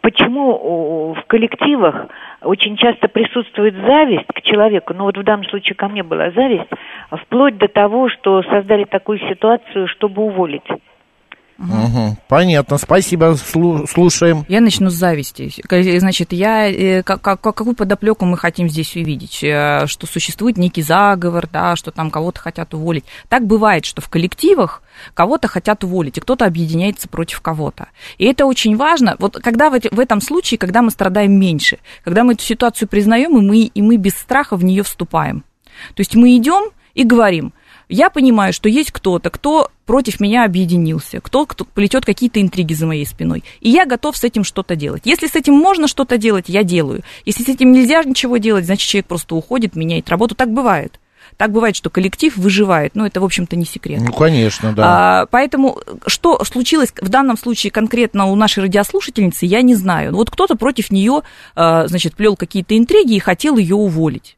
почему 0.00 1.14
в 1.14 1.26
коллективах 1.26 2.06
очень 2.42 2.76
часто 2.76 3.08
присутствует 3.08 3.74
зависть 3.74 4.26
к 4.34 4.42
человеку, 4.42 4.94
ну 4.94 5.04
вот 5.04 5.16
в 5.16 5.22
данном 5.22 5.44
случае 5.46 5.74
ко 5.74 5.88
мне 5.88 6.02
была 6.02 6.30
зависть, 6.30 6.68
вплоть 7.10 7.58
до 7.58 7.68
того, 7.68 8.08
что 8.08 8.42
создали 8.44 8.84
такую 8.84 9.18
ситуацию, 9.28 9.88
чтобы 9.88 10.22
уволить. 10.22 10.66
Мгм. 11.62 12.16
Понятно, 12.28 12.76
спасибо, 12.76 13.34
слу- 13.34 13.86
слушаем. 13.88 14.44
Я 14.48 14.60
начну 14.60 14.90
с 14.90 14.94
зависти. 14.94 15.52
К- 15.62 16.00
Значит, 16.00 16.32
я, 16.32 16.68
э, 16.68 17.02
как, 17.02 17.20
как- 17.20 17.40
какую 17.40 17.74
подоплеку 17.76 18.24
мы 18.24 18.36
хотим 18.36 18.68
здесь 18.68 18.96
увидеть? 18.96 19.42
Э, 19.44 19.86
Что 19.86 20.06
существует 20.06 20.56
некий 20.58 20.82
заговор, 20.82 21.48
да, 21.52 21.76
что 21.76 21.90
там 21.92 22.10
кого-то 22.10 22.40
хотят 22.40 22.74
уволить. 22.74 23.04
Так 23.28 23.46
бывает, 23.46 23.84
что 23.84 24.02
в 24.02 24.08
коллективах 24.08 24.82
кого-то 25.14 25.46
хотят 25.48 25.84
уволить, 25.84 26.18
и 26.18 26.20
кто-то 26.20 26.44
объединяется 26.46 27.08
против 27.08 27.40
кого-то. 27.40 27.88
И 28.18 28.24
это 28.24 28.44
очень 28.46 28.76
важно. 28.76 29.16
Вот 29.18 29.34
когда 29.42 29.70
в, 29.70 29.78
в 29.78 30.00
этом 30.00 30.20
случае, 30.20 30.58
когда 30.58 30.82
мы 30.82 30.90
страдаем 30.90 31.32
меньше, 31.38 31.78
когда 32.04 32.24
мы 32.24 32.32
эту 32.34 32.42
ситуацию 32.42 32.88
признаем, 32.88 33.38
и 33.38 33.40
мы, 33.40 33.58
и 33.64 33.82
мы 33.82 33.96
без 33.96 34.14
страха 34.14 34.56
в 34.56 34.64
нее 34.64 34.82
вступаем. 34.82 35.44
То 35.94 36.00
есть 36.00 36.14
мы 36.16 36.36
идем 36.36 36.70
и 36.94 37.04
говорим, 37.04 37.52
я 37.92 38.10
понимаю, 38.10 38.52
что 38.52 38.68
есть 38.68 38.90
кто-то, 38.90 39.30
кто 39.30 39.70
против 39.84 40.20
меня 40.20 40.44
объединился, 40.44 41.20
кто, 41.20 41.44
кто 41.44 41.64
плетет 41.64 42.04
какие-то 42.04 42.40
интриги 42.40 42.72
за 42.72 42.86
моей 42.86 43.06
спиной. 43.06 43.44
И 43.60 43.68
я 43.68 43.84
готов 43.84 44.16
с 44.16 44.24
этим 44.24 44.44
что-то 44.44 44.76
делать. 44.76 45.02
Если 45.04 45.26
с 45.26 45.36
этим 45.36 45.54
можно 45.54 45.88
что-то 45.88 46.16
делать, 46.16 46.46
я 46.48 46.62
делаю. 46.62 47.02
Если 47.26 47.44
с 47.44 47.48
этим 47.48 47.72
нельзя 47.72 48.02
ничего 48.02 48.38
делать, 48.38 48.64
значит, 48.64 48.88
человек 48.88 49.06
просто 49.06 49.34
уходит, 49.34 49.76
меняет 49.76 50.08
работу. 50.08 50.34
Так 50.34 50.50
бывает. 50.52 50.98
Так 51.36 51.52
бывает, 51.52 51.76
что 51.76 51.90
коллектив 51.90 52.36
выживает. 52.36 52.94
Но 52.94 53.06
это, 53.06 53.20
в 53.20 53.24
общем-то, 53.24 53.56
не 53.56 53.64
секрет. 53.64 54.00
Ну, 54.00 54.12
конечно, 54.12 54.72
да. 54.72 55.22
А, 55.22 55.26
поэтому 55.26 55.78
что 56.06 56.42
случилось 56.44 56.92
в 57.00 57.08
данном 57.08 57.36
случае 57.36 57.70
конкретно 57.70 58.26
у 58.26 58.36
нашей 58.36 58.60
радиослушательницы, 58.60 59.46
я 59.46 59.62
не 59.62 59.74
знаю. 59.74 60.14
Вот 60.14 60.30
кто-то 60.30 60.56
против 60.56 60.90
нее, 60.90 61.22
а, 61.54 61.86
значит, 61.88 62.14
плел 62.14 62.36
какие-то 62.36 62.76
интриги 62.76 63.14
и 63.14 63.18
хотел 63.18 63.56
ее 63.56 63.76
уволить. 63.76 64.36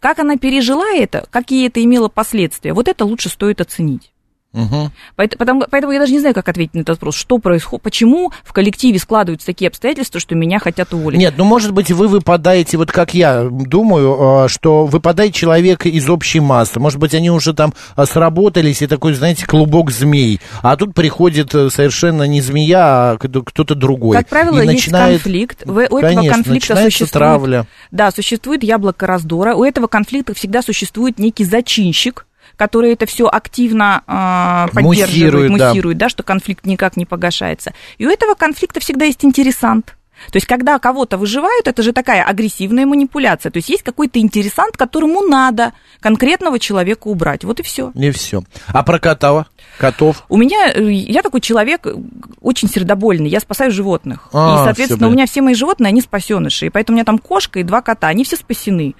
Как 0.00 0.18
она 0.18 0.36
пережила 0.36 0.88
это, 0.94 1.26
какие 1.30 1.66
это 1.66 1.82
имело 1.82 2.08
последствия, 2.08 2.72
вот 2.72 2.88
это 2.88 3.04
лучше 3.04 3.28
стоит 3.28 3.60
оценить. 3.60 4.13
Мгм. 4.54 4.92
Поэт- 5.16 5.36
Потому, 5.36 5.64
поэтому 5.68 5.92
я 5.92 5.98
даже 5.98 6.12
не 6.12 6.20
знаю, 6.20 6.34
как 6.34 6.48
ответить 6.48 6.74
на 6.74 6.80
этот 6.80 6.96
вопрос. 6.96 7.16
Что 7.16 7.38
происходит, 7.38 7.82
почему 7.82 8.32
в 8.44 8.52
коллективе 8.52 8.98
складываются 9.00 9.46
такие 9.46 9.68
обстоятельства, 9.68 10.20
что 10.20 10.34
меня 10.36 10.60
хотят 10.60 10.94
уволить? 10.94 11.18
Нет, 11.18 11.34
ну 11.36 11.44
может 11.44 11.72
быть 11.72 11.90
вы 11.90 12.06
выпадаете, 12.08 12.76
вот 12.78 12.92
как 12.92 13.14
я 13.14 13.48
думаю, 13.50 14.44
э, 14.44 14.48
что 14.48 14.86
выпадает 14.86 15.34
человек 15.34 15.84
из 15.86 16.08
общей 16.08 16.38
массы. 16.40 16.78
Может 16.78 16.98
быть 17.00 17.14
они 17.14 17.30
уже 17.30 17.52
там 17.52 17.74
э, 17.96 18.04
сработались 18.06 18.80
и 18.80 18.86
такой, 18.86 19.14
знаете, 19.14 19.44
клубок 19.44 19.90
змей. 19.90 20.40
А 20.62 20.76
тут 20.76 20.94
приходит 20.94 21.54
э, 21.54 21.68
совершенно 21.70 22.22
не 22.22 22.40
змея, 22.40 23.10
а 23.12 23.16
кто- 23.18 23.42
кто-то 23.42 23.74
другой. 23.74 24.16
Как 24.18 24.28
правило, 24.28 24.60
И 24.60 24.66
есть 24.68 24.86
начинает- 24.86 25.20
конфликт. 25.22 25.62
У 25.66 25.76
этого 25.78 26.00
Конечно, 26.00 26.32
конфликта 26.34 26.76
существует, 26.76 27.10
травля. 27.12 27.66
Да, 27.90 28.10
существует 28.12 28.62
яблоко 28.62 29.06
раздора. 29.08 29.54
У 29.56 29.64
этого 29.64 29.88
конфликта 29.88 30.32
всегда 30.34 30.62
существует 30.62 31.18
некий 31.18 31.44
зачинщик, 31.44 32.26
который 32.56 32.92
это 32.92 33.06
все 33.06 33.26
активно 33.26 34.02
э, 34.06 34.74
поддерживает, 34.74 35.10
Муссирует, 35.10 35.58
да. 35.58 35.68
муссирует, 35.68 35.98
да, 35.98 36.08
что 36.08 36.22
конфликт 36.22 36.66
никак 36.66 36.96
не 36.96 37.06
погашается. 37.06 37.72
И 37.98 38.06
у 38.06 38.10
этого 38.10 38.34
конфликта 38.34 38.80
всегда 38.80 39.04
есть 39.04 39.24
интересант. 39.24 39.94
То 40.30 40.36
есть, 40.36 40.46
когда 40.46 40.78
кого-то 40.78 41.18
выживают, 41.18 41.68
это 41.68 41.82
же 41.82 41.92
такая 41.92 42.22
агрессивная 42.22 42.86
манипуляция. 42.86 43.50
То 43.50 43.58
есть, 43.58 43.68
есть 43.68 43.82
какой-то 43.82 44.18
интересант, 44.18 44.76
которому 44.76 45.22
надо 45.22 45.72
конкретного 46.00 46.58
человека 46.58 47.08
убрать. 47.08 47.44
Вот 47.44 47.60
и 47.60 47.62
все. 47.62 47.90
И 47.94 48.10
все. 48.10 48.42
А 48.68 48.82
про 48.82 48.98
кота? 48.98 49.46
Котов? 49.78 50.24
У 50.28 50.36
меня, 50.36 50.72
э, 50.72 50.90
я 50.92 51.22
такой 51.22 51.40
человек 51.40 51.86
э, 51.86 51.94
очень 52.40 52.68
сердобольный, 52.68 53.28
я 53.28 53.40
спасаю 53.40 53.70
животных. 53.70 54.28
А, 54.32 54.54
и, 54.54 54.64
соответственно, 54.64 55.06
всё, 55.06 55.08
у 55.08 55.12
меня 55.12 55.26
все 55.26 55.42
мои 55.42 55.54
животные, 55.54 55.88
они 55.88 56.00
спасеныши. 56.00 56.66
И 56.66 56.70
поэтому 56.70 56.94
у 56.94 56.96
меня 56.96 57.04
там 57.04 57.18
кошка 57.18 57.58
и 57.58 57.64
два 57.64 57.82
кота, 57.82 58.08
они 58.08 58.24
все 58.24 58.36
спасены. 58.36 58.94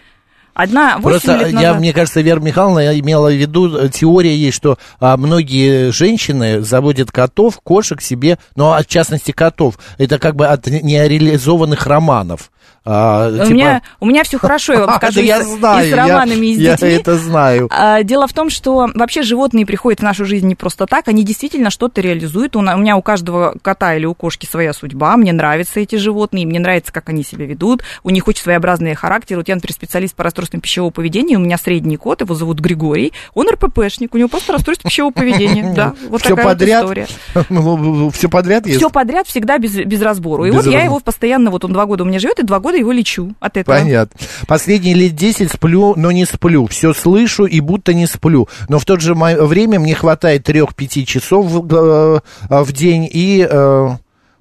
Одна 0.55 0.99
8 0.99 1.03
Просто 1.03 1.37
лет 1.37 1.49
я, 1.49 1.53
назад... 1.53 1.79
мне 1.81 1.93
кажется, 1.93 2.21
Вера 2.21 2.39
Михайловна 2.39 2.99
имела 2.99 3.29
в 3.29 3.35
виду, 3.35 3.77
э, 3.77 3.89
теория 3.89 4.37
есть, 4.37 4.57
что 4.57 4.79
а, 5.01 5.17
многие 5.17 5.91
женщины 5.91 6.63
заводят 6.63 7.11
котов, 7.11 7.61
кошек 7.61 8.01
себе, 8.01 8.39
ну, 8.55 8.73
а 8.73 8.83
в 8.83 8.87
частности 8.87 9.33
котов. 9.33 9.79
Это 9.99 10.21
как 10.21 10.37
бы 10.37 10.47
от 10.47 10.67
нереализованных 10.69 11.87
романов. 11.87 12.53
А, 12.87 13.29
У, 13.31 13.33
типа- 13.45 13.49
меня, 13.51 13.83
у 14.01 14.07
меня 14.07 14.25
все 14.25 14.39
хорошо, 14.39 14.75
я 14.75 14.87
вам 14.87 14.97
скажу, 14.99 15.21
я 15.21 15.43
с- 15.43 15.47
знаю, 15.57 15.89
и 15.89 15.91
с 15.91 15.95
романами, 15.95 16.47
и 16.47 16.55
с 16.55 16.59
я, 16.59 16.73
детьми. 16.73 16.91
я 16.91 16.97
это 16.97 17.17
знаю. 17.17 17.69
А, 17.73 18.03
Дело 18.03 18.27
в 18.27 18.33
том, 18.35 18.51
что 18.51 18.91
вообще 18.95 19.23
животные 19.23 19.65
приходят 19.65 20.01
в 20.01 20.03
нашу 20.03 20.25
жизнь 20.27 20.47
не 20.47 20.55
просто 20.55 20.87
так, 20.87 21.09
они 21.09 21.25
действительно 21.25 21.71
что-то 21.71 22.01
реализуют. 22.03 22.57
У 22.57 22.59
у 22.61 22.63
меня 22.77 22.97
у 22.97 23.03
каждого 23.03 23.55
кота 23.63 23.95
или 23.95 24.05
у 24.05 24.15
кошки 24.15 24.47
своя 24.47 24.73
судьба, 24.73 25.17
мне 25.17 25.33
нравятся 25.33 25.81
эти 25.81 25.97
животные, 25.97 26.47
мне 26.47 26.59
нравится, 26.61 26.93
как 26.93 27.09
они 27.09 27.23
себя 27.23 27.47
ведут, 27.47 27.83
у 28.03 28.11
них 28.11 28.27
очень 28.29 28.43
своеобразные 28.43 28.95
характеры. 28.95 29.39
Вот 29.41 29.49
я, 29.49 29.55
например, 29.55 29.73
специалист 29.75 30.15
по 30.15 30.25
расстройствам 30.25 30.61
пищевого 30.61 30.91
поведения, 30.91 31.37
у 31.37 31.41
меня 31.41 31.57
средний 31.59 31.97
кот, 31.97 32.21
его 32.21 32.35
зовут 32.35 32.61
Григорий, 32.61 33.13
он 33.35 33.49
РППшник, 33.49 34.15
у 34.15 34.19
него 34.19 34.29
просто 34.29 34.53
расстройство 34.53 34.89
пищевого 34.91 35.13
поведения, 35.13 35.73
да, 35.77 35.95
вот 36.09 36.23
такая 36.23 36.45
вот 36.45 36.53
подряд? 36.53 36.83
история. 36.85 37.07
Все 38.13 38.29
подряд 38.29 38.67
есть? 38.67 38.79
Все 38.79 38.91
подряд, 38.91 39.27
всегда 39.27 39.59
без, 39.59 39.75
без 39.75 40.03
разбору. 40.03 40.45
И 40.45 40.49
Без 40.51 40.57
вот 40.57 40.65
я 40.67 40.73
разбора. 40.73 40.85
его 40.85 41.01
постоянно, 41.01 41.51
вот 41.51 41.65
он 41.65 41.73
два 41.73 41.87
года 41.87 42.05
у 42.05 42.07
меня 42.07 42.19
живет, 42.19 42.39
и 42.41 42.43
два 42.43 42.61
года 42.61 42.74
его 42.75 42.93
лечу 42.93 43.35
от 43.41 43.57
этого. 43.57 43.77
Понятно. 43.77 44.19
Последние 44.47 44.95
лет 44.95 45.15
10 45.15 45.51
сплю, 45.51 45.95
но 45.97 46.13
не 46.13 46.25
сплю. 46.25 46.67
Все 46.67 46.93
слышу 46.93 47.47
и 47.47 47.61
будто 47.61 47.95
не 47.95 48.07
сплю. 48.07 48.49
Но 48.69 48.79
в 48.79 48.85
то 48.85 48.99
же 48.99 49.15
время 49.15 49.81
мне 49.81 49.95
хватает 49.95 50.49
3-5 50.49 51.05
часов 51.05 51.47
в, 51.47 51.75
э, 51.75 52.21
в 52.49 52.73
день 52.73 53.09
и 53.11 53.47
э, 53.49 53.89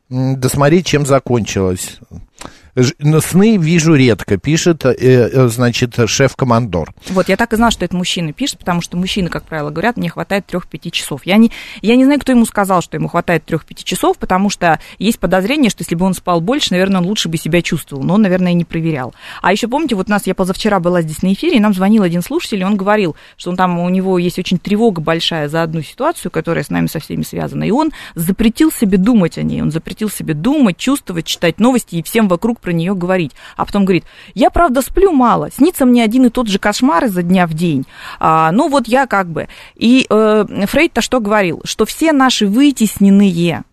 досмотреть, 0.09 0.85
чем 0.85 1.05
закончилось. 1.05 1.99
Сны 2.75 3.57
вижу 3.57 3.93
редко, 3.93 4.37
пишет, 4.37 4.83
э, 4.83 4.95
э, 4.97 5.47
значит, 5.47 5.95
шеф-командор. 6.07 6.91
Вот, 7.09 7.29
я 7.29 7.37
так 7.37 7.53
и 7.53 7.55
знала, 7.55 7.71
что 7.71 7.85
это 7.85 7.95
мужчина 7.95 8.33
пишет, 8.33 8.57
потому 8.57 8.81
что 8.81 8.97
мужчины, 8.97 9.29
как 9.29 9.43
правило, 9.43 9.69
говорят, 9.69 9.95
мне 9.95 10.09
хватает 10.09 10.45
3-5 10.51 10.89
часов. 10.89 11.21
Я 11.25 11.37
не, 11.37 11.51
я 11.83 11.95
не 11.95 12.03
знаю, 12.03 12.19
кто 12.19 12.31
ему 12.31 12.45
сказал, 12.47 12.81
что 12.81 12.97
ему 12.97 13.09
хватает 13.09 13.43
3-5 13.47 13.83
часов, 13.83 14.17
потому 14.17 14.49
что 14.49 14.79
есть 14.97 15.19
подозрение, 15.19 15.69
что 15.69 15.83
если 15.83 15.93
бы 15.93 16.05
он 16.05 16.15
спал 16.15 16.41
больше, 16.41 16.71
наверное, 16.71 17.01
он 17.01 17.05
лучше 17.05 17.29
бы 17.29 17.37
себя 17.37 17.61
чувствовал, 17.61 18.03
но 18.03 18.15
он, 18.15 18.23
наверное, 18.23 18.53
не 18.53 18.65
проверял. 18.65 19.13
А 19.43 19.51
еще 19.51 19.67
помните, 19.67 19.93
вот 19.93 20.09
нас, 20.09 20.25
я 20.25 20.33
позавчера 20.33 20.79
была 20.79 21.03
здесь 21.03 21.21
на 21.21 21.31
эфире, 21.33 21.57
и 21.57 21.59
нам 21.59 21.75
звонил 21.75 22.01
один 22.01 22.23
слушатель, 22.23 22.61
и 22.61 22.65
он 22.65 22.75
говорил, 22.75 23.15
что 23.37 23.51
он 23.51 23.55
там, 23.55 23.77
у 23.77 23.89
него 23.89 24.17
есть 24.17 24.39
очень 24.39 24.57
тревога 24.57 24.99
большая 24.99 25.47
за 25.47 25.61
одну 25.61 25.83
ситуацию, 25.83 26.31
которая 26.31 26.63
с 26.63 26.71
нами 26.71 26.87
со 26.87 26.99
всеми 26.99 27.21
связана, 27.21 27.65
и 27.65 27.71
он 27.71 27.91
запретил 28.15 28.71
себе 28.71 28.97
думать 28.97 29.37
о 29.37 29.43
ней, 29.43 29.61
он 29.61 29.69
запретил 29.69 30.09
себе 30.09 30.33
думать, 30.33 30.77
чувствовать, 30.77 31.25
читать 31.25 31.59
новости 31.59 31.97
и 31.97 32.03
всем 32.03 32.27
вокруг 32.27 32.62
про 32.63 32.73
нее 32.73 32.95
говорить. 32.95 33.33
А 33.57 33.65
потом 33.65 33.85
говорит, 33.85 34.05
я, 34.33 34.49
правда, 34.49 34.81
сплю 34.81 35.11
мало, 35.11 35.51
снится 35.51 35.85
мне 35.85 36.03
один 36.03 36.25
и 36.25 36.29
тот 36.29 36.47
же 36.47 36.57
кошмар 36.57 37.05
изо 37.05 37.21
дня 37.21 37.45
в 37.45 37.53
день. 37.53 37.85
А, 38.19 38.51
ну, 38.51 38.69
вот 38.69 38.87
я 38.87 39.05
как 39.05 39.27
бы. 39.27 39.47
И 39.75 40.07
э, 40.09 40.45
Фрейд-то 40.67 41.01
что 41.01 41.19
говорил? 41.19 41.61
Что 41.65 41.85
все 41.85 42.11
наши 42.11 42.47
вытесненные 42.47 43.63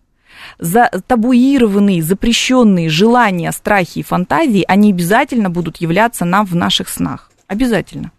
за 0.59 0.89
табуированные, 1.07 2.01
запрещенные 2.01 2.89
желания, 2.89 3.51
страхи 3.51 3.99
и 3.99 4.03
фантазии, 4.03 4.65
они 4.67 4.91
обязательно 4.91 5.49
будут 5.49 5.77
являться 5.77 6.25
нам 6.25 6.45
в 6.45 6.55
наших 6.55 6.89
снах. 6.89 7.31
Обязательно. 7.47 8.11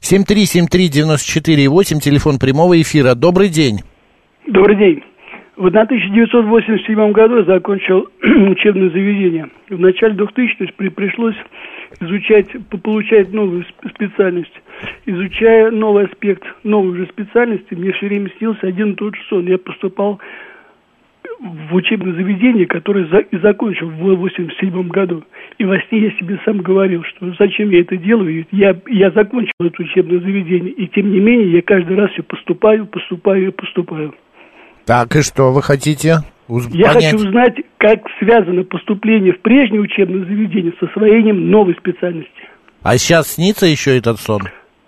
7373948, 0.00 2.00
телефон 2.00 2.38
прямого 2.38 2.80
эфира. 2.80 3.14
Добрый 3.14 3.48
день. 3.48 3.80
Добрый 4.46 4.76
день. 4.76 5.02
В 5.58 5.66
1987 5.66 7.10
году 7.10 7.38
я 7.38 7.42
закончил 7.42 8.08
учебное 8.22 8.90
заведение. 8.90 9.48
В 9.68 9.80
начале 9.80 10.14
2000-х 10.14 10.72
при- 10.76 10.88
пришлось 10.88 11.34
изучать, 12.00 12.46
по- 12.70 12.78
получать 12.78 13.32
новую 13.32 13.62
сп- 13.62 13.90
специальность. 13.92 14.52
Изучая 15.06 15.72
новый 15.72 16.04
аспект 16.04 16.44
новой 16.62 16.90
уже 16.90 17.06
специальности, 17.06 17.74
мне 17.74 17.90
все 17.90 18.06
время 18.06 18.30
снился 18.38 18.68
один 18.68 18.92
и 18.92 18.94
тот 18.94 19.16
же 19.16 19.22
сон. 19.28 19.48
Я 19.48 19.58
поступал 19.58 20.20
в 21.40 21.74
учебное 21.74 22.12
заведение, 22.12 22.66
которое 22.66 23.06
за- 23.06 23.18
и 23.18 23.36
закончил 23.38 23.88
в 23.88 24.14
87 24.14 24.88
году. 24.90 25.24
И 25.58 25.64
во 25.64 25.80
сне 25.88 26.02
я 26.02 26.10
себе 26.12 26.38
сам 26.44 26.58
говорил, 26.58 27.02
что 27.02 27.34
зачем 27.36 27.70
я 27.70 27.80
это 27.80 27.96
делаю, 27.96 28.46
я, 28.52 28.76
я 28.86 29.10
закончил 29.10 29.50
это 29.60 29.82
учебное 29.82 30.20
заведение, 30.20 30.70
и 30.70 30.86
тем 30.86 31.10
не 31.10 31.18
менее 31.18 31.50
я 31.50 31.62
каждый 31.62 31.96
раз 31.96 32.12
все 32.12 32.22
поступаю, 32.22 32.86
поступаю 32.86 33.48
и 33.48 33.50
поступаю. 33.50 34.14
Так, 34.88 35.14
и 35.16 35.22
что 35.22 35.52
вы 35.52 35.62
хотите 35.62 36.20
уз- 36.48 36.66
Я 36.72 36.94
понять? 36.94 37.12
хочу 37.12 37.16
узнать, 37.18 37.54
как 37.76 37.98
связано 38.18 38.64
поступление 38.64 39.34
в 39.34 39.40
прежнее 39.40 39.82
учебное 39.82 40.24
заведение 40.24 40.72
с 40.80 40.82
освоением 40.82 41.50
новой 41.50 41.74
специальности. 41.74 42.32
А 42.82 42.96
сейчас 42.96 43.34
снится 43.34 43.66
еще 43.66 43.96
этот 43.98 44.18
сон? 44.18 44.40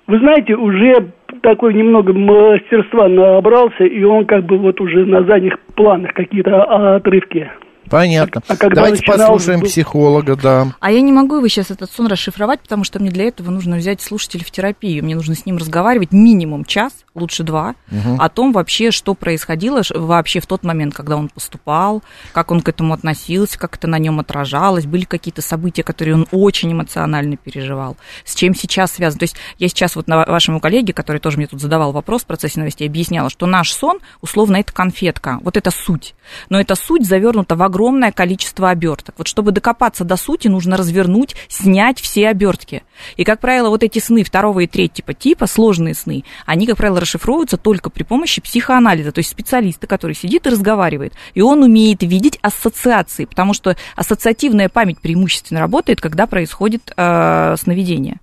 Вы 0.07 0.19
знаете, 0.19 0.55
уже 0.57 1.13
такой 1.43 1.75
немного 1.75 2.15
мастерства 2.15 3.09
набрался, 3.09 3.85
и 3.85 4.03
он 4.03 4.25
как 4.25 4.45
бы 4.47 4.57
вот 4.59 4.81
уже 4.81 5.05
на 5.05 5.23
задних 5.25 5.59
планах 5.77 6.15
какие-то 6.15 6.63
о- 6.65 6.97
отрывки 6.97 7.51
Понятно. 7.91 8.43
А 8.49 8.57
когда 8.57 8.77
Давайте 8.77 8.99
начинал- 9.07 9.19
послушаем 9.33 9.61
психолога, 9.63 10.37
да. 10.37 10.69
А 10.81 10.91
я 10.93 11.01
не 11.01 11.13
могу 11.13 11.37
его 11.37 11.49
сейчас 11.49 11.71
этот 11.71 11.91
сон 11.93 12.07
расшифровать, 12.07 12.61
потому 12.61 12.85
что 12.85 12.99
мне 13.01 13.11
для 13.11 13.25
этого 13.25 13.51
нужно 13.51 13.77
взять 13.77 14.01
слушателя 14.01 14.45
в 14.45 14.51
терапию. 14.51 15.05
Мне 15.05 15.15
нужно 15.17 15.35
с 15.35 15.45
ним 15.45 15.57
разговаривать 15.57 16.13
минимум 16.13 16.65
час, 16.65 16.93
лучше 17.15 17.43
два, 17.43 17.75
Мгм. 17.91 18.21
о 18.21 18.29
том 18.29 18.53
вообще, 18.53 18.91
что 18.93 19.15
происходило 19.15 19.83
вообще 19.95 20.41
в 20.41 20.47
тот 20.47 20.63
момент, 20.63 20.95
когда 20.95 21.17
он 21.17 21.29
поступал, 21.29 22.03
как 22.33 22.53
он 22.53 22.61
к 22.63 22.69
этому 22.69 22.95
относился, 22.95 23.59
как 23.59 23.75
это 23.77 23.89
на 23.89 23.99
нем 23.99 24.21
отражалось, 24.21 24.87
были 24.87 25.05
какие-то 25.05 25.43
события, 25.43 25.83
которые 25.83 26.15
он 26.15 26.27
очень 26.31 26.73
эмоционально 26.73 27.37
переживал, 27.37 27.97
с 28.25 28.37
чем 28.37 28.55
сейчас 28.55 28.93
связано. 28.93 29.19
То 29.19 29.25
есть 29.25 29.37
я 29.59 29.69
сейчас 29.69 29.97
вот 29.97 30.07
на 30.07 30.25
вашему 30.25 30.61
коллеге, 30.61 30.93
который 30.93 31.19
тоже 31.19 31.39
мне 31.39 31.49
тут 31.49 31.61
задавал 31.61 31.91
вопрос 31.93 32.23
в 32.23 32.27
процессе 32.27 32.61
новостей, 32.61 32.87
объясняла, 32.89 33.31
что 33.31 33.47
наш 33.47 33.73
сон, 33.73 33.99
условно, 34.21 34.57
это 34.59 34.73
конфетка, 34.73 35.41
вот 35.43 35.57
это 35.57 35.71
суть. 35.73 36.15
Но 36.49 36.61
эта 36.61 36.77
суть 36.77 37.05
завернута 37.07 37.57
в 37.57 37.63
огромное 37.63 37.80
количество 38.13 38.71
оберток. 38.71 39.15
Вот 39.19 39.27
чтобы 39.27 39.53
докопаться 39.53 40.05
до 40.05 40.17
сути, 40.17 40.49
нужно 40.49 40.77
развернуть, 40.77 41.35
снять 41.49 42.01
все 42.01 42.29
обертки. 42.29 42.83
И, 43.17 43.25
как 43.25 43.41
правило, 43.41 43.71
вот 43.71 43.83
эти 43.83 43.99
сны 43.99 44.23
второго 44.25 44.61
и 44.61 44.67
третьего 44.67 45.15
типа, 45.15 45.47
сложные 45.47 45.95
сны, 45.95 46.25
они, 46.47 46.67
как 46.67 46.77
правило, 46.77 47.01
расшифровываются 47.01 47.57
только 47.57 47.91
при 47.91 48.03
помощи 48.03 48.41
психоанализа, 48.41 49.13
то 49.13 49.19
есть 49.21 49.31
специалиста, 49.31 49.87
который 49.87 50.15
сидит 50.15 50.47
и 50.47 50.51
разговаривает. 50.51 51.15
И 51.35 51.41
он 51.41 51.63
умеет 51.63 52.03
видеть 52.03 52.39
ассоциации, 52.43 53.25
потому 53.25 53.55
что 53.55 53.77
ассоциативная 53.97 54.69
память 54.69 55.01
преимущественно 55.01 55.61
работает, 55.61 56.01
когда 56.01 56.27
происходит 56.27 56.93
э, 56.97 57.55
сновидение. 57.59 58.21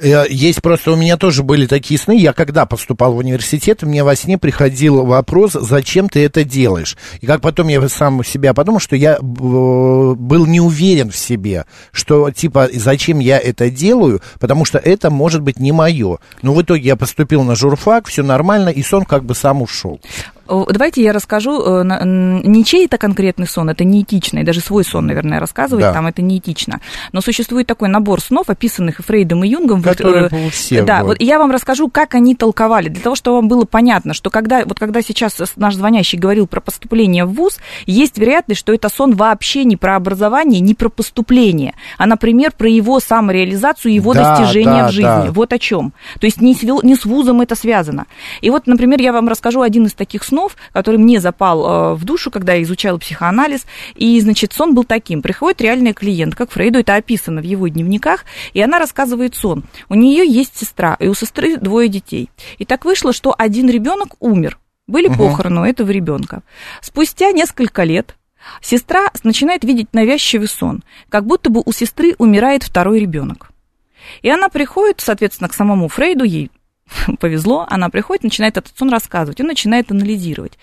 Э, 0.00 0.24
Есть 0.28 0.62
просто 0.62 0.92
у 0.92 0.96
меня 0.96 1.16
тоже 1.16 1.42
были 1.42 1.66
такие 1.66 1.98
сны. 1.98 2.18
Я 2.18 2.32
когда 2.32 2.66
поступал 2.66 3.12
в 3.12 3.18
университет, 3.18 3.82
мне 3.82 4.02
во 4.02 4.16
сне 4.16 4.38
приходил 4.38 5.04
вопрос, 5.04 5.52
зачем 5.52 6.08
ты 6.08 6.24
это 6.24 6.44
делаешь? 6.44 6.96
И 7.20 7.26
как 7.26 7.40
потом 7.40 7.68
я 7.68 7.86
сам 7.88 8.24
себя 8.24 8.54
подумал, 8.54 8.80
что 8.80 8.96
я 8.96 9.14
э, 9.14 9.18
был 9.20 10.46
не 10.46 10.60
уверен 10.60 11.10
в 11.10 11.16
себе, 11.16 11.66
что 11.92 12.30
типа 12.30 12.68
зачем 12.72 13.18
я 13.18 13.38
это 13.38 13.70
делаю, 13.70 14.22
потому 14.38 14.64
что 14.64 14.78
это 14.78 15.10
может 15.10 15.42
быть 15.42 15.60
не 15.60 15.72
мое. 15.72 16.18
Но 16.42 16.54
в 16.54 16.62
итоге 16.62 16.88
я 16.88 16.96
поступил 16.96 17.42
на 17.42 17.54
журфак, 17.54 18.06
все 18.06 18.22
нормально, 18.22 18.70
и 18.70 18.82
сон 18.82 19.04
как 19.04 19.24
бы 19.24 19.34
сам 19.34 19.62
ушел. 19.62 20.00
Давайте 20.70 21.02
я 21.02 21.12
расскажу, 21.12 21.62
э, 21.62 21.82
не 22.04 22.64
чей 22.64 22.86
это 22.86 22.98
конкретный 22.98 23.46
сон, 23.46 23.70
это 23.70 23.84
неэтично, 23.84 24.40
и 24.40 24.42
даже 24.42 24.60
свой 24.60 24.84
сон, 24.84 25.06
наверное, 25.06 25.40
рассказывать 25.40 25.84
Да. 25.84 25.92
там 25.92 26.06
это 26.06 26.22
неэтично. 26.22 26.80
Но 27.12 27.20
существует 27.20 27.66
такой 27.66 27.88
набор 27.88 28.20
снов, 28.20 28.50
описанных 28.50 29.00
и 29.00 29.02
Фрейдом, 29.02 29.44
и 29.44 29.48
Юнгом. 29.48 29.80
Вот, 29.80 29.96
Которые 29.96 30.28
э, 30.30 30.46
у 30.46 30.50
всех 30.50 30.84
Да, 30.84 31.00
бывают. 31.00 31.18
вот 31.20 31.26
я 31.26 31.38
вам 31.38 31.50
расскажу, 31.50 31.88
как 31.88 32.14
они 32.14 32.34
толковали, 32.34 32.88
для 32.88 33.02
того, 33.02 33.14
чтобы 33.16 33.36
вам 33.36 33.48
было 33.48 33.64
понятно, 33.64 34.14
что 34.14 34.30
когда, 34.30 34.64
вот 34.64 34.78
когда 34.78 35.02
сейчас 35.02 35.36
наш 35.56 35.74
звонящий 35.76 36.18
говорил 36.18 36.46
про 36.46 36.60
поступление 36.60 37.24
в 37.24 37.32
ВУЗ, 37.34 37.58
есть 37.86 38.18
вероятность, 38.18 38.60
что 38.60 38.72
это 38.74 38.88
сон 38.88 39.14
вообще 39.14 39.64
не 39.64 39.76
про 39.76 39.96
образование, 39.96 40.60
не 40.60 40.74
про 40.74 40.88
поступление, 40.88 41.74
а, 41.98 42.06
например, 42.06 42.52
про 42.56 42.68
его 42.68 42.98
самореализацию, 43.00 43.94
его 43.94 44.14
Да, 44.14 44.36
достижения 44.36 44.82
да, 44.82 44.88
в 44.88 44.92
жизни. 44.92 45.26
да. 45.26 45.32
Вот 45.32 45.52
о 45.52 45.58
чем. 45.58 45.92
То 46.18 46.26
есть 46.26 46.40
не 46.40 46.54
с, 46.54 46.62
не 46.62 46.96
с 46.96 47.04
вузом 47.04 47.40
это 47.40 47.54
связано. 47.54 48.06
И 48.40 48.50
вот, 48.50 48.66
например, 48.66 49.00
я 49.00 49.12
вам 49.12 49.28
расскажу 49.28 49.60
один 49.60 49.86
из 49.86 49.92
таких 49.92 50.24
снов, 50.24 50.39
который 50.72 50.96
мне 50.96 51.20
запал 51.20 51.64
э, 51.64 51.94
в 51.94 52.04
душу, 52.04 52.30
когда 52.30 52.54
я 52.54 52.62
изучала 52.62 52.98
психоанализ. 52.98 53.66
И, 53.94 54.20
значит, 54.20 54.52
сон 54.52 54.74
был 54.74 54.84
таким. 54.84 55.22
Приходит 55.22 55.60
реальная 55.60 55.92
клиент, 55.92 56.34
как 56.34 56.50
Фрейду, 56.52 56.78
это 56.78 56.94
описано 56.94 57.40
в 57.40 57.44
его 57.44 57.68
дневниках, 57.68 58.24
и 58.52 58.60
она 58.60 58.78
рассказывает 58.78 59.34
сон. 59.34 59.64
У 59.88 59.94
нее 59.94 60.26
есть 60.26 60.56
сестра, 60.56 60.96
и 60.98 61.08
у 61.08 61.14
сестры 61.14 61.56
двое 61.56 61.88
детей. 61.88 62.30
И 62.58 62.64
так 62.64 62.84
вышло, 62.84 63.12
что 63.12 63.34
один 63.36 63.68
ребенок 63.68 64.14
умер. 64.20 64.58
Были 64.86 65.08
Мгм. 65.08 65.18
похороны 65.18 65.60
у 65.60 65.64
этого 65.64 65.90
ребенка. 65.90 66.42
Спустя 66.80 67.30
несколько 67.30 67.84
лет 67.84 68.16
сестра 68.60 69.10
начинает 69.22 69.64
видеть 69.64 69.88
навязчивый 69.92 70.48
сон, 70.48 70.82
как 71.08 71.26
будто 71.26 71.50
бы 71.50 71.62
у 71.64 71.72
сестры 71.72 72.14
умирает 72.18 72.62
второй 72.62 72.98
ребенок. 72.98 73.50
И 74.22 74.30
она 74.30 74.48
приходит, 74.48 75.00
соответственно, 75.00 75.48
к 75.48 75.54
самому 75.54 75.88
Фрейду, 75.88 76.24
ей 76.24 76.50
повезло, 77.20 77.66
она 77.68 77.88
приходит, 77.88 78.24
начинает 78.24 78.56
этот 78.56 78.76
сон 78.76 78.90
рассказывать, 78.90 79.40
он 79.40 79.46
начинает 79.46 79.90
анализировать. 79.90 80.58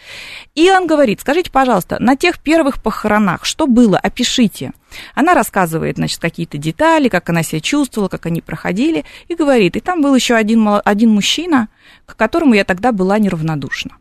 И 0.55 0.69
он 0.71 0.88
говорит, 0.88 1.21
скажите, 1.21 1.51
пожалуйста, 1.51 1.97
на 1.99 2.15
тех 2.15 2.39
первых 2.39 2.82
похоронах 2.82 3.45
что 3.45 3.67
было, 3.67 3.97
опишите. 3.97 4.71
Она 5.15 5.34
рассказывает, 5.34 5.97
значит, 5.97 6.19
какие-то 6.19 6.57
детали, 6.57 7.09
как 7.09 7.30
она 7.30 7.43
себя 7.43 7.59
чувствовала, 7.59 8.09
как 8.09 8.25
они 8.25 8.41
проходили, 8.41 9.05
и 9.28 9.36
говорит, 9.36 9.75
и 9.75 9.80
там 9.80 10.01
был 10.01 10.15
еще 10.15 10.36
один, 10.36 10.67
один 10.84 11.11
мужчина, 11.11 11.69
к 12.05 12.15
которому 12.15 12.53
я 12.53 12.63
тогда 12.63 12.91
была 12.91 13.19
неравнодушна. 13.19 13.97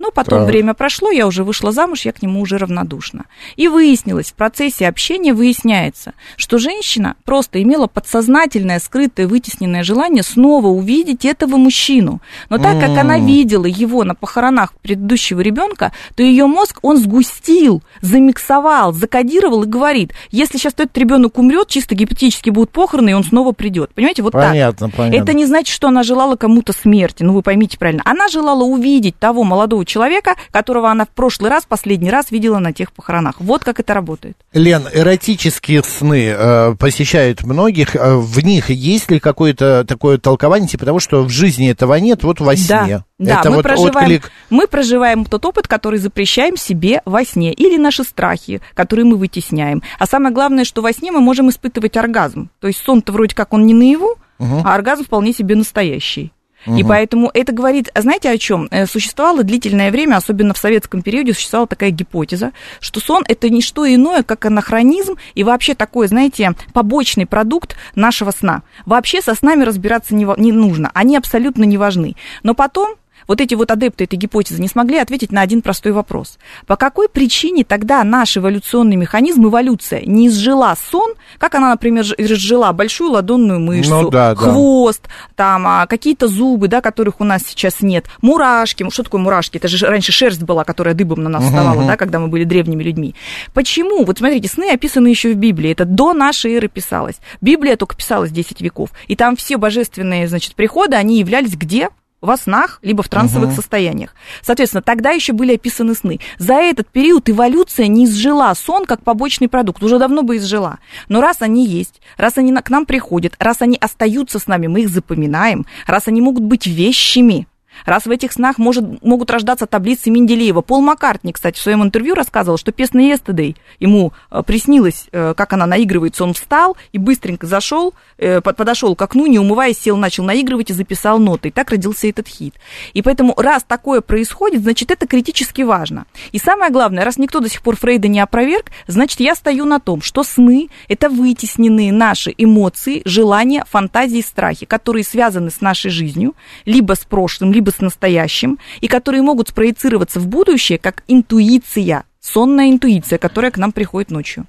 Но 0.00 0.10
потом 0.10 0.40
Так. 0.40 0.48
время 0.48 0.72
прошло, 0.72 1.10
я 1.10 1.26
уже 1.26 1.44
вышла 1.44 1.72
замуж, 1.72 2.06
я 2.06 2.12
к 2.12 2.22
нему 2.22 2.40
уже 2.40 2.56
равнодушна. 2.56 3.26
И 3.56 3.68
выяснилось, 3.68 4.30
в 4.30 4.34
процессе 4.34 4.88
общения 4.88 5.34
выясняется, 5.34 6.14
что 6.36 6.56
женщина 6.56 7.16
просто 7.26 7.62
имела 7.62 7.86
подсознательное, 7.86 8.78
скрытое, 8.78 9.28
вытесненное 9.28 9.82
желание 9.82 10.22
снова 10.22 10.68
увидеть 10.68 11.26
этого 11.26 11.58
мужчину. 11.58 12.22
Но 12.48 12.56
так 12.56 12.80
как 12.80 12.96
она 12.96 13.18
видела 13.18 13.66
его 13.66 14.02
на 14.04 14.14
похоронах 14.14 14.72
предыдущего 14.76 15.40
ребенка, 15.40 15.92
то 16.14 16.22
ее 16.22 16.46
мозг 16.46 16.78
он 16.80 16.96
сгустил, 16.96 17.82
замиксовал, 18.00 18.94
закодировал 18.94 19.64
и 19.64 19.66
говорит, 19.66 20.14
если 20.30 20.56
сейчас 20.56 20.72
этот 20.78 20.96
ребенок 20.96 21.36
умрет, 21.36 21.68
чисто 21.68 21.94
гипотетически 21.94 22.48
будут 22.48 22.70
похороны, 22.70 23.10
и 23.10 23.12
он 23.12 23.22
снова 23.22 23.52
придет. 23.52 23.92
Понимаете, 23.92 24.22
вот 24.22 24.32
Понятно, 24.32 24.86
так. 24.88 24.96
понятно. 24.96 25.22
Это 25.22 25.34
не 25.34 25.44
значит, 25.44 25.74
что 25.74 25.88
она 25.88 26.02
желала 26.04 26.36
кому-то 26.36 26.72
смерти, 26.72 27.22
ну 27.22 27.34
вы 27.34 27.42
поймите 27.42 27.76
правильно. 27.76 28.02
Она 28.06 28.28
желала 28.28 28.64
увидеть 28.64 29.18
того 29.18 29.44
молодого 29.44 29.84
человека, 29.90 30.36
которого 30.50 30.90
она 30.90 31.04
в 31.04 31.08
прошлый 31.10 31.50
раз, 31.50 31.64
последний 31.68 32.10
раз 32.10 32.30
видела 32.30 32.58
на 32.58 32.72
тех 32.72 32.92
похоронах. 32.92 33.34
Вот 33.40 33.64
как 33.64 33.80
это 33.80 33.92
работает. 33.94 34.36
Лен, 34.52 34.84
эротические 34.92 35.82
сны 35.82 36.28
э, 36.36 36.74
посещают 36.78 37.42
многих. 37.42 37.96
Э, 37.96 38.16
В 38.16 38.40
них 38.44 38.70
есть 38.70 39.10
ли 39.10 39.18
какое-то 39.20 39.84
такое 39.86 40.18
толкование, 40.18 40.68
типа 40.68 40.84
того, 40.86 41.00
что 41.00 41.22
в 41.24 41.28
жизни 41.30 41.70
этого 41.70 41.94
нет, 41.96 42.22
вот 42.22 42.40
во 42.40 42.56
сне? 42.56 42.66
Да, 42.68 43.04
да 43.18 43.40
Это 43.40 43.50
мы, 43.50 43.56
вот 43.56 43.62
проживаем, 43.64 43.96
отклик. 43.96 44.32
мы 44.48 44.66
проживаем 44.66 45.24
тот 45.24 45.44
опыт, 45.44 45.66
который 45.68 45.98
запрещаем 45.98 46.56
себе 46.56 47.02
во 47.04 47.24
сне, 47.24 47.52
или 47.52 47.76
наши 47.76 48.04
страхи, 48.04 48.60
которые 48.74 49.04
мы 49.04 49.16
вытесняем. 49.16 49.82
А 49.98 50.06
самое 50.06 50.32
главное, 50.34 50.64
что 50.64 50.80
во 50.82 50.92
сне 50.92 51.10
мы 51.12 51.20
можем 51.20 51.50
испытывать 51.50 51.96
оргазм. 51.96 52.50
То 52.60 52.68
есть 52.68 52.80
сон-то 52.84 53.12
вроде 53.12 53.34
как 53.34 53.52
он 53.52 53.66
не 53.66 53.74
наяву, 53.74 54.16
Мгм. 54.38 54.62
а 54.64 54.74
оргазм 54.74 55.04
вполне 55.04 55.32
себе 55.34 55.54
настоящий. 55.54 56.32
И 56.66 56.84
поэтому 56.84 57.30
это 57.32 57.52
говорит, 57.52 57.90
а 57.94 58.02
знаете 58.02 58.30
о 58.30 58.38
чем? 58.38 58.68
Существовало 58.86 59.42
длительное 59.42 59.90
время, 59.90 60.16
особенно 60.16 60.54
в 60.54 60.58
советском 60.58 61.02
периоде, 61.02 61.32
существовала 61.32 61.66
такая 61.66 61.90
гипотеза, 61.90 62.52
что 62.80 63.00
сон 63.00 63.24
это 63.26 63.48
не 63.48 63.62
что 63.62 63.86
иное, 63.86 64.22
как 64.22 64.44
анахронизм 64.46 65.16
и 65.34 65.42
вообще 65.42 65.74
такой, 65.74 66.08
знаете, 66.08 66.52
побочный 66.72 67.26
продукт 67.26 67.76
нашего 67.94 68.30
сна. 68.30 68.62
Вообще 68.86 69.22
со 69.22 69.34
снами 69.34 69.64
разбираться 69.64 70.14
не, 70.14 70.26
не 70.36 70.52
нужно, 70.52 70.90
они 70.94 71.16
абсолютно 71.16 71.64
не 71.64 71.78
важны. 71.78 72.16
Но 72.42 72.54
потом 72.54 72.94
вот 73.30 73.40
эти 73.40 73.54
вот 73.54 73.70
адепты 73.70 74.02
этой 74.02 74.16
гипотезы 74.16 74.60
не 74.60 74.66
смогли 74.66 74.98
ответить 74.98 75.30
на 75.30 75.42
один 75.42 75.62
простой 75.62 75.92
вопрос. 75.92 76.36
По 76.66 76.74
какой 76.74 77.08
причине 77.08 77.62
тогда 77.62 78.02
наш 78.02 78.36
эволюционный 78.36 78.96
механизм, 78.96 79.46
эволюция, 79.46 80.02
не 80.04 80.26
изжила 80.26 80.76
сон, 80.90 81.12
как 81.38 81.54
она, 81.54 81.68
например, 81.70 82.04
изжила 82.18 82.72
большую 82.72 83.12
ладонную 83.12 83.60
мышцу, 83.60 84.02
Ну 84.02 84.10
да, 84.10 84.34
да. 84.34 84.34
хвост, 84.34 85.06
там 85.36 85.64
а, 85.64 85.86
какие-то 85.86 86.26
зубы, 86.26 86.66
да, 86.66 86.80
которых 86.80 87.20
у 87.20 87.24
нас 87.24 87.42
сейчас 87.46 87.82
нет, 87.82 88.06
мурашки. 88.20 88.84
Что 88.90 89.04
такое 89.04 89.20
мурашки? 89.20 89.58
Это 89.58 89.68
же 89.68 89.86
раньше 89.86 90.10
шерсть 90.10 90.42
была, 90.42 90.64
которая 90.64 90.94
дыбом 90.94 91.22
на 91.22 91.30
нас 91.30 91.44
вставала, 91.44 91.78
мгм. 91.78 91.86
да, 91.86 91.96
когда 91.96 92.18
мы 92.18 92.26
были 92.26 92.42
древними 92.42 92.82
людьми. 92.82 93.14
Почему? 93.54 94.04
Вот 94.04 94.18
смотрите, 94.18 94.48
сны 94.48 94.72
описаны 94.72 95.06
еще 95.06 95.34
в 95.34 95.36
Библии. 95.36 95.70
Это 95.70 95.84
до 95.84 96.14
нашей 96.14 96.54
эры 96.54 96.66
писалось. 96.66 97.20
Библия 97.40 97.76
только 97.76 97.94
писалась 97.94 98.32
10 98.32 98.60
веков. 98.60 98.90
И 99.06 99.14
там 99.14 99.36
все 99.36 99.56
божественные, 99.56 100.26
значит, 100.26 100.56
приходы, 100.56 100.96
они 100.96 101.20
являлись 101.20 101.54
где? 101.54 101.90
Во 102.20 102.36
снах, 102.36 102.78
либо 102.82 103.02
в 103.02 103.08
трансовых 103.08 103.48
Мгм. 103.48 103.56
состояниях. 103.56 104.14
Соответственно, 104.42 104.82
тогда 104.82 105.10
еще 105.10 105.32
были 105.32 105.54
описаны 105.54 105.94
сны. 105.94 106.20
За 106.38 106.54
этот 106.54 106.88
период 106.88 107.28
эволюция 107.30 107.86
не 107.86 108.04
изжила 108.04 108.52
сон 108.54 108.84
как 108.84 109.02
побочный 109.02 109.48
продукт, 109.48 109.82
уже 109.82 109.98
давно 109.98 110.22
бы 110.22 110.36
изжила. 110.36 110.78
Но 111.08 111.20
раз 111.20 111.38
они 111.40 111.66
есть, 111.66 112.00
раз 112.16 112.36
они 112.36 112.54
к 112.54 112.70
нам 112.70 112.84
приходят, 112.84 113.34
раз 113.38 113.62
они 113.62 113.78
остаются 113.80 114.38
с 114.38 114.46
нами, 114.46 114.66
мы 114.66 114.82
их 114.82 114.90
запоминаем, 114.90 115.66
раз 115.86 116.08
они 116.08 116.20
могут 116.20 116.42
быть 116.42 116.66
вещими, 116.66 117.46
Раз 117.86 118.06
в 118.06 118.10
этих 118.10 118.32
снах 118.32 118.58
может, 118.58 119.02
могут 119.02 119.30
рождаться 119.30 119.66
таблицы 119.66 120.10
Менделеева. 120.10 120.60
Пол 120.60 120.80
Маккартни, 120.80 121.32
кстати, 121.32 121.58
в 121.58 121.62
своем 121.62 121.82
интервью 121.82 122.14
рассказывал, 122.14 122.58
что 122.58 122.72
песня 122.72 123.12
Yesterday 123.12 123.56
ему 123.78 124.12
э, 124.30 124.42
приснилось, 124.46 125.06
э, 125.12 125.34
как 125.36 125.52
она 125.52 125.66
наигрывается. 125.66 126.24
Он 126.24 126.34
встал 126.34 126.76
и 126.92 126.98
быстренько 126.98 127.46
зашел, 127.46 127.94
э, 128.18 128.40
под- 128.40 128.56
подошел 128.56 128.94
к 128.94 129.02
окну, 129.02 129.26
не 129.26 129.38
умываясь, 129.38 129.78
сел, 129.78 129.96
начал 129.96 130.24
наигрывать 130.24 130.70
и 130.70 130.74
записал 130.74 131.18
ноты. 131.18 131.48
И 131.48 131.50
так 131.50 131.70
родился 131.70 132.06
этот 132.08 132.28
хит. 132.28 132.54
И 132.92 133.02
поэтому, 133.02 133.34
раз 133.36 133.64
такое 133.64 134.00
происходит, 134.00 134.62
значит, 134.62 134.90
это 134.90 135.06
критически 135.06 135.62
важно. 135.62 136.06
И 136.32 136.38
самое 136.38 136.70
главное, 136.70 137.04
раз 137.04 137.18
никто 137.18 137.40
до 137.40 137.48
сих 137.48 137.62
пор 137.62 137.76
Фрейда 137.76 138.08
не 138.08 138.20
опроверг, 138.20 138.66
значит, 138.86 139.20
я 139.20 139.34
стою 139.34 139.64
на 139.64 139.80
том, 139.80 140.02
что 140.02 140.22
сны– 140.22 140.68
это 140.88 141.08
вытесненные 141.08 141.92
наши 141.92 142.34
эмоции, 142.36 143.02
желания, 143.04 143.64
фантазии, 143.68 144.20
страхи, 144.20 144.66
которые 144.66 145.04
связаны 145.04 145.50
с 145.50 145.60
нашей 145.60 145.90
жизнью, 145.90 146.34
либо 146.64 146.94
с 146.94 147.04
прошлым, 147.04 147.52
либо 147.52 147.69
с 147.70 147.80
настоящим, 147.80 148.58
и 148.80 148.88
которые 148.88 149.22
могут 149.22 149.48
спроецироваться 149.48 150.20
в 150.20 150.28
будущее 150.28 150.78
как 150.78 151.02
интуиция. 151.08 152.04
сонная 152.20 152.70
интуиция, 152.70 153.18
которая 153.18 153.50
к 153.50 153.58
нам 153.58 153.72
приходит 153.72 154.10
ночью. 154.10 154.46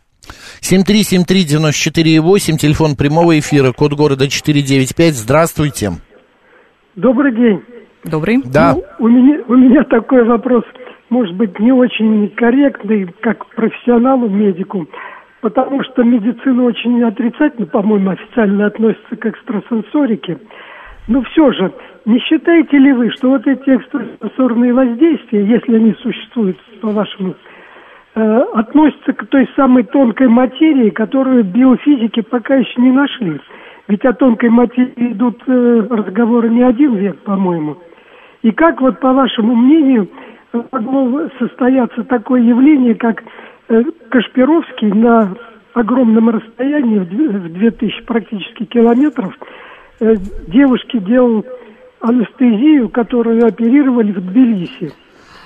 7373948, 0.62 2.58
телефон 2.58 2.96
прямого 2.96 3.40
эфира, 3.40 3.72
код 3.72 3.94
города 3.94 4.28
495. 4.30 5.14
Здравствуйте. 5.16 5.92
Добрый 6.96 7.34
день. 7.34 7.64
Добрый. 8.04 8.42
Да. 8.44 8.76
Ну, 8.76 8.84
у, 9.00 9.08
меня, 9.08 9.44
у 9.48 9.56
меня 9.56 9.84
такой 9.84 10.24
вопрос, 10.24 10.64
может 11.10 11.36
быть, 11.36 11.60
не 11.60 11.72
очень 11.72 12.30
корректный, 12.36 13.08
как 13.22 13.46
профессионалу, 13.56 14.28
медику, 14.28 14.88
потому 15.42 15.84
что 15.84 16.04
медицина 16.04 16.64
очень 16.64 17.04
отрицательно, 17.04 17.68
по-моему, 17.68 18.12
официально 18.12 18.66
относится 18.68 19.16
к 19.16 19.26
экстрасенсорике. 19.26 20.40
Но 21.08 21.22
все 21.24 21.52
же, 21.52 21.72
не 22.06 22.20
считаете 22.20 22.78
ли 22.78 22.94
вы, 22.94 23.10
что 23.12 23.30
вот 23.30 23.48
эти 23.48 23.76
экстрасенсорные 23.76 24.74
воздействия, 24.74 25.46
если 25.46 25.76
они 25.76 25.94
существуют, 26.02 26.58
по-вашему, 26.82 27.36
э, 28.16 28.42
относятся 28.54 29.14
к 29.14 29.26
той 29.28 29.50
самой 29.56 29.84
тонкой 29.84 30.28
материи, 30.28 30.90
которую 30.90 31.44
биофизики 31.44 32.22
пока 32.22 32.56
еще 32.56 32.82
не 32.82 32.92
нашли? 32.92 33.40
Ведь 33.88 34.06
о 34.06 34.14
тонкой 34.14 34.50
материи 34.50 35.12
идут 35.12 35.42
э, 35.48 35.88
разговоры 35.90 36.50
не 36.50 36.64
один 36.64 36.96
век, 36.96 37.18
по-моему. 37.20 37.78
И 38.44 38.52
как 38.52 38.82
вот, 38.82 39.00
по 39.00 39.14
вашему 39.14 39.56
мнению, 39.56 40.08
могло 40.72 41.30
состояться 41.40 42.04
такое 42.04 42.42
явление, 42.42 42.96
как 42.96 43.24
э, 43.70 43.84
Кашпировский 44.10 44.92
на 44.92 45.36
огромном 45.74 46.30
расстоянии, 46.30 47.00
в 47.00 47.10
две- 47.10 47.30
в 47.30 47.54
2000 47.54 48.04
практически 48.04 48.66
километров, 48.66 49.38
девушке 50.48 51.00
делал 51.00 51.46
анестезию, 52.00 52.90
которую 52.90 53.46
оперировали 53.46 54.12
в 54.12 54.20
Тбилиси. 54.20 54.92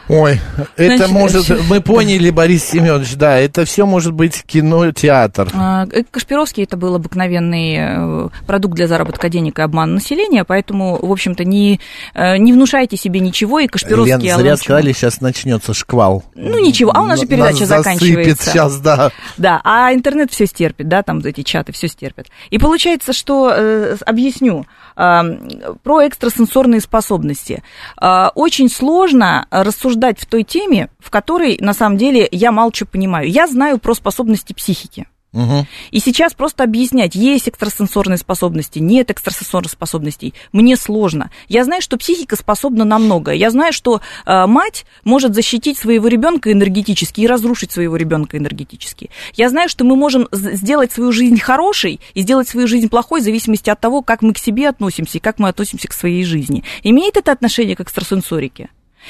Ой, 0.08 0.40
это 0.78 0.98
Значит, 0.98 1.14
может... 1.14 1.46
значит, 1.46 1.66
Мы 1.68 1.82
поняли, 1.82 2.30
Борис 2.30 2.64
Семенович, 2.66 3.16
да, 3.16 3.38
это 3.38 3.66
все 3.66 3.86
может 3.86 4.14
быть 4.14 4.44
кино, 4.44 4.92
театр. 4.92 5.50
А, 5.54 5.88
э, 5.92 6.04
Кашпировский 6.10 6.64
это 6.64 6.78
был 6.78 6.96
обыкновенный 6.96 7.76
э, 7.80 8.30
продукт 8.46 8.76
для 8.76 8.88
заработка 8.88 9.30
денег 9.30 9.58
и 9.58 9.64
обмана 9.64 9.94
населения, 9.94 10.44
поэтому, 10.44 11.00
в 11.04 11.12
общем-то, 11.12 11.44
не, 11.44 11.80
э, 12.14 12.38
не 12.38 12.54
внушайте 12.54 12.98
себе 12.98 13.20
ничего, 13.20 13.60
и 13.60 13.64
Лен, 13.64 13.70
Кашпировский... 13.70 14.20
зря 14.20 14.36
Алан 14.36 14.58
сказали, 14.58 14.92
сейчас 14.92 15.22
начнется 15.22 15.74
шквал. 15.74 16.24
Ну 16.36 16.60
ничего, 16.60 16.92
а 16.94 17.02
у 17.02 17.06
нас 17.06 17.20
же 17.20 17.26
передача 17.26 17.62
нас 17.62 17.70
заканчивается. 17.70 18.52
сейчас, 18.52 18.80
да. 18.80 19.12
Да, 19.38 19.62
а 19.64 19.92
интернет 19.92 20.32
все 20.32 20.46
стерпит, 20.46 20.88
да, 20.88 21.02
там 21.02 21.20
эти 21.20 21.42
чаты 21.42 21.72
все 21.72 21.88
стерпят. 21.88 22.28
И 22.52 22.60
получается, 22.60 23.12
что, 23.12 23.52
э, 23.56 23.98
объясню, 24.06 24.62
э, 24.62 24.85
про 24.96 26.08
экстрасенсорные 26.08 26.82
способности. 26.82 27.64
Э, 28.02 28.30
очень 28.36 28.70
сложно 28.70 29.48
рассуждать 29.52 30.20
в 30.20 30.26
той 30.26 30.44
теме, 30.44 30.90
в 31.00 31.10
которой, 31.10 31.58
на 31.60 31.74
самом 31.74 31.98
деле, 31.98 32.28
я 32.32 32.52
мало 32.52 32.72
что 32.74 32.86
понимаю. 32.86 33.30
Я 33.30 33.48
знаю 33.48 33.78
про 33.80 33.94
способности 33.94 34.54
психики. 34.54 35.08
Мгм. 35.36 35.68
И 35.92 36.00
сейчас 36.00 36.34
просто 36.34 36.64
объяснять, 36.64 37.14
есть 37.14 37.50
экстрасенсорные 37.50 38.18
способности, 38.18 38.80
нет 38.80 39.12
экстрасенсорных 39.12 39.70
способностей, 39.70 40.34
мне 40.54 40.78
сложно. 40.78 41.30
Я 41.50 41.66
знаю, 41.66 41.82
что 41.82 41.98
психика 41.98 42.38
способна 42.38 42.86
на 42.86 42.98
многое. 42.98 43.36
Я 43.36 43.52
знаю, 43.52 43.74
что 43.74 44.00
э, 44.26 44.46
мать 44.48 44.86
может 45.04 45.36
защитить 45.36 45.78
своего 45.78 46.08
ребенка 46.08 46.54
энергетически 46.54 47.22
и 47.22 47.28
разрушить 47.28 47.74
своего 47.74 47.98
ребенка 47.98 48.38
энергетически. 48.38 49.10
Я 49.34 49.50
знаю, 49.50 49.68
что 49.68 49.84
мы 49.84 49.98
можем 49.98 50.30
сделать 50.32 50.94
свою 50.94 51.12
жизнь 51.12 51.40
хорошей 51.40 52.00
и 52.14 52.22
сделать 52.22 52.48
свою 52.48 52.68
жизнь 52.68 52.88
плохой 52.88 53.20
в 53.20 53.24
зависимости 53.26 53.70
от 53.70 53.82
того, 53.82 54.02
как 54.02 54.22
мы 54.22 54.34
к 54.34 54.38
себе 54.38 54.70
относимся 54.70 55.18
и 55.18 55.22
как 55.22 55.38
мы 55.38 55.50
относимся 55.50 55.90
к 55.90 55.94
своей 55.94 56.24
жизни. 56.24 56.64
Имеет 56.82 57.18
это 57.18 57.34
отношение 57.34 57.76
к 57.76 57.82
экстрасенсорике? 57.82 58.70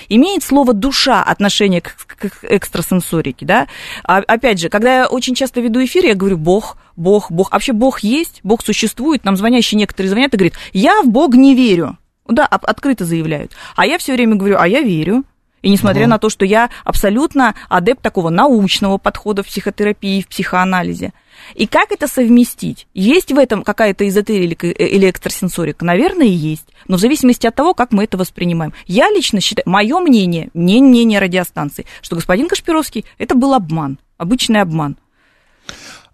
Имеет 0.09 0.43
слово 0.43 0.73
душа 0.73 1.21
отношение 1.23 1.81
к, 1.81 1.95
к- 1.95 2.43
экстрасенсорике, 2.43 3.45
да? 3.45 3.67
А, 4.03 4.17
опять 4.19 4.59
же, 4.59 4.69
когда 4.69 5.01
я 5.01 5.07
очень 5.07 5.35
часто 5.35 5.61
веду 5.61 5.83
эфир, 5.83 6.05
я 6.05 6.15
говорю, 6.15 6.37
Бог, 6.37 6.77
Бог, 6.95 7.31
Бог. 7.31 7.51
Вообще 7.51 7.73
Бог 7.73 7.99
есть, 7.99 8.39
Бог 8.43 8.63
существует. 8.63 9.23
Нам 9.25 9.35
звонящие 9.35 9.77
некоторые 9.77 10.09
звонят 10.09 10.33
и 10.33 10.37
говорят, 10.37 10.55
я 10.73 11.01
в 11.01 11.07
Бога 11.09 11.37
не 11.37 11.55
верю. 11.55 11.97
Да, 12.27 12.45
открыто 12.45 13.05
заявляют. 13.05 13.51
А 13.75 13.85
я 13.85 13.97
все 13.97 14.13
время 14.13 14.35
говорю, 14.35 14.57
а 14.59 14.67
я 14.67 14.81
верю. 14.81 15.23
И 15.65 15.69
несмотря 15.71 16.05
на 16.05 16.19
то, 16.19 16.29
что 16.29 16.45
я 16.45 16.69
абсолютно 16.83 17.55
адепт 17.69 17.99
такого 18.03 18.29
научного 18.29 18.99
подхода 18.99 19.41
в 19.41 19.47
психотерапии, 19.47 20.21
в 20.21 20.27
психоанализе. 20.27 21.11
И 21.55 21.65
как 21.65 21.91
это 21.91 22.07
совместить? 22.07 22.85
Есть 22.93 23.31
в 23.31 23.37
этом 23.39 23.63
какая-то 23.63 24.07
эзотерика 24.07 24.67
или 24.67 25.09
экстрасенсорика? 25.09 25.83
Наверное, 25.83 26.27
есть. 26.27 26.67
Но 26.87 26.97
в 26.97 26.99
зависимости 26.99 27.47
от 27.47 27.55
того, 27.55 27.73
как 27.73 27.93
мы 27.93 28.03
это 28.03 28.15
воспринимаем. 28.15 28.73
Я 28.85 29.09
лично 29.09 29.41
считаю, 29.41 29.67
мое 29.67 29.99
мнение, 30.01 30.51
не 30.53 30.83
мнение 30.83 31.17
радиостанции, 31.17 31.87
что 32.03 32.15
господин 32.15 32.47
Кашпировский, 32.47 33.03
это 33.17 33.33
был 33.33 33.55
обман, 33.55 33.97
обычный 34.19 34.61
обман. 34.61 34.97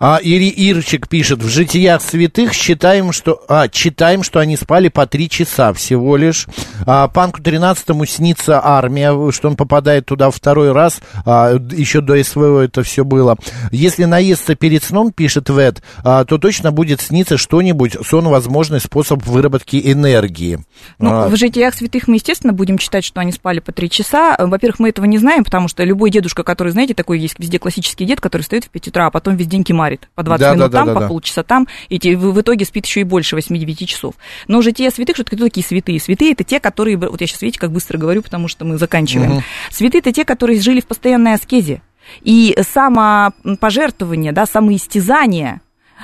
А 0.03 0.19
Ири 0.19 0.49
Ирчик 0.49 1.07
пишет, 1.07 1.43
в 1.43 1.47
житиях 1.47 2.01
святых 2.01 2.53
считаем, 2.53 3.11
что, 3.11 3.43
а, 3.47 3.67
читаем, 3.67 4.23
что 4.23 4.39
они 4.39 4.57
спали 4.57 4.87
по 4.87 5.05
три 5.05 5.29
часа 5.29 5.73
всего 5.73 6.17
лишь. 6.17 6.47
А, 6.87 7.07
Панку 7.07 7.39
13 7.39 8.09
снится 8.09 8.59
армия, 8.65 9.31
что 9.31 9.49
он 9.49 9.55
попадает 9.55 10.07
туда 10.07 10.31
второй 10.31 10.71
раз, 10.71 11.01
а, 11.23 11.53
еще 11.53 12.01
до 12.01 12.21
СВО 12.23 12.61
это 12.61 12.81
все 12.81 13.05
было. 13.05 13.37
Если 13.71 14.05
наесться 14.05 14.55
перед 14.55 14.83
сном, 14.83 15.11
пишет 15.11 15.49
Вет, 15.49 15.83
а, 16.03 16.25
то 16.25 16.39
точно 16.39 16.71
будет 16.71 16.99
сниться 16.99 17.37
что-нибудь, 17.37 17.95
сон 18.03 18.27
возможный 18.27 18.79
способ 18.79 19.23
выработки 19.27 19.79
энергии. 19.83 20.65
Ну, 20.97 21.11
А, 21.11 21.29
в 21.29 21.35
житиях 21.35 21.75
святых 21.75 22.07
мы, 22.07 22.15
естественно, 22.15 22.53
будем 22.53 22.79
читать, 22.79 23.05
что 23.05 23.21
они 23.21 23.31
спали 23.31 23.59
по 23.59 23.71
три 23.71 23.87
часа. 23.87 24.35
Во-первых, 24.39 24.79
мы 24.79 24.89
этого 24.89 25.05
не 25.05 25.19
знаем, 25.19 25.43
потому 25.43 25.67
что 25.67 25.83
любой 25.83 26.09
дедушка, 26.09 26.41
который, 26.41 26.71
знаете, 26.71 26.95
такой 26.95 27.19
есть 27.19 27.35
везде 27.37 27.59
классический 27.59 28.05
дед, 28.05 28.19
который 28.19 28.41
встает 28.41 28.65
в 28.65 28.69
5 28.69 28.87
утра, 28.87 29.05
а 29.05 29.11
потом 29.11 29.35
весь 29.35 29.45
день 29.45 29.63
кемарит. 29.63 29.90
По 30.15 30.23
20 30.23 30.39
Да, 30.41 30.53
минут 30.55 30.71
да, 30.71 30.77
там, 30.79 30.87
да, 30.87 30.93
по 30.93 30.99
да. 31.01 31.07
полчаса 31.07 31.43
там, 31.43 31.67
и 31.89 31.99
те- 31.99 32.15
в, 32.15 32.39
итоге 32.41 32.65
спит 32.65 32.85
еще 32.85 33.01
и 33.01 33.03
больше 33.03 33.35
8-9 33.35 33.85
часов. 33.85 34.15
Но 34.47 34.61
жития 34.61 34.89
святых, 34.91 35.15
что 35.15 35.25
кто 35.25 35.37
такие 35.37 35.65
святые? 35.65 35.99
Святые 35.99 36.31
это 36.31 36.43
те, 36.43 36.59
которые, 36.59 36.97
вот 36.97 37.19
я 37.19 37.27
сейчас, 37.27 37.41
видите, 37.41 37.59
как 37.59 37.71
быстро 37.71 37.97
говорю, 37.97 38.21
потому 38.21 38.47
что 38.47 38.65
мы 38.65 38.77
заканчиваем. 38.77 39.31
Мгм. 39.31 39.43
Святые 39.69 39.99
это 39.99 40.11
те, 40.11 40.25
которые 40.25 40.61
жили 40.61 40.79
в 40.81 40.87
постоянной 40.87 41.33
аскезе. 41.33 41.81
И 42.21 42.57
самопожертвование, 42.61 44.31
да, 44.31 44.45
самоистязание, 44.45 45.61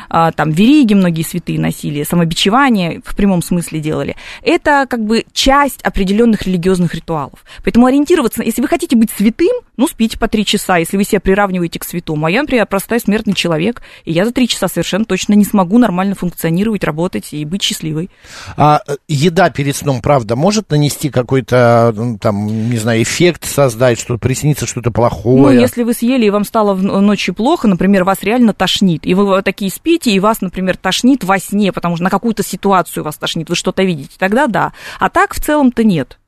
там 0.09 0.51
вериги 0.51 0.93
многие 0.93 1.23
святые 1.23 1.59
носили, 1.59 2.03
самобичевание 2.03 3.01
в 3.05 3.15
прямом 3.15 3.41
смысле 3.41 3.79
делали. 3.79 4.15
Это 4.41 4.85
как 4.89 5.03
бы 5.03 5.25
часть 5.33 5.81
определенных 5.81 6.43
религиозных 6.43 6.93
ритуалов. 6.95 7.43
Поэтому 7.63 7.85
ориентироваться, 7.85 8.43
если 8.43 8.61
вы 8.61 8.67
хотите 8.67 8.95
быть 8.95 9.11
святым, 9.11 9.55
ну, 9.77 9.87
спите 9.87 10.17
по 10.17 10.27
три 10.27 10.45
часа, 10.45 10.77
если 10.77 10.97
вы 10.97 11.03
себя 11.03 11.19
приравниваете 11.19 11.79
к 11.79 11.83
святому. 11.83 12.25
А 12.25 12.31
я, 12.31 12.41
например, 12.41 12.65
простой 12.65 12.99
смертный 12.99 13.33
человек, 13.33 13.81
и 14.05 14.11
я 14.11 14.25
за 14.25 14.31
три 14.31 14.47
часа 14.47 14.67
совершенно 14.67 15.05
точно 15.05 15.33
не 15.33 15.45
смогу 15.45 15.77
нормально 15.77 16.15
функционировать, 16.15 16.83
работать 16.83 17.33
и 17.33 17.45
быть 17.45 17.61
счастливой. 17.61 18.09
А 18.55 18.81
э, 18.87 18.95
еда 19.07 19.49
перед 19.49 19.75
сном, 19.75 20.01
правда, 20.01 20.35
может 20.35 20.71
нанести 20.71 21.09
какой-то, 21.09 21.93
м, 21.95 22.17
там, 22.17 22.69
не 22.69 22.77
знаю, 22.77 23.03
эффект 23.03 23.45
создать, 23.45 23.99
что 23.99 24.17
приснится 24.17 24.65
что-то 24.65 24.89
Ну, 24.89 24.93
плохое? 24.93 25.59
если 25.59 25.83
вы 25.83 25.93
съели, 25.93 26.25
и 26.25 26.29
вам 26.29 26.43
стало 26.43 26.75
ночью 26.75 27.33
плохо, 27.35 27.67
например, 27.67 28.03
вас 28.03 28.19
реально 28.23 28.53
тошнит, 28.53 29.05
и 29.05 29.13
вы 29.13 29.41
такие 29.43 29.71
спите, 29.71 29.86
и 29.95 30.19
вас, 30.19 30.41
например, 30.41 30.77
тошнит 30.77 31.23
во 31.23 31.39
сне, 31.39 31.71
потому 31.71 31.95
что 31.95 32.03
на 32.03 32.09
какую-то 32.09 32.43
ситуацию 32.43 33.03
вас 33.03 33.17
тошнит, 33.17 33.49
вы 33.49 33.55
что-то 33.55 33.83
видите, 33.83 34.15
тогда 34.17 34.47
да. 34.47 34.73
А 34.99 35.09
так 35.09 35.33
в 35.33 35.43
целом-то 35.43 35.83
нет. 35.83 36.19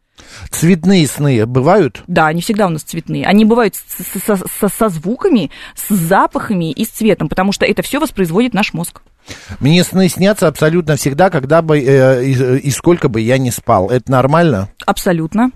Цветные 0.51 1.07
сны 1.07 1.45
бывают? 1.45 2.03
Да, 2.07 2.27
они 2.27 2.41
всегда 2.41 2.67
у 2.67 2.69
нас 2.69 2.83
цветные. 2.83 3.25
Они 3.25 3.45
бывают 3.45 3.75
со, 3.75 4.35
со- 4.37 4.69
со 4.69 4.89
звуками, 4.89 5.51
с 5.75 5.93
запахами 5.93 6.71
и 6.71 6.85
с 6.85 6.89
цветом, 6.89 7.29
потому 7.29 7.51
что 7.51 7.65
это 7.65 7.81
все 7.81 7.99
воспроизводит 7.99 8.53
наш 8.53 8.73
мозг. 8.73 9.01
Мне 9.59 9.83
сны 9.83 10.09
снятся 10.09 10.47
абсолютно 10.47 10.95
всегда, 10.95 11.29
когда 11.29 11.61
бы 11.61 11.79
э, 11.79 12.25
и, 12.25 12.57
и 12.59 12.71
сколько 12.71 13.09
бы 13.09 13.21
я 13.21 13.37
не 13.37 13.51
спал. 13.51 13.89
Это 13.89 14.11
нормально? 14.11 14.69
Абсолютно. 14.87 15.51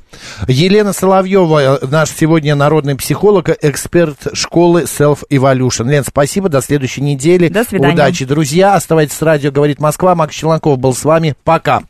Елена 0.47 0.93
Соловьева, 0.93 1.77
э, 1.81 1.87
наш 1.87 2.09
сегодня 2.11 2.53
народный 2.55 2.95
психолог, 2.95 3.49
эксперт 3.63 4.27
школы 4.33 4.83
Self 4.83 5.19
Evolution. 5.31 5.89
Лен, 5.89 6.03
спасибо, 6.03 6.49
до 6.49 6.61
следующей 6.61 7.01
недели. 7.01 7.47
До 7.47 7.63
свидания. 7.63 7.93
Удачи, 7.95 8.25
друзья. 8.25 8.75
Оставайтесь 8.75 9.15
с 9.15 9.21
радио 9.21 9.51
«Говорит 9.51 9.79
Москва». 9.79 10.13
Макс 10.13 10.35
Челноков 10.35 10.77
был 10.77 10.93
с 10.93 11.03
вами. 11.03 11.35
Пока. 11.43 11.83